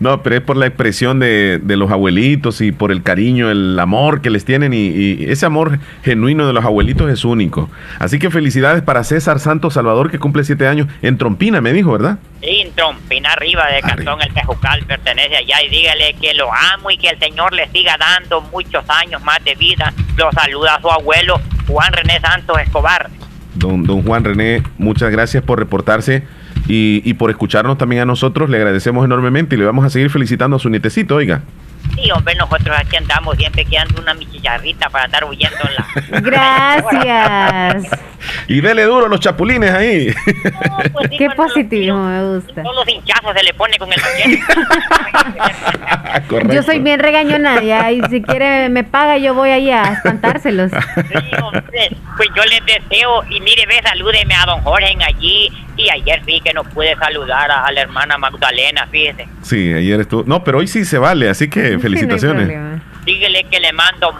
[0.00, 3.78] No, pero es por la expresión de, de los abuelitos y por el cariño, el
[3.78, 7.68] amor que les tienen y, y ese amor genuino de los abuelitos es único.
[7.98, 11.92] Así que felicidades para César Santos Salvador que cumple siete años en Trompina, me dijo,
[11.92, 12.18] ¿verdad?
[12.40, 16.90] Sí, en Trompina arriba de Cantón El Pejucal pertenece allá y dígale que lo amo
[16.90, 19.92] y que el Señor le siga dando muchos años más de vida.
[20.16, 23.10] Lo saluda su abuelo Juan René Santos Escobar.
[23.56, 26.24] Don, don Juan René, muchas gracias por reportarse
[26.68, 28.50] y, y por escucharnos también a nosotros.
[28.50, 31.42] Le agradecemos enormemente y le vamos a seguir felicitando a su nietecito, oiga.
[31.94, 36.20] Sí, hombre, nosotros aquí andamos siempre quedando una michillarrita para andar huyendo en la...
[36.20, 37.90] Gracias.
[38.48, 40.12] Y dele duro a los chapulines ahí.
[41.16, 42.62] Qué positivo, me gusta.
[42.62, 44.00] Todos los hinchazos se le pone con el.
[46.22, 46.54] Correcto.
[46.54, 50.72] Yo soy bien regañona ya, y si quiere me paga, yo voy ahí a espantárselos.
[51.42, 55.52] Hombre, Pues yo les deseo, y mire, ve, salúdeme a don Jorge en allí.
[55.76, 59.28] Y ayer sí que no pude saludar a, a la hermana Magdalena, fíjese.
[59.42, 60.24] Sí, ayer estuvo.
[60.26, 62.48] No, pero hoy sí se vale, así que felicitaciones.
[63.04, 64.12] Dígale que le mando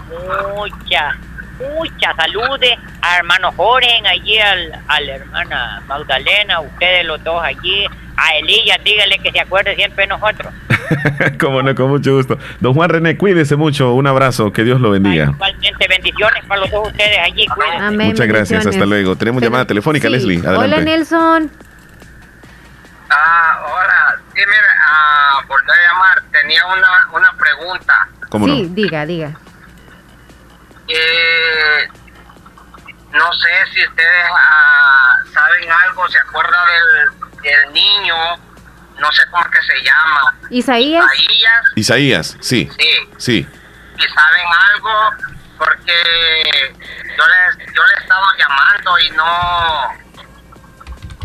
[0.55, 1.19] mucha,
[1.59, 7.87] mucha saludes a hermano Jorge allí, al, a la hermana Magdalena, ustedes los dos allí,
[8.17, 10.53] a Elías, dígale que se acuerde siempre de nosotros.
[11.41, 12.39] Como no, con mucho gusto.
[12.61, 13.93] Don Juan René, cuídese mucho.
[13.93, 15.25] Un abrazo, que Dios lo bendiga.
[15.25, 18.05] Igualmente, bendiciones para los dos ustedes allí, cuídense.
[18.05, 19.17] Muchas gracias, hasta luego.
[19.17, 20.15] Tenemos llamada telefónica, Sí.
[20.15, 20.47] Leslie.
[20.47, 20.79] Hola.
[20.79, 21.51] Nelson.
[23.11, 24.21] Ah, hola.
[24.35, 24.41] Sí,
[24.87, 26.23] ah, volví a llamar.
[26.33, 28.09] Tenía una, una pregunta.
[28.31, 28.75] ¿Cómo sí, no?
[28.75, 29.33] diga, diga.
[30.89, 31.89] Eh,
[33.13, 38.17] no sé si ustedes ah, saben algo, se acuerda del, del niño,
[38.99, 40.35] no sé cómo que se llama.
[40.51, 41.05] Isaías.
[41.15, 42.69] Isaías, Isaías, sí.
[42.79, 43.09] sí.
[43.19, 43.49] Sí.
[43.99, 45.11] Y saben algo,
[45.59, 46.03] porque
[47.17, 49.91] yo les, yo le estaba llamando y no...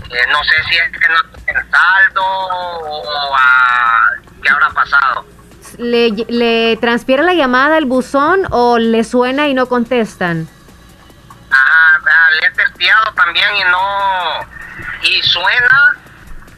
[0.10, 4.12] eh, no sé si es que no tienen saldo o ah,
[4.42, 5.26] qué habrá pasado.
[5.78, 10.48] ¿Le, ¿Le transfiere la llamada al buzón o le suena y no contestan?
[11.50, 14.62] Ajá, ah, le he testeado también y no...
[15.04, 15.96] Y suena,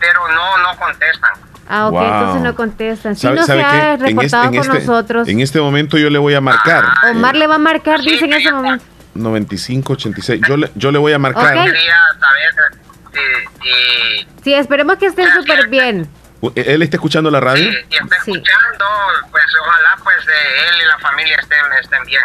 [0.03, 1.31] pero no, no contestan.
[1.69, 2.03] Ah, ok, Wow.
[2.03, 3.15] entonces no contestan.
[3.15, 3.93] Si ¿Sabe- no se ha?
[3.93, 5.27] En reportado en con este- nosotros.
[5.29, 6.83] En este momento yo le voy a marcar.
[7.11, 8.83] Omar le va a marcar, dice en ese momento.
[9.15, 10.41] 9586.
[10.47, 11.55] Yo le, yo le voy a marcar.
[11.57, 11.63] Ok.
[11.65, 12.73] Quería saber
[13.13, 16.09] si, si, Sí, esperemos que estén súper bien.
[16.55, 17.71] ¿Él está escuchando la radio?
[17.71, 18.85] si está escuchando,
[19.31, 22.21] pues ojalá pues eh, él y la familia estén, estén bien.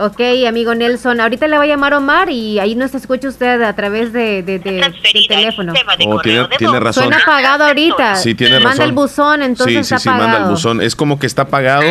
[0.00, 3.72] Ok, amigo Nelson, ahorita le va a llamar Omar y ahí nos escucha usted a
[3.74, 5.72] través de, de- de- del teléfono.
[6.06, 7.02] Oh, tiene, tiene razón.
[7.04, 8.14] Suena apagado ahorita.
[8.14, 8.84] Sí, tiene Manda razón.
[8.84, 10.28] el buzón, entonces sí, está sí, sí, apagado.
[10.28, 10.82] manda el buzón.
[10.82, 11.82] Es como que está apagado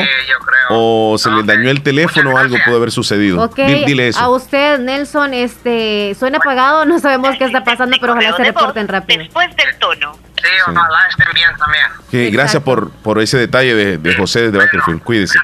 [0.70, 3.44] o se le dañó el teléfono o algo pudo haber sucedido.
[3.44, 4.20] Ok, Dile, dile eso.
[4.22, 8.88] a usted, Nelson, este, suena apagado, no sabemos qué está pasando, pero ojalá se reporten
[8.88, 9.20] rápido.
[9.24, 10.14] Después del tono.
[10.38, 12.32] Sí, ojalá estén bien también.
[12.32, 15.04] Gracias por, por ese detalle de, de José desde Bakersfield.
[15.04, 15.38] Cuídese.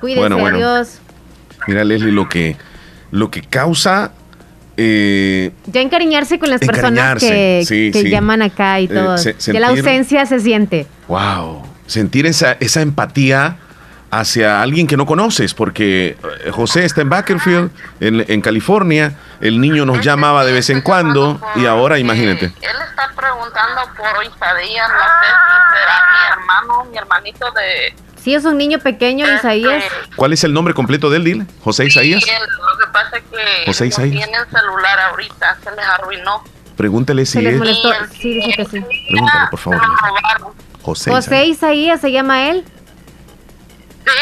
[0.00, 0.56] Cuídese, Bueno, bueno.
[0.58, 1.00] adiós.
[1.66, 2.56] Mira, Leslie, lo que,
[3.10, 4.12] lo que causa.
[4.76, 8.10] eh, Ya encariñarse con las personas que, sí, que sí.
[8.10, 9.16] llaman acá y Eh, todo.
[9.52, 10.86] Ya la ausencia se siente.
[11.08, 11.62] Wow.
[11.86, 13.56] Sentir esa, esa empatía
[14.10, 17.70] hacia alguien que no conoces, porque eh, José está en Bakersfield,
[18.00, 22.46] en, en California, el niño nos llamaba de vez en cuando y ahora imagínate.
[22.46, 27.94] Él está preguntando por Isaías, no sé si será mi hermano, mi hermanito de...
[28.20, 29.82] Si es un niño pequeño, Isaías.
[30.14, 31.46] ¿Cuál es el nombre completo de él, dile?
[31.64, 32.22] José Isaías.
[32.22, 34.26] Él, lo que pasa es que José Isaías.
[34.26, 36.44] tienen celular ahorita, se les arruinó.
[36.76, 37.62] Pregúntele si es.
[38.12, 38.84] Sí, dice que sí.
[39.08, 39.80] Pregúntale, por favor.
[40.82, 41.10] José.
[41.10, 42.64] José Isaías se llama él.
[44.04, 44.12] ¿Sí?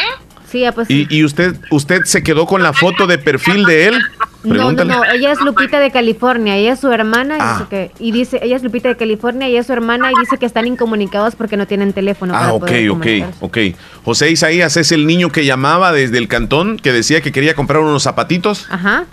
[0.50, 3.98] Sí, ¿Y, y usted, usted se quedó con la foto de perfil de él?
[4.44, 7.52] No, no, no, ella es Lupita de California, ella es su hermana y, Ah.
[7.58, 10.38] dice que, y dice, ella es Lupita de California, ella es su hermana y dice
[10.38, 12.34] que están incomunicados porque no tienen teléfono.
[12.34, 13.06] Ah, para ok, poder ok,
[13.40, 13.58] ok.
[14.06, 17.82] José Isaías es el niño que llamaba desde el cantón, que decía que quería comprar
[17.82, 18.66] unos zapatitos.
[18.70, 19.04] Ajá.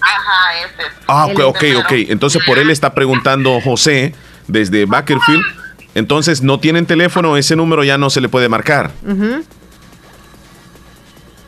[0.00, 0.82] Ajá, ese.
[1.06, 1.92] Ah, ok, ok, ok.
[2.08, 4.14] Entonces por él está preguntando José
[4.48, 5.42] desde Bakersfield.
[5.94, 8.92] Entonces no tienen teléfono, ese número ya no se le puede marcar.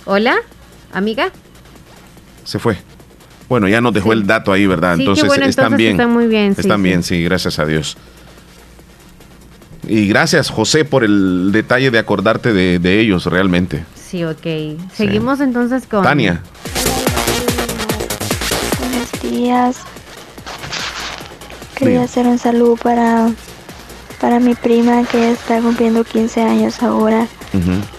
[0.05, 0.37] Hola,
[0.93, 1.31] amiga.
[2.45, 2.77] Se fue.
[3.49, 4.97] Bueno, ya nos dejó el dato ahí, ¿verdad?
[4.97, 5.93] Sí, entonces bueno, están entonces bien.
[5.93, 6.83] están muy bien, sí, Están sí.
[6.83, 7.97] bien, sí, gracias a Dios.
[9.87, 13.85] Y gracias, José, por el detalle de acordarte de, de ellos realmente.
[13.95, 14.47] Sí, ok.
[14.95, 16.03] Seguimos entonces con...
[16.03, 16.41] Tania.
[18.79, 19.77] Buenos días.
[21.75, 23.31] Quería hacer un saludo para,
[24.23, 27.27] para mi prima que está cumpliendo 15 años ahora.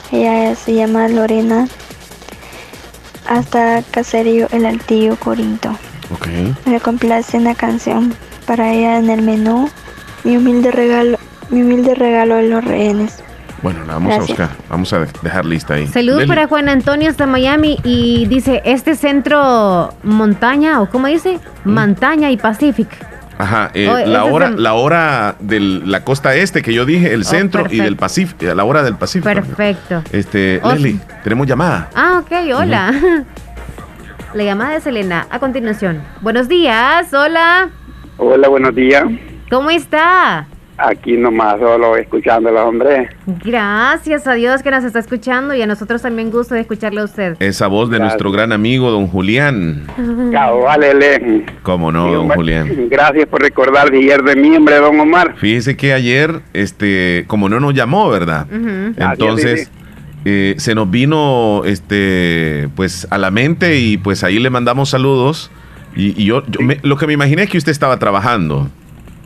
[0.09, 1.67] Ella se llama Lorena.
[3.27, 5.69] Hasta Caserío El Altillo, Corinto.
[6.13, 6.27] Ok.
[6.65, 8.15] Me complace una canción
[8.47, 9.69] para ella en el menú.
[10.23, 11.17] Mi humilde regalo,
[11.49, 13.21] mi humilde regalo de los rehenes.
[13.61, 14.39] Bueno, la vamos Gracias.
[14.39, 14.57] a buscar.
[14.69, 15.87] Vamos a dejar lista ahí.
[15.87, 21.39] Saludos para Juan Antonio hasta Miami y dice, este centro montaña, o ¿cómo dice?
[21.65, 23.12] Montaña y Pacific.
[23.43, 26.85] Ajá, eh, Oh, la, es hora, el- la hora de la costa este que yo
[26.85, 29.33] dije, el centro y Oh, del Pacífico, a la hora del Pacífico.
[29.33, 30.01] Perfecto.
[30.11, 31.89] Este, Oh, Leslie, tenemos llamada.
[31.93, 32.93] Ah, ok, hola.
[34.33, 36.01] La llamada de Selena a continuación.
[36.21, 37.69] Buenos días, hola.
[38.17, 39.03] Hola, buenos días.
[39.49, 40.47] ¿Cómo está?
[40.77, 43.09] Aquí nomás solo escuchándola, hombre.
[43.45, 47.03] Gracias a Dios que nos está escuchando y a nosotros también gusto de escucharle a
[47.03, 47.35] usted.
[47.39, 49.83] Esa voz de nuestro gran amigo don Julián.
[50.31, 50.81] Cabal,
[51.61, 52.87] ¿Cómo no, don Julián?
[52.89, 55.35] Gracias por recordar ayer de mí, hombre, don Omar.
[55.37, 58.47] Fíjese que ayer, este, como no nos llamó, ¿verdad?
[58.51, 59.69] Entonces,
[60.25, 65.51] eh, se nos vino, este, pues, a la mente y pues ahí le mandamos saludos.
[65.95, 68.69] Y, y yo, yo me- lo que me imaginé es que usted estaba trabajando.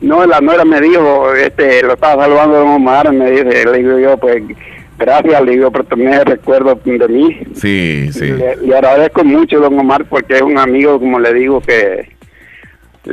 [0.01, 3.97] No, la nuera me dijo, este, lo estaba saludando don Omar, me dice, le digo
[3.97, 4.43] yo, pues,
[4.97, 7.39] gracias, le digo por tener recuerdo de mí.
[7.53, 8.27] Sí, sí.
[8.31, 12.16] Le, le agradezco mucho, don Omar, porque es un amigo, como le digo, que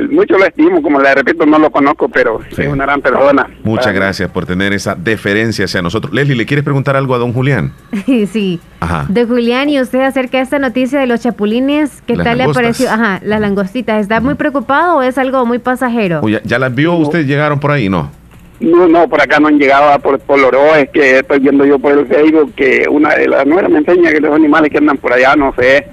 [0.09, 3.47] mucho lo estimo, como le repito, no lo conozco, pero es una gran persona.
[3.63, 6.13] Muchas gracias por tener esa deferencia hacia nosotros.
[6.13, 7.71] Leslie, ¿le quieres preguntar algo a don Julián?
[8.05, 8.59] sí.
[8.79, 9.05] Ajá.
[9.09, 12.49] De Julián y usted acerca de esta noticia de los chapulines, ¿qué Las tal le
[12.49, 12.89] pareció?
[12.89, 14.01] Ajá, las langostitas.
[14.01, 16.19] ¿Está muy preocupado o es algo muy pasajero?
[16.21, 17.25] ¿O ya, las vio usted?
[17.25, 17.89] ¿Llegaron por ahí?
[17.89, 18.11] No.
[18.59, 21.65] No, no, por acá no han llegado a por, por Loro, es que estoy viendo
[21.65, 24.77] yo por el Facebook que una de las nueras me enseña que los animales que
[24.77, 25.87] andan por allá, no sé,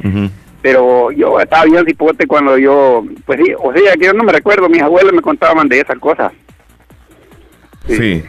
[0.63, 4.33] pero yo estaba bien cipote cuando yo, pues sí, o sea, que yo no me
[4.33, 6.33] recuerdo, mis abuelos me contaban de esas cosas.
[7.89, 8.23] Sí.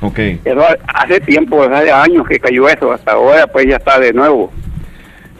[0.00, 0.18] Ok.
[0.44, 0.64] Eso
[0.94, 4.52] hace tiempo, hace años que cayó eso, hasta ahora pues ya está de nuevo.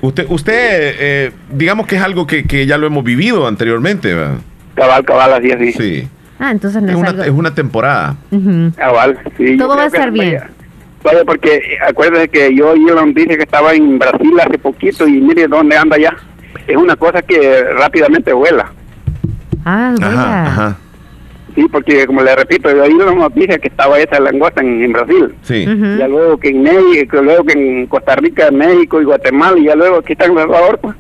[0.01, 0.55] Usted, usted
[0.98, 4.39] eh, digamos que es algo que, que ya lo hemos vivido anteriormente, ¿verdad?
[4.74, 5.72] Cabal, cabal, así, así.
[5.72, 6.09] Sí.
[6.39, 7.22] Ah, entonces no Es es, una, algo...
[7.22, 8.16] es una temporada.
[8.76, 9.56] Cabal, sí.
[9.56, 10.34] Todo va a estar bien.
[10.34, 10.51] vaya-
[11.03, 15.07] Vaya, porque eh, acuérdese que yo oí la noticia que estaba en Brasil hace poquito
[15.09, 16.16] y mire dónde anda ya.
[16.66, 18.73] Es una cosa que rápidamente vuela.
[19.65, 20.79] Ah, Ajá, ajá.
[21.55, 24.93] Sí, porque como le repito, yo oí la noticia que estaba esa langosta en, en
[24.93, 25.35] Brasil.
[25.43, 25.66] Sí.
[25.99, 29.74] Ya luego que en México, luego que en Costa Rica, México y Guatemala, y ya
[29.74, 30.97] luego aquí está en El Salvador, pues.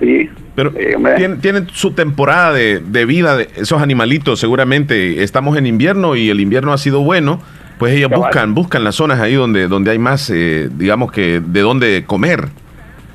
[0.00, 0.30] Sí.
[0.54, 5.22] Pero tienen, tienen su temporada de, de vida de esos animalitos, seguramente.
[5.22, 7.42] Estamos en invierno y el invierno ha sido bueno.
[7.78, 8.24] Pues ellos Cabal.
[8.26, 12.48] buscan, buscan las zonas ahí donde, donde hay más, eh, digamos que, de dónde comer.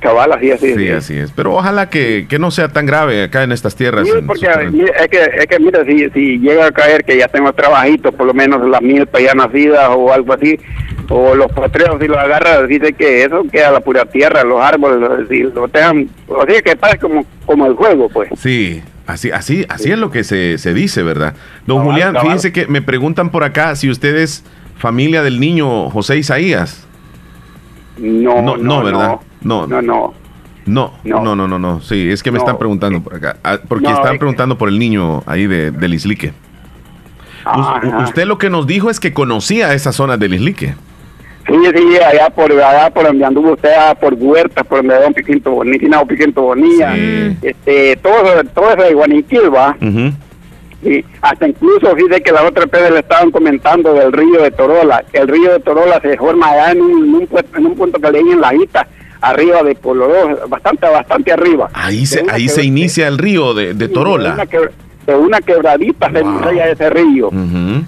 [0.00, 0.74] Cabal, así, así.
[0.74, 1.30] Sí, así es.
[1.30, 4.06] Pero ojalá que, que no sea tan grave acá en estas tierras.
[4.06, 7.52] Sí, porque es que, es que mira, si, si llega a caer que ya tengo
[7.52, 10.58] trabajito, por lo menos las milpas ya nacidas o algo así,
[11.08, 15.28] o los potreros, si los agarras, dice que eso queda la pura tierra, los árboles,
[15.28, 18.28] si lo tengan, o sea que pasa como, como el juego, pues.
[18.36, 21.34] Sí, así, así, así es lo que se, se dice, ¿verdad?
[21.66, 22.26] Don Cabal, Julián, cabal.
[22.26, 24.44] fíjense que me preguntan por acá si usted es
[24.78, 26.86] familia del niño José Isaías.
[27.98, 29.16] No, no, no, ¿verdad?
[29.42, 30.14] No, no, no.
[30.64, 32.44] No, no, no, no, no, Sí, es que me No.
[32.44, 33.36] están preguntando por acá.
[33.42, 36.32] Ah, Porque No, están es- preguntando por el niño ahí de, del Islique.
[37.44, 38.04] Ajá.
[38.04, 40.76] usted lo que nos dijo es que conocía esas zonas del Islique.
[41.46, 45.12] Sí, sí, allá por, allá por donde anduvo usted, allá por Huertas, por donde Don
[45.12, 46.94] Piquinto Bonilla, Piquinto Bonilla,
[47.42, 49.76] este, todo, eso- todo eso de Guaniquil, va.
[50.84, 55.04] Y hasta incluso fíjate que la otra vez le estaban comentando del río de Torola.
[55.12, 58.00] que El río de Torola se forma allá en un, en un, en un punto
[58.00, 58.86] que le en la isla,
[59.20, 61.70] arriba de Poloró, bastante, bastante arriba.
[61.72, 64.32] Ahí se, De ahí se inicia el río de, de De Torola.
[64.34, 64.68] una, que-
[65.06, 67.30] de una quebradita se inicia ese río.
[67.30, 67.84] Sí,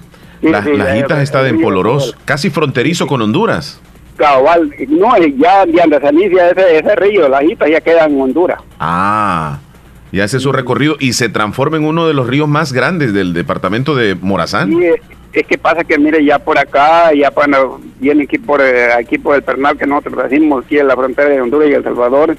[0.50, 3.80] Las, sí, las ya- Itas ya- está en Polorós, casi fronterizo con Honduras.
[4.16, 5.64] Cabal, no, ya
[6.12, 8.60] inicia ese, ese río, las islas ya quedan en Honduras.
[8.78, 9.58] Ah,
[10.12, 13.32] y hace su recorrido y se transforma en uno de los ríos más grandes del
[13.32, 14.72] departamento de Morazán.
[14.72, 15.02] Y eh,
[15.32, 19.18] es que pasa que, mire, ya por acá, ya cuando viene aquí por, eh, aquí
[19.18, 22.36] por el Pernal, que nosotros decimos aquí en la frontera de Honduras y El Salvador,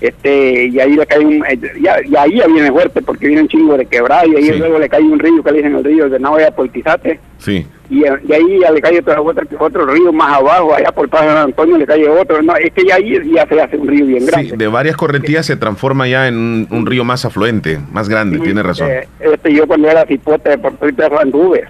[0.00, 3.42] este, y ahí le cae un, eh, ya, ya ahí ya viene fuerte porque viene
[3.42, 4.58] un chingo de quebrada y ahí Sí.
[4.58, 7.66] luego le cae un río que le dicen el río de Navia por Tizate Sí.
[7.88, 11.08] y, eh, y ahí ya le cae otro, otro, otro río más abajo, allá por
[11.10, 14.04] San Antonio le cae otro, no, es que ya ahí ya se hace un río
[14.06, 14.50] bien grande.
[14.50, 18.38] Sí, de varias correntías se transforma ya en un, un río más afluente, más grande,
[18.40, 18.90] tiene razón.
[18.90, 21.64] Eh, este, yo cuando era cipote de Puerto Rico anduve.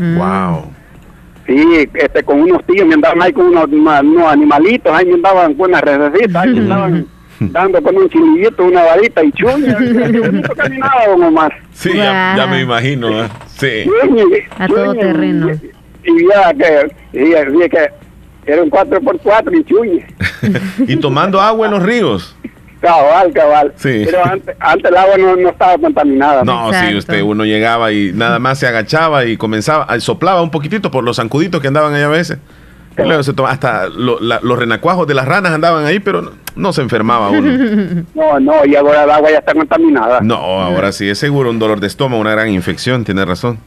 [0.00, 0.70] Wow.
[1.46, 5.54] Sí, este, con unos tíos me andaban ahí con unos, unos animalitos, ahí me andaban
[5.54, 7.06] con una recesitas, ahí me andaban
[7.40, 11.52] dando con un chilillito, una varita y chuña, y bonito caminaba don Omar.
[11.72, 13.24] Sí, ya, ya me imagino.
[13.24, 13.28] ¿eh?
[13.56, 13.84] Sí.
[13.84, 14.24] Chuña,
[14.58, 15.50] A todo chuña, terreno.
[15.50, 17.90] Y, y ya que, y, y que
[18.46, 20.06] era un 4x4 y chuña.
[20.86, 22.36] y tomando agua en los ríos.
[22.80, 23.72] Cabal, cabal.
[23.76, 24.04] Sí.
[24.06, 26.42] Pero antes, antes el agua no, no estaba contaminada.
[26.44, 30.50] No, sí, usted, uno llegaba y nada más se agachaba y comenzaba, ah, soplaba un
[30.50, 32.38] poquitito por los zancuditos que andaban ahí a veces.
[32.98, 36.32] Y luego se toma, hasta lo- la- los renacuajos de las ranas andaban ahí, pero
[36.56, 38.04] no, no se enfermaba uno.
[38.14, 40.20] No, no, y ahora el agua ya está contaminada.
[40.20, 43.58] No, ahora sí, es seguro un dolor de estómago, una gran infección, tiene razón.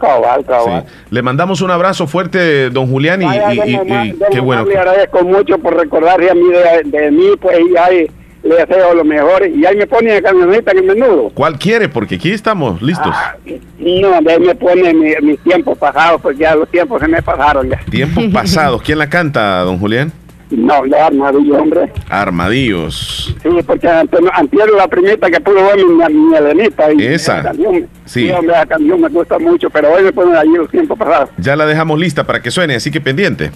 [0.00, 0.84] Cabal, cabal.
[0.86, 0.94] Sí.
[1.10, 4.28] Le mandamos un abrazo fuerte, don Julián, y, Vaya, y- don y- Omar, y don
[4.30, 4.64] qué bueno.
[4.64, 8.10] Le agradezco mucho por recordarse a mí de, de mí, pues, y ahí
[8.42, 9.46] le deseo lo mejor.
[9.48, 11.30] Y ahí me pone de camioneta en el menudo.
[11.32, 11.88] ¿Cuál quiere?
[11.88, 13.14] Porque aquí estamos listos.
[13.14, 13.36] Ah,
[13.78, 17.22] No, de ahí me pone mi- mis tiempos pasados, pues ya los tiempos se me
[17.22, 17.78] pasaron ya.
[17.90, 18.82] Tiempos pasados.
[18.82, 20.12] ¿Quién la canta, don Julián?
[20.50, 21.90] No, ya armadillo, hombre.
[22.08, 23.34] Armadillos.
[23.42, 26.92] Sí, porque antes, antes la primita que pudo ver mi, mi Elenita.
[26.92, 27.38] Y Esa.
[27.40, 28.26] esa canción, Sí.
[28.26, 31.30] sí, hombre, la canción me gusta mucho, pero hoy me ponen allí los tiempos pasados.
[31.38, 33.50] Ya la dejamos lista para que suene, así que pendiente.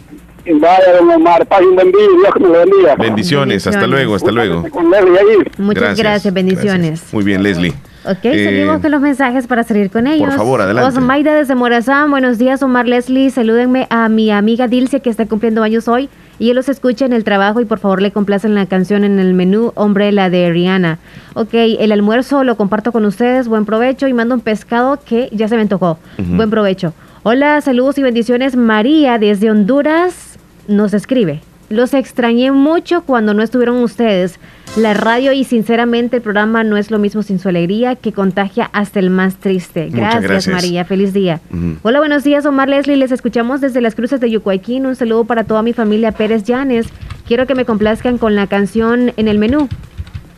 [0.51, 2.95] Vaya, don Omar, paz un buen día, Dios que me lo bendiga.
[2.97, 4.65] Bendiciones, hasta luego, hasta luego.
[4.71, 5.37] Con Leslie ahí.
[5.59, 7.05] Muchas gracias, bendiciones.
[7.13, 7.75] Muy bien, Leslie.
[8.07, 10.35] Ok, Eh, seguimos con los mensajes para salir con ellos.
[10.35, 10.89] favor, adelante.
[10.99, 13.31] Osmaida desde Morazán, buenos días, Omar Leslie.
[13.31, 16.09] Salúdenme a mi amiga Dilcia que está cumpliendo años hoy
[16.39, 19.19] y él los escucha en el trabajo y por favor le complacen la canción en
[19.19, 20.99] el menú Umbrella de Rihanna.
[21.35, 25.49] Ok, el almuerzo lo comparto con ustedes, buen provecho y mando un pescado que ya
[25.49, 25.99] se me antojó.
[26.17, 26.95] Buen provecho.
[27.23, 28.57] Hola, saludos y bendiciones.
[28.57, 30.39] María desde Honduras
[30.69, 31.43] nos escribe.
[31.71, 34.39] Los extrañé mucho cuando no estuvieron ustedes.
[34.77, 38.71] La radio y sinceramente el programa no es lo mismo sin su alegría que contagia
[38.73, 39.89] hasta el más triste.
[39.91, 40.55] Gracias, gracias.
[40.55, 40.85] María.
[40.85, 41.41] Feliz día.
[41.83, 42.97] Hola, buenos días, Omar Leslie.
[42.97, 44.87] Les escuchamos desde las cruces de Yucuaiquín.
[44.87, 46.87] Un saludo para toda mi familia Pérez Llanes.
[47.27, 49.69] Quiero que me complazcan con la canción en el menú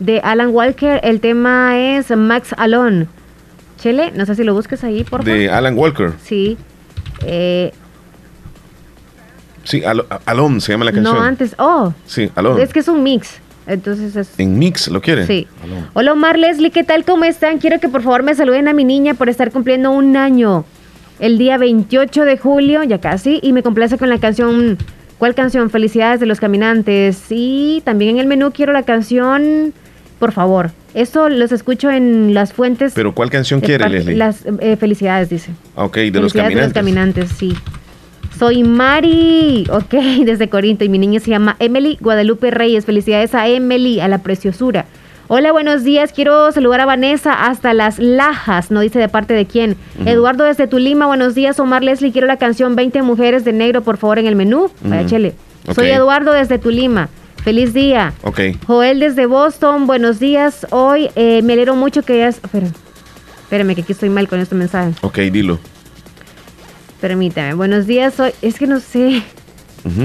[0.01, 1.01] de Alan Walker.
[1.05, 3.07] El tema es Max Alone.
[3.79, 5.39] Chele, no sé si lo busques ahí, por favor.
[5.39, 6.13] De Alan Walker.
[6.23, 6.59] Sí.
[7.25, 7.73] Eh,
[9.71, 11.15] Sí, Al- Alon se llama la canción.
[11.15, 11.55] no, antes.
[11.59, 12.61] Oh, Sí, Alon.
[12.61, 13.41] es que es un mix.
[13.67, 14.31] Entonces es.
[14.39, 15.27] En Mix, ¿lo quiere?
[15.27, 15.47] Sí.
[15.63, 15.87] Alon.
[15.93, 17.05] Hola Omar Leslie, ¿qué tal?
[17.05, 17.59] ¿Cómo están?
[17.59, 20.65] Quiero que por favor me saluden a mi niña por estar cumpliendo un año.
[21.21, 24.77] El día 28 de julio, ya casi, y me complace con la canción.
[25.19, 25.71] ¿Cuál canción?
[25.71, 27.27] Felicidades de los caminantes.
[27.29, 29.73] Y también en el menú quiero la canción.
[30.19, 30.71] Por favor.
[30.95, 32.93] Esto los escucho en las fuentes.
[32.95, 34.17] Pero ¿cuál canción quiere, Leslie?
[34.17, 35.53] Las eh, felicidades, dice.
[35.77, 37.29] Ah, Ok, de los Felicidades de los caminantes.
[37.29, 37.55] caminantes, sí.
[38.39, 39.93] Soy Mari, ok,
[40.25, 42.87] desde Corinto, y mi niña se llama Emily Guadalupe Reyes.
[42.87, 44.87] Felicidades a Emily, a la preciosura.
[45.33, 46.13] Hola, buenos días.
[46.13, 48.73] Quiero saludar a Vanessa hasta Las Lajas.
[48.73, 49.77] No dice de parte de quién.
[50.05, 51.07] Eduardo desde Tulima.
[51.07, 52.11] Buenos días, Omar Leslie.
[52.11, 54.73] Quiero la canción 20 mujeres de negro, por favor, en el menú.
[54.83, 55.35] Vaya, chele.
[55.73, 57.11] Soy Eduardo desde Tulima.
[57.45, 58.13] Feliz día.
[58.23, 58.41] Ok.
[58.67, 59.87] Joel desde Boston.
[59.87, 60.67] Buenos días.
[60.71, 62.41] Hoy eh, me alegro mucho que hayas...
[62.43, 62.67] Espera.
[63.43, 64.95] Espérame, que aquí estoy mal con este mensaje.
[65.03, 65.61] Ok, dilo.
[67.01, 67.55] Permítame.
[67.55, 68.19] Buenos días.
[68.21, 68.33] Hoy...
[68.43, 69.23] Es que no sé.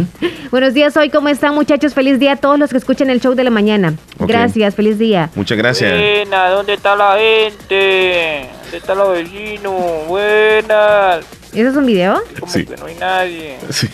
[0.52, 1.94] Buenos días, hoy, ¿cómo están muchachos?
[1.94, 3.94] Feliz día a todos los que escuchan el show de la mañana.
[4.20, 5.30] Gracias, feliz día.
[5.36, 5.92] Muchas gracias.
[5.92, 8.48] Buena, ¿dónde está la gente?
[8.64, 10.08] ¿Dónde están los vecinos?
[10.08, 11.26] Buenas.
[11.54, 12.22] ¿Eso es un video?
[12.40, 12.66] Como Sí.
[12.66, 13.58] que no hay nadie.
[13.70, 13.90] Sí.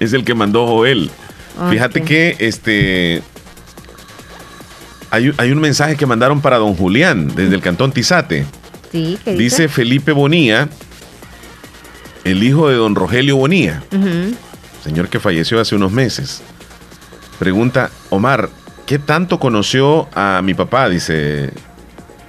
[0.00, 1.08] es el que mandó Joel.
[1.70, 3.22] Fíjate que este
[5.10, 8.44] hay, un- hay un mensaje que mandaron para don Julián desde el cantón Tizate.
[8.90, 9.68] Sí, ¿qué Dice dice?
[9.68, 10.68] Felipe Bonía,
[12.24, 13.82] el hijo de don Rogelio Bonía,
[14.82, 16.42] señor que falleció hace unos meses.
[17.38, 18.48] Pregunta, Omar,
[18.86, 20.88] ¿qué tanto conoció a mi papá?
[20.88, 21.50] Dice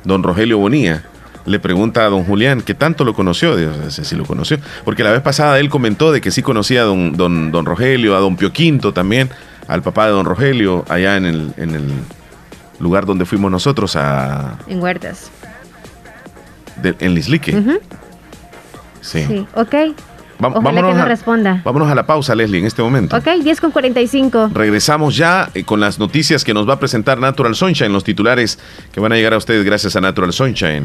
[0.04, 1.04] don Rogelio Bonía.
[1.46, 3.56] Le pregunta a don Julián, ¿qué tanto lo conoció?
[3.56, 4.58] Dice, "Sí, sí lo conoció.
[4.84, 8.16] Porque la vez pasada él comentó de que sí conocía a don, don, don Rogelio,
[8.16, 9.30] a don Pio Quinto también,
[9.68, 11.88] al papá de don Rogelio, allá en el, en el
[12.80, 15.30] lugar donde fuimos nosotros, a, En Huertas.
[16.82, 17.52] de- en Lislique.
[19.06, 19.24] Sí.
[19.28, 19.74] Sí, ok.
[20.44, 21.62] Va- Ojalá vámonos, que nos a, responda.
[21.64, 23.16] vámonos a la pausa, Leslie, en este momento.
[23.16, 24.50] Ok, 10 con 45.
[24.54, 28.60] Regresamos ya eh, con las noticias que nos va a presentar Natural Sunshine, los titulares
[28.92, 30.84] que van a llegar a ustedes gracias a Natural Sunshine.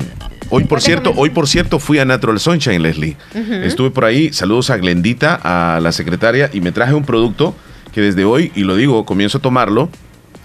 [0.50, 3.16] Hoy, por cierto, hoy, por cierto, fui a Natural Sunshine, Leslie.
[3.64, 7.56] Estuve por ahí, saludos a Glendita, a la secretaria, y me traje un producto
[7.92, 9.88] que desde hoy, y lo digo, comienzo a tomarlo,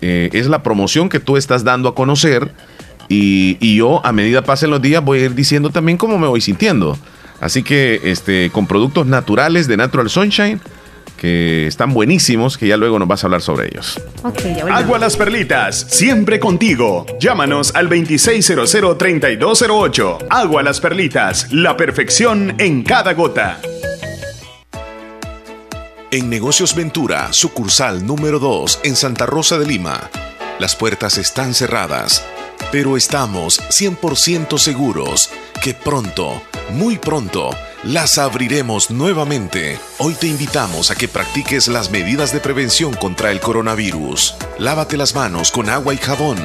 [0.01, 2.51] eh, es la promoción que tú estás dando a conocer,
[3.07, 6.25] y, y yo, a medida pasen los días, voy a ir diciendo también cómo me
[6.27, 6.97] voy sintiendo.
[7.41, 10.61] Así que este, con productos naturales de Natural Sunshine,
[11.17, 14.01] que están buenísimos, que ya luego nos vas a hablar sobre ellos.
[14.71, 17.05] Agua Las Perlitas, siempre contigo.
[17.19, 20.27] Llámanos al 2600-3208.
[20.29, 23.59] Agua Las Perlitas, la perfección en cada gota.
[26.11, 30.11] En Negocios Ventura, sucursal número 2 en Santa Rosa de Lima.
[30.59, 32.25] Las puertas están cerradas,
[32.71, 35.29] pero estamos 100% seguros
[35.65, 36.43] que pronto,
[36.73, 37.49] muy pronto,
[37.81, 39.79] las abriremos nuevamente.
[39.97, 44.35] Hoy te invitamos a que practiques las medidas de prevención contra el coronavirus.
[44.59, 46.37] Lávate las manos con agua y jabón.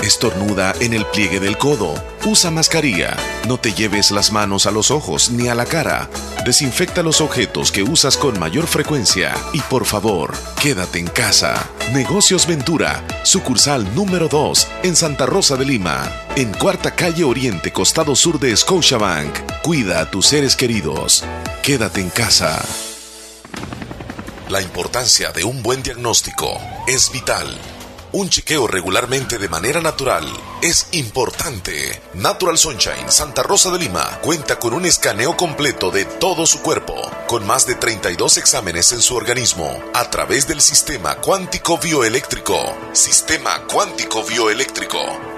[0.00, 1.92] Estornuda en el pliegue del codo.
[2.24, 3.16] Usa mascarilla.
[3.48, 6.08] No te lleves las manos a los ojos ni a la cara.
[6.44, 9.34] Desinfecta los objetos que usas con mayor frecuencia.
[9.52, 11.68] Y por favor, quédate en casa.
[11.92, 16.27] Negocios Ventura, sucursal número 2 en Santa Rosa de Lima.
[16.38, 19.60] En Cuarta Calle Oriente, costado sur de Scotiabank.
[19.60, 21.24] Cuida a tus seres queridos.
[21.64, 22.64] Quédate en casa.
[24.48, 26.56] La importancia de un buen diagnóstico
[26.86, 27.48] es vital.
[28.12, 30.24] Un chequeo regularmente de manera natural
[30.62, 32.00] es importante.
[32.14, 36.94] Natural Sunshine Santa Rosa de Lima cuenta con un escaneo completo de todo su cuerpo,
[37.26, 42.76] con más de 32 exámenes en su organismo, a través del sistema cuántico bioeléctrico.
[42.92, 45.37] Sistema cuántico bioeléctrico.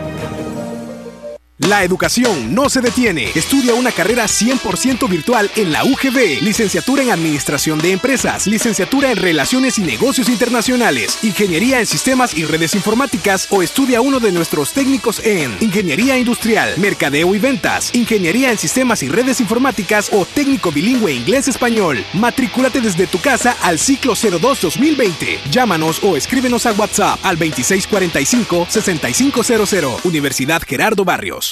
[1.67, 3.29] La educación no se detiene.
[3.35, 6.41] Estudia una carrera 100% virtual en la UGB.
[6.41, 12.45] Licenciatura en Administración de Empresas, licenciatura en Relaciones y Negocios Internacionales, Ingeniería en Sistemas y
[12.45, 18.49] Redes Informáticas o estudia uno de nuestros técnicos en Ingeniería Industrial, Mercadeo y Ventas, Ingeniería
[18.49, 22.03] en Sistemas y Redes Informáticas o técnico bilingüe inglés-español.
[22.13, 25.41] Matrículate desde tu casa al ciclo 02-2020.
[25.51, 30.05] Llámanos o escríbenos a WhatsApp al 2645-6500.
[30.05, 31.50] Universidad Gerardo Barrios.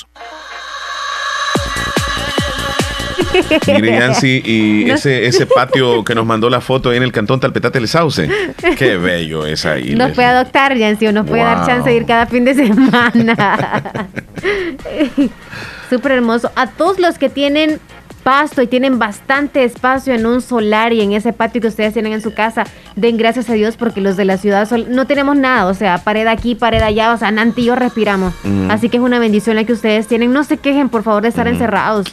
[3.68, 7.40] Mire, Yancy, y ese, ese patio que nos mandó la foto ahí en el cantón
[7.40, 8.30] Talpetate el Sauce.
[8.78, 9.96] Qué bello es ahí.
[9.96, 13.92] Nos puede adoptar, Yancy, o nos puede dar chance de ir cada fin de semana.
[15.90, 16.52] Súper hermoso.
[16.56, 17.80] A todos los que tienen
[18.30, 22.14] pasto y tienen bastante espacio en un solar y en ese patio que ustedes tienen
[22.14, 22.64] en su casa,
[22.96, 25.98] den gracias a Dios porque los de la ciudad sol- no tenemos nada, o sea,
[25.98, 28.36] pared aquí, pared allá, o sea, Nanti y yo respiramos.
[28.70, 30.32] Así que es una bendición la que ustedes tienen.
[30.32, 32.06] No se quejen, por favor, de estar encerrados.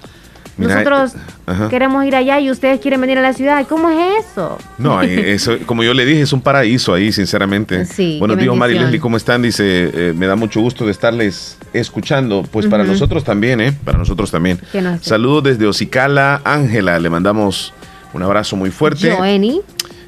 [0.59, 1.13] Nosotros
[1.49, 3.67] eh, queremos ir allá y ustedes quieren venir a la ciudad.
[3.69, 4.59] ¿Cómo es eso?
[4.79, 7.85] No, eso, como yo le dije, es un paraíso ahí, sinceramente.
[7.85, 8.79] Sí, Buenos días, Mari.
[8.79, 9.43] Leslie, ¿cómo están?
[9.43, 12.43] Dice, eh, me da mucho gusto de estarles escuchando.
[12.51, 13.73] Pues para nosotros también, ¿eh?
[13.85, 14.59] Para nosotros también.
[14.73, 17.75] ¿Qué nos- Saludos desde Ocicala, Ángela, le mandamos
[18.15, 19.11] un abrazo muy fuerte.
[19.13, 19.61] Joeni.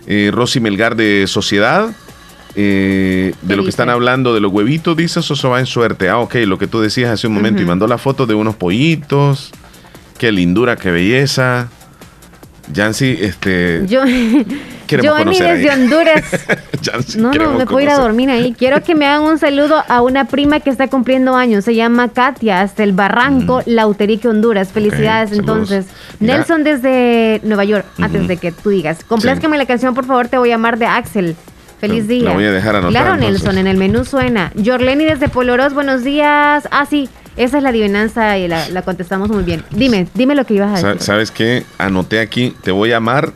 [0.06, 1.90] Eh, Rosy Melgar de Sociedad.
[2.60, 6.08] eh, de lo que están hablando de los huevitos, dice eso va en suerte.
[6.08, 7.62] Ah, ok, lo que tú decías hace un momento.
[7.62, 9.52] Y mandó la foto de unos pollitos.
[10.18, 11.68] Qué lindura, qué belleza.
[12.72, 13.82] Yancy, este.
[13.86, 14.00] Yo,
[14.90, 15.70] Johnny desde.
[15.70, 16.24] Honduras.
[16.82, 18.54] Yancy, No, no, me puedo ir a dormir ahí.
[18.58, 21.64] Quiero que me hagan un saludo a una prima que está cumpliendo años.
[21.64, 24.68] Se llama Katia, hasta el Barranco, Lauterique, Honduras.
[24.72, 25.34] Felicidades, Mm.
[25.40, 25.86] entonces.
[26.20, 26.36] Mira.
[26.36, 28.28] Nelson desde Nueva York, antes Ujú.
[28.28, 29.02] de que tú digas.
[29.04, 31.36] Complázcame la canción, por favor, te voy a llamar de Axel.
[31.80, 32.32] Feliz La- la día.
[32.34, 33.42] voy a dejar anotada, Claro, entonces.
[33.44, 34.52] Nelson, en el menú suena.
[34.62, 36.66] Jorleni desde Poloros, buenos días.
[36.72, 37.08] Ah, sí,
[37.38, 39.64] esa es la adivinanza y la, la contestamos muy bien.
[39.70, 41.02] Dime, dime lo que ibas a decir.
[41.02, 41.64] ¿Sabes qué?
[41.78, 43.32] Anoté aquí, te voy a amar,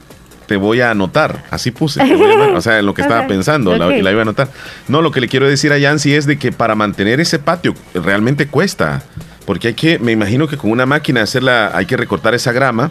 [0.47, 1.45] te voy a anotar.
[1.51, 2.05] Así puse.
[2.05, 2.51] te voy a amar.
[2.57, 4.03] O sea, en lo que estaba pensando, la, ok.
[4.03, 4.49] la iba a anotar.
[4.89, 7.75] No, lo que le quiero decir a Yancy es de que para mantener ese patio
[7.95, 9.03] realmente cuesta.
[9.47, 12.91] Porque hay que, me imagino que con una máquina hacerla, hay que recortar esa grama.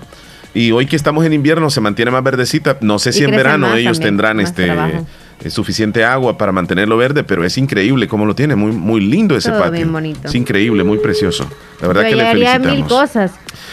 [0.54, 2.78] Y hoy que estamos en invierno se mantiene más verdecita.
[2.82, 5.08] No sé si en verano ellos también, tendrán este trabajo.
[5.44, 8.56] Eh, suficiente agua para mantenerlo verde, pero es increíble cómo lo tiene.
[8.56, 9.74] Muy, muy lindo ese Todo patio.
[9.74, 10.28] bien bonito.
[10.28, 11.50] Es increíble, muy precioso.
[11.82, 12.68] La verdad Yo que le felicitamos.
[12.68, 13.32] mil cosas.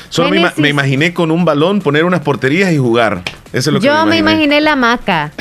[0.08, 3.22] Solo me, me imaginé con un balón poner unas porterías y jugar.
[3.52, 4.44] Eso es lo que Yo me me imaginé.
[4.44, 5.32] imaginé la hamaca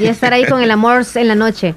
[0.00, 1.74] y estar ahí con el amor en la noche.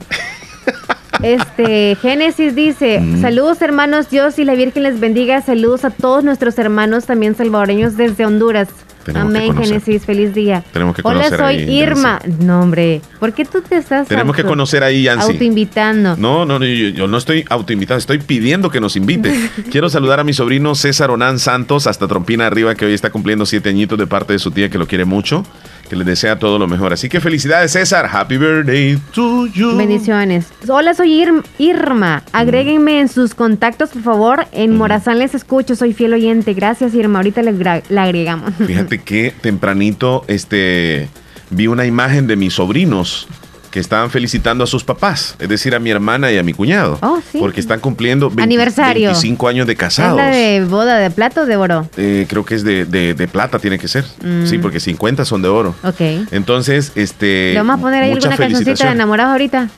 [1.21, 3.21] Este, Génesis dice, Mm.
[3.21, 7.97] saludos hermanos, Dios y la Virgen les bendiga, saludos a todos nuestros hermanos también salvadoreños
[7.97, 8.69] desde Honduras.
[9.13, 9.81] Tenemos que Amén, conocer.
[9.81, 10.63] Génesis, feliz día.
[10.71, 12.19] Tenemos que Hola, soy ahí, Irma.
[12.39, 15.31] No, hombre, ¿por qué tú te estás Tenemos que conocer ahí, Yancy.
[15.33, 16.15] autoinvitando?
[16.17, 19.49] No, no, no, yo, yo no estoy autoinvitado, estoy pidiendo que nos invite.
[19.71, 23.45] Quiero saludar a mi sobrino César Onán Santos, hasta Trompina Arriba, que hoy está cumpliendo
[23.45, 25.45] siete añitos de parte de su tía, que lo quiere mucho,
[25.89, 26.93] que le desea todo lo mejor.
[26.93, 28.07] Así que felicidades, César.
[28.11, 29.75] Happy birthday to you.
[29.75, 30.45] Bendiciones.
[30.67, 32.23] Hola, soy Ir- Irma.
[32.31, 34.45] Agréguenme en sus contactos, por favor.
[34.51, 36.53] En Morazán les escucho, soy fiel oyente.
[36.53, 37.19] Gracias, Irma.
[37.19, 38.53] Ahorita le, gra- la agregamos.
[38.67, 41.09] Fíjate que tempranito este,
[41.49, 43.27] vi una imagen de mis sobrinos
[43.71, 46.97] que estaban felicitando a sus papás, es decir, a mi hermana y a mi cuñado,
[47.01, 47.37] Oh, sí.
[47.39, 49.09] porque están cumpliendo 20 Aniversario.
[49.09, 50.17] 25 años de ¿Es casados.
[50.17, 51.87] la de boda de plata o de oro?
[51.97, 54.05] Eh, creo que es de, de- de plata, tiene que ser.
[54.23, 54.47] Mm.
[54.47, 55.75] Sí, porque 50 son de oro.
[55.83, 56.01] Ok.
[56.31, 57.51] Entonces, este.
[57.53, 59.69] ¿Le vamos a poner ahí alguna cancioncita de enamorados ahorita?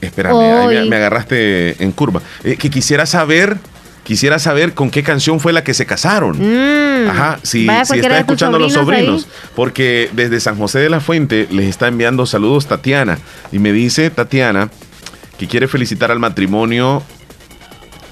[0.00, 0.34] Espérame,
[0.68, 2.22] ahí me agarraste en curva.
[2.42, 3.58] Eh, que quisiera saber,
[4.10, 6.36] quisiera saber con qué canción fue la que se casaron.
[6.36, 7.10] Mm.
[7.10, 9.52] Ajá, si, si cualquiera está de tus escuchando a los sobrinos sobrinos.
[9.54, 13.20] Porque desde San José de la Fuente les está enviando saludos Tatiana.
[13.52, 14.68] Y me dice Tatiana
[15.38, 17.04] que quiere felicitar al matrimonio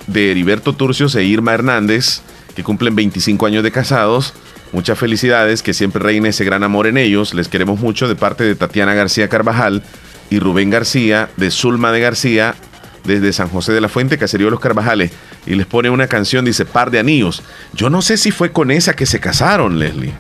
[0.07, 2.21] de Heriberto Turcios e Irma Hernández,
[2.55, 4.35] que cumplen 25 años de casados.
[4.71, 7.35] Muchas felicidades, que siempre reine ese gran amor en ellos.
[7.35, 9.83] Les queremos mucho de parte de Tatiana García Carvajal
[10.31, 12.55] y Rubén García, de Zulma de García,
[13.09, 15.11] desde San José de la Fuente, Caserío de los Carvajales.
[15.47, 17.43] Y les pone una canción, dice Par de Anillos.
[17.75, 20.13] Yo no sé si fue con esa que se casaron, Leslie.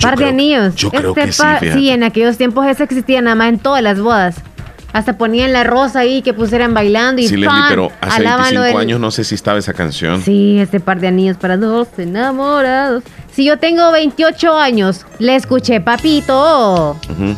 [0.00, 0.76] Par de anillos.
[0.76, 1.92] yo creo Este que sí, fíjate.
[1.92, 4.36] en aquellos tiempos eso existía nada más en todas las bodas.
[4.92, 8.60] Hasta ponían la rosa ahí que pusieran bailando y Sí, Leslie, pero hace alaban lo
[8.62, 10.20] 25 del- años no sé si estaba esa canción.
[10.22, 13.04] Sí, este par de anillos para dos enamorados.
[13.32, 16.96] Si yo tengo 28 años, le escuché, papito.
[17.10, 17.36] Ujú.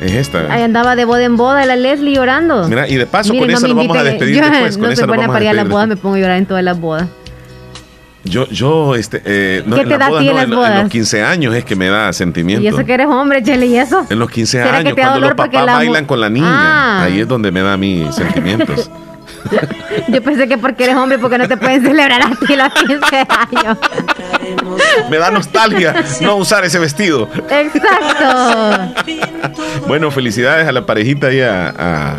[0.00, 0.52] Es esta.
[0.52, 2.66] Ahí andaba de boda en boda la Leslie llorando.
[2.68, 4.76] Mira, y de paso Miren, con no esa nos vamos a despedir yo después.
[4.76, 6.38] Con no esa buena vamos a para ir a las bodas, me pongo a llorar
[6.38, 7.08] en todas las bodas.
[8.24, 10.70] Yo, yo, este, eh, no, ¿Qué en te da a bodas ti en no, las
[10.70, 12.62] en, los 15 años es que me da sentimiento.
[12.62, 14.06] Y eso que eres hombre, Chele, ¿y eso?
[14.08, 17.02] En los 15 ¿Será que años, cuando los papás la bailan con la niña, Ah.
[17.04, 18.90] ahí es donde me da mis sentimientos.
[20.08, 23.26] Yo pensé que porque eres hombre, porque no te pueden celebrar a ti los 15
[23.28, 23.78] años.
[25.10, 27.28] me da nostalgia no usar ese vestido.
[27.50, 28.94] Exacto.
[29.86, 32.16] Bueno, felicidades a la parejita y a, a-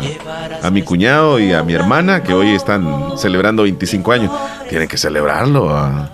[0.62, 4.32] a mi cuñado y a mi hermana que hoy están celebrando 25 años.
[4.68, 5.68] Tienen que celebrarlo.
[5.76, 6.10] ah.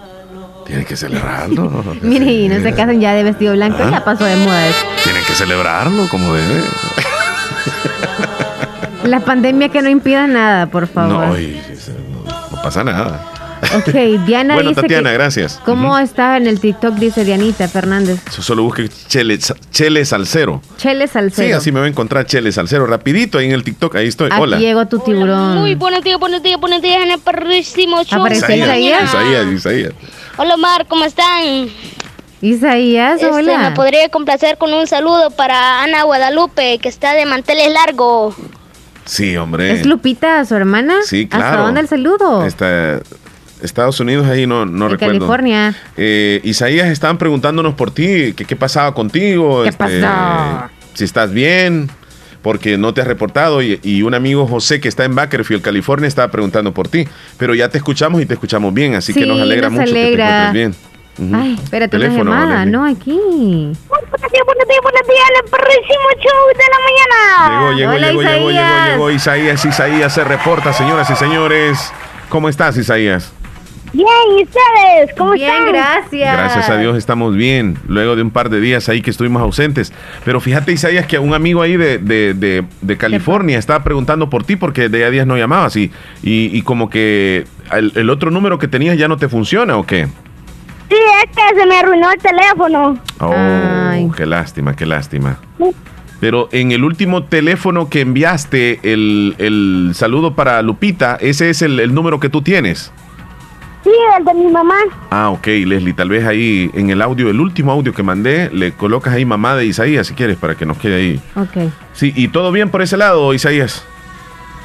[0.66, 1.68] Tienen que celebrarlo.
[2.02, 3.90] Mire, y no se casen ya de vestido blanco, Ah.
[3.90, 4.60] ya pasó de moda.
[5.02, 6.62] Tienen que celebrarlo como debe.
[9.04, 11.28] La pandemia que no impida nada, por favor.
[11.28, 11.60] No, y-
[12.24, 13.26] no, no pasa nada.
[13.76, 13.88] Ok,
[14.26, 15.60] Diana Bueno, dice Tatiana, que- gracias.
[15.64, 16.94] ¿Cómo está en el TikTok?
[16.94, 18.20] Dice Dianita Fernández.
[18.30, 19.38] Solo busque Chele,
[19.70, 20.60] Chele Salcero.
[20.76, 21.46] Chele Salcedo.
[21.46, 22.86] Sí, así me va a encontrar Chele Salcero.
[22.86, 24.28] Rapidito ahí en el TikTok, ahí estoy.
[24.32, 24.58] Aquí Hola.
[24.58, 25.58] llegó tu tiburón.
[25.58, 28.26] Muy buenos días, buenos días, buenos días en el perrísimo show.
[28.26, 29.04] Isaías.
[29.04, 29.92] Isaías, Isaías.
[30.36, 31.68] Hola, Mar, ¿cómo están?
[32.42, 33.58] Isaías, Este, hola.
[33.70, 38.34] ¿Me podría complacer con un saludo para Ana Guadalupe, que está de manteles largos?
[39.10, 39.72] Sí, hombre.
[39.72, 40.94] ¿Es Lupita, su hermana?
[41.04, 41.44] Sí, claro.
[41.46, 42.46] ¿Hasta dónde el saludo?
[42.46, 43.00] Está,
[43.60, 45.18] Estados Unidos ahí no, no En recuerdo.
[45.18, 45.74] California.
[45.96, 49.64] Eh, Isaías, estaban preguntándonos por ti, que qué pasaba contigo.
[49.64, 50.70] este, ¿Qué pasó?
[50.94, 51.90] Si estás bien,
[52.40, 53.60] porque no te has reportado.
[53.62, 57.04] Y, y un amigo José que está en Bakersfield, California, estaba preguntando por ti.
[57.36, 59.92] Pero ya te escuchamos y te escuchamos bien, así que nos alegra nos mucho que
[59.92, 60.48] te alegra.
[60.50, 60.89] encuentres bien.
[61.34, 63.12] Ay, espérate, Teléfono, una llamada, no, aquí.
[63.12, 67.50] Buenos días, buenos días, buenos días el perrísimo show de la mañana.
[67.50, 68.90] Llegó, llegó, Hola, llegó, llegó, llegó, Isaías.
[68.90, 69.64] llegó Isaías.
[69.64, 71.92] Isaías se reporta, señoras y señores.
[72.28, 73.32] ¿Cómo estás, Isaías?
[73.92, 74.06] Bien,
[74.38, 75.10] ¿y ustedes?
[75.18, 75.72] ¿Cómo Bien, están?
[75.72, 76.32] gracias.
[76.36, 79.92] Gracias a Dios estamos bien, luego de un par de días ahí que estuvimos ausentes.
[80.24, 84.44] Pero fíjate, Isaías, que un amigo ahí de, de, de- de California estaba preguntando por
[84.44, 85.90] ti porque de a días no llamabas y,
[86.22, 89.84] y, y como que el, el otro número que tenías ya no te funciona o
[89.84, 90.06] qué.
[90.90, 92.98] Sí, es que se me arruinó el teléfono.
[93.20, 95.38] Oh, qué lástima, qué lástima.
[96.18, 101.78] Pero en el último teléfono que enviaste el, el saludo para Lupita, ese es el,
[101.80, 102.92] el número que tú tienes.
[103.84, 104.74] Sí, el de mi mamá.
[105.10, 108.72] Ah, ok, Leslie, tal vez ahí en el audio, el último audio que mandé, le
[108.72, 111.20] colocas ahí mamá de Isaías si quieres para que nos quede ahí.
[111.36, 111.72] Ok.
[111.94, 113.82] Sí, y todo bien por ese lado, Isaías.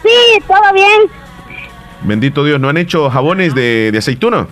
[0.03, 1.01] Sí, todo bien.
[2.03, 4.47] Bendito Dios, ¿no han hecho jabones de, de aceituna?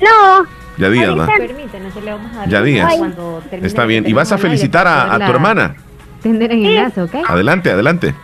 [0.00, 0.46] No.
[0.78, 1.26] Ya días, ¿va?
[1.26, 2.94] Permítanos, le vamos a dar Ya días.
[2.96, 4.06] cuando termine Está bien.
[4.06, 5.74] Y vas a felicitar a, a tu hermana.
[6.22, 7.14] Tender en enlace, ¿ok?
[7.26, 8.14] Adelante, adelante.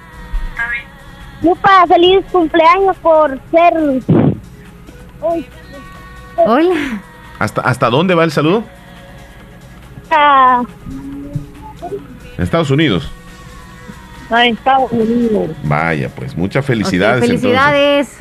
[1.43, 3.75] Lupa, feliz cumpleaños por ser...
[5.21, 5.47] Uy,
[6.37, 7.01] Hola.
[7.39, 8.65] ¿Hasta, ¿Hasta dónde va el saludo?
[12.37, 13.11] En Estados Unidos.
[14.31, 15.51] a Estados Unidos.
[15.65, 17.23] Vaya, pues muchas Ok, felicidades.
[17.25, 17.41] entonces.
[17.41, 18.19] felicidades.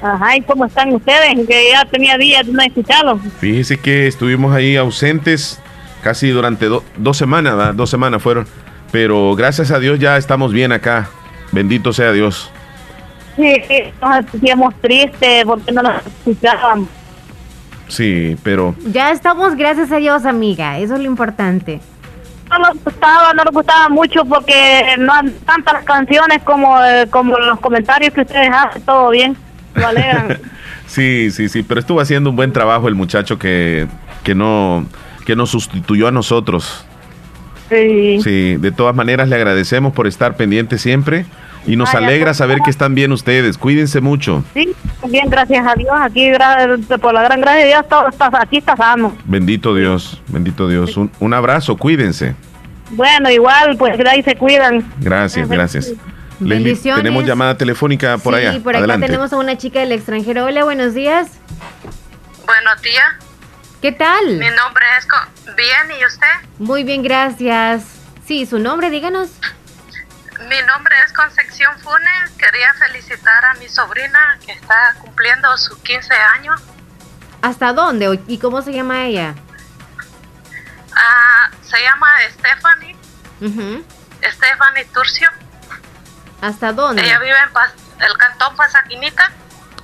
[0.00, 1.46] Ajá, ¿y cómo están ustedes?
[1.46, 3.20] Que ya tenía días de no escucharlos.
[3.40, 5.60] Fíjese que estuvimos ahí ausentes
[6.02, 7.72] casi durante do- dos semanas, ¿va?
[7.72, 8.46] dos semanas fueron.
[8.92, 11.08] Pero gracias a Dios ya estamos bien acá.
[11.52, 12.50] Bendito sea Dios.
[13.36, 16.86] Sí, sí, nos sentíamos tristes porque no nos escuchaban.
[17.88, 20.78] Sí, pero Ya estamos, gracias a Dios, amiga.
[20.78, 21.80] Eso es lo importante.
[22.50, 27.36] No nos gustaba, no nos gustaba mucho porque no han tantas canciones como, eh, como
[27.38, 29.36] los comentarios que ustedes hacen, todo bien.
[29.74, 30.38] Lo alegran.
[30.86, 31.62] sí, sí, sí.
[31.62, 33.86] Pero estuvo haciendo un buen trabajo el muchacho que,
[34.22, 34.86] que no
[35.26, 36.86] que nos sustituyó a nosotros.
[37.68, 38.20] sí.
[38.22, 41.26] Sí, de todas maneras le agradecemos por estar pendiente siempre
[41.66, 43.58] y nos alegra saber que están bien ustedes.
[43.58, 44.44] Cuídense mucho.
[44.54, 44.74] Sí,
[45.08, 45.90] bien, gracias a Dios.
[46.00, 46.30] Aquí,
[47.00, 49.16] por la gran gracia de Dios, todo está, aquí está sano.
[49.24, 50.96] Bendito Dios, bendito Dios.
[50.96, 52.34] Un, un abrazo, cuídense.
[52.90, 54.90] Bueno, igual, pues ahí se cuidan.
[55.00, 55.92] Gracias, gracias.
[56.40, 57.02] Leslie, Bendiciones.
[57.02, 58.60] tenemos llamada telefónica por sí, allá.
[58.62, 59.06] por acá Adelante.
[59.06, 60.44] tenemos a una chica del extranjero.
[60.44, 61.28] Hola, buenos días.
[62.46, 63.04] Buenos días.
[63.82, 64.24] ¿Qué tal?
[64.28, 65.06] Mi nombre es...
[65.06, 66.26] Co- Bien, ¿y usted?
[66.58, 67.84] Muy bien, gracias.
[68.24, 69.30] Sí, su nombre, díganos.
[70.46, 72.30] Mi nombre es Concepción Funes.
[72.38, 76.60] Quería felicitar a mi sobrina que está cumpliendo sus 15 años.
[77.42, 79.34] ¿Hasta dónde y cómo se llama ella?
[80.94, 82.96] Ah, se llama Stephanie,
[83.40, 83.84] Ujú.
[84.22, 85.28] Stephanie Turcio.
[86.40, 87.02] ¿Hasta dónde?
[87.02, 89.30] Ella vive en Pas- el cantón Pasaquinita.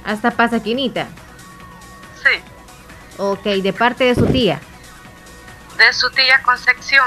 [0.04, 1.06] Hasta Pasaquinita.
[2.22, 2.42] Sí,
[3.16, 4.60] Ok, de parte de su tía.
[5.76, 7.06] de su tía Concepción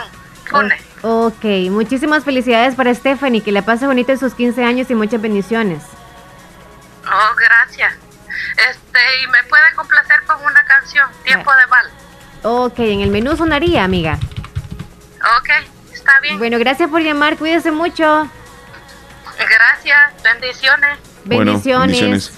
[0.49, 0.81] Funes.
[1.03, 5.21] Ok, muchísimas felicidades para Stephanie, que le pase bonito en sus 15 años y muchas
[5.21, 5.83] bendiciones.
[7.05, 7.93] Oh, gracias.
[8.69, 11.85] Este, y me puede complacer con una canción, Tiempo de Val.
[12.43, 14.17] Ok, en el menú sonaría, amiga.
[15.39, 15.49] Ok,
[15.93, 16.37] está bien.
[16.37, 18.29] Bueno, gracias por llamar, cuídese mucho.
[19.37, 20.97] Gracias, bendiciones.
[21.25, 22.01] Bueno, Bendiciones.
[22.01, 22.33] bendiciones.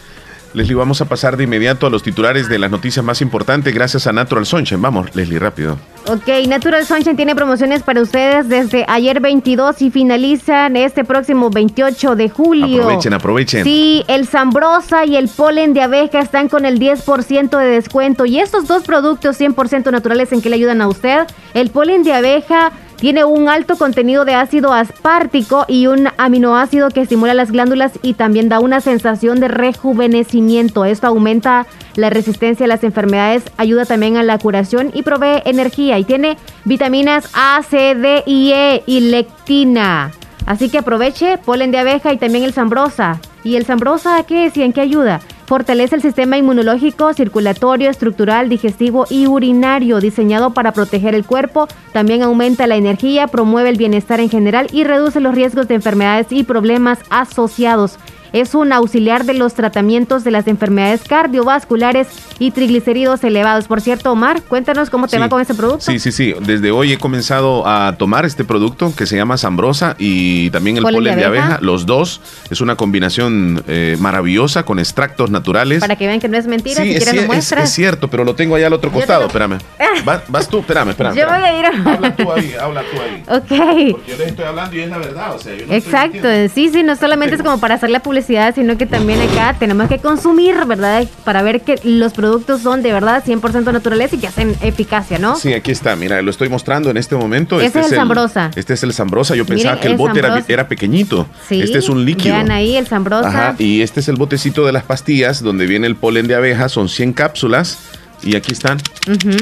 [0.53, 4.07] Leslie, vamos a pasar de inmediato a los titulares de las noticias más importantes gracias
[4.07, 4.81] a Natural Sunshine.
[4.81, 5.77] Vamos, Leslie, rápido.
[6.11, 12.15] Ok, Natural Sunshine tiene promociones para ustedes desde ayer 22 y finalizan este próximo 28
[12.15, 12.81] de julio.
[12.81, 13.63] Aprovechen, aprovechen.
[13.63, 18.25] Sí, el Zambrosa y el polen de abeja están con el 10% de descuento.
[18.25, 22.13] Y estos dos productos 100% naturales en que le ayudan a usted, el polen de
[22.13, 27.93] abeja tiene un alto contenido de ácido aspartico y un aminoácido que estimula las glándulas
[28.01, 30.85] y también da una sensación de rejuvenecimiento.
[30.85, 31.65] Esto aumenta
[31.95, 35.97] la resistencia a las enfermedades, ayuda también a la curación y provee energía.
[35.99, 40.11] Y tiene vitaminas A, C, D y E y lectina.
[40.45, 43.19] Así que aproveche polen de abeja y también el zambrosa.
[43.43, 45.21] ¿Y el zambrosa qué es y en qué ayuda?
[45.45, 51.67] Fortalece el sistema inmunológico, circulatorio, estructural, digestivo y urinario, diseñado para proteger el cuerpo.
[51.91, 56.27] También aumenta la energía, promueve el bienestar en general y reduce los riesgos de enfermedades
[56.29, 57.97] y problemas asociados.
[58.33, 62.07] Es un auxiliar de los tratamientos de las enfermedades cardiovasculares
[62.39, 63.65] y triglicéridos elevados.
[63.67, 65.21] Por cierto, Omar, cuéntanos cómo te Sí.
[65.21, 65.79] va con ese producto.
[65.85, 66.33] Sí, sí, sí.
[66.41, 70.83] Desde hoy he comenzado a tomar este producto que se llama Zambrosa y también el
[70.83, 71.45] Polen polen, de de abeja.
[71.45, 71.59] abeja.
[71.61, 75.79] Los dos es una combinación eh, maravillosa con extractos naturales.
[75.81, 78.55] Para que vean que no es mentira, Sí, si es, es- cierto, pero lo tengo
[78.55, 79.21] allá al otro costado.
[79.21, 79.57] lo- Espérame.
[80.07, 81.15] Va- vas tú, espérame, espérame.
[81.15, 81.55] Yo voy espérame.
[81.55, 81.93] a ir a...
[81.93, 83.23] Habla tú ahí, habla tú ahí.
[83.29, 83.91] Ok.
[83.91, 85.35] Porque yo les estoy hablando y es la verdad.
[85.35, 87.99] O sea, yo no estoy Exacto, sí, sí, no solamente es como para hacer la
[88.01, 91.05] publicidad, sino que también acá tenemos que consumir, ¿verdad?
[91.23, 95.35] Para ver que los productos son de verdad 100% naturales y que hacen eficacia, ¿no?
[95.35, 97.59] Sí, aquí está, mira, lo estoy mostrando en este momento.
[97.59, 98.51] Ese es el Zambrosa.
[98.55, 99.35] Este es el Zambrosa.
[99.35, 101.27] Yo pensaba Miren, que el el bote era, era pequeñito.
[101.47, 102.35] Sí, Este es un líquido.
[102.35, 103.27] Vean ahí el Zambrosa.
[103.27, 106.69] Ajá, y este es el botecito de las pastillas donde viene el polen de abeja,
[106.69, 107.77] son 100 cápsulas.
[108.21, 108.77] Y aquí están,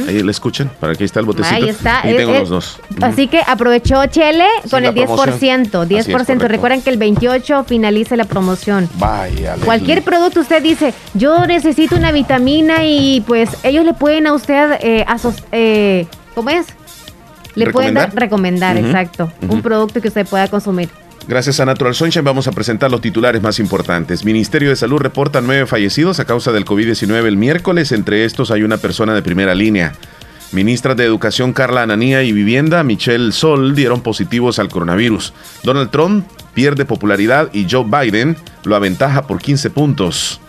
[0.08, 1.56] ahí le escuchan, para aquí está el botecito.
[1.56, 2.02] Ahí está.
[2.04, 2.80] Y tengo los dos.
[3.02, 5.06] Así que aprovechó Chele con el 10%.
[5.06, 5.70] promoción.
[5.72, 6.16] 10%.
[6.22, 6.40] Así es.
[6.52, 8.88] Recuerden que el 28 finaliza la promoción.
[8.96, 9.56] Vaya.
[9.66, 14.74] Cualquier producto usted dice, yo necesito una vitamina y pues ellos le pueden a usted,
[14.82, 15.06] eh,
[15.52, 16.06] eh,
[16.36, 16.68] ¿cómo es?
[17.56, 18.78] Le pueden dar- ¿Recomendar?
[18.78, 20.90] exacto, un producto que usted pueda consumir.
[21.28, 24.24] Gracias a Natural Sunshine vamos a presentar los titulares más importantes.
[24.24, 27.92] Ministerio de Salud reporta nueve fallecidos a causa del COVID-19 el miércoles.
[27.92, 29.92] Entre estos hay una persona de primera línea.
[30.54, 35.34] Ministras de Educación Carla Ananía y Vivienda Michelle Sol dieron positivos al coronavirus.
[35.64, 40.40] Donald Trump pierde popularidad y Joe Biden lo aventaja por 15 puntos.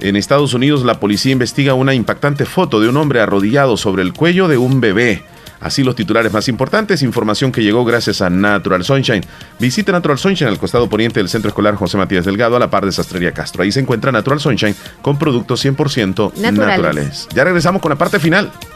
[0.00, 4.12] En Estados Unidos la policía investiga una impactante foto de un hombre arrodillado sobre el
[4.12, 5.22] cuello de un bebé.
[5.60, 9.22] Así los titulares más importantes, información que llegó gracias a Natural Sunshine.
[9.58, 12.86] Visite Natural Sunshine al costado poniente del Centro Escolar José Matías Delgado a la par
[12.86, 13.62] de Sastrería Castro.
[13.62, 16.56] Ahí se encuentra Natural Sunshine con productos 100% Naturales.
[16.58, 17.28] naturales.
[17.34, 18.50] Ya regresamos con la parte final.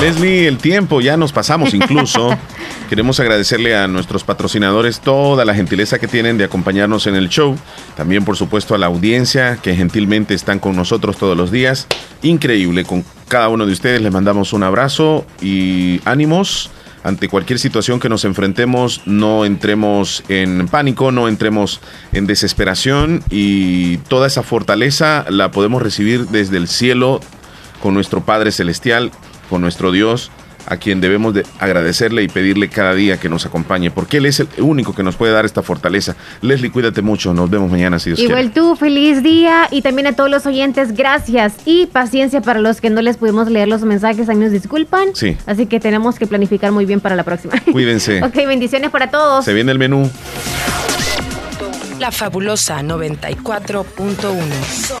[0.00, 2.36] Leslie, el tiempo, ya nos pasamos incluso.
[2.88, 7.56] Queremos agradecerle a nuestros patrocinadores toda la gentileza que tienen de acompañarnos en el show.
[7.96, 11.86] También, por supuesto, a la audiencia que gentilmente están con nosotros todos los días.
[12.22, 16.70] Increíble, con cada uno de ustedes les mandamos un abrazo y ánimos
[17.02, 21.80] ante cualquier situación que nos enfrentemos, no entremos en pánico, no entremos
[22.12, 27.20] en desesperación y toda esa fortaleza la podemos recibir desde el cielo
[27.80, 29.12] con nuestro Padre Celestial,
[29.48, 30.30] con nuestro Dios
[30.66, 34.40] a quien debemos de agradecerle y pedirle cada día que nos acompañe, porque Él es
[34.40, 36.16] el único que nos puede dar esta fortaleza.
[36.42, 40.12] Leslie, cuídate mucho, nos vemos mañana si Dios Igual tú, feliz día y también a
[40.12, 44.28] todos los oyentes, gracias y paciencia para los que no les pudimos leer los mensajes,
[44.28, 45.08] ahí nos disculpan.
[45.14, 45.36] Sí.
[45.46, 47.54] Así que tenemos que planificar muy bien para la próxima.
[47.72, 48.22] Cuídense.
[48.22, 49.44] ok, bendiciones para todos.
[49.44, 50.10] Se viene el menú.
[52.00, 54.92] La fabulosa 94.1.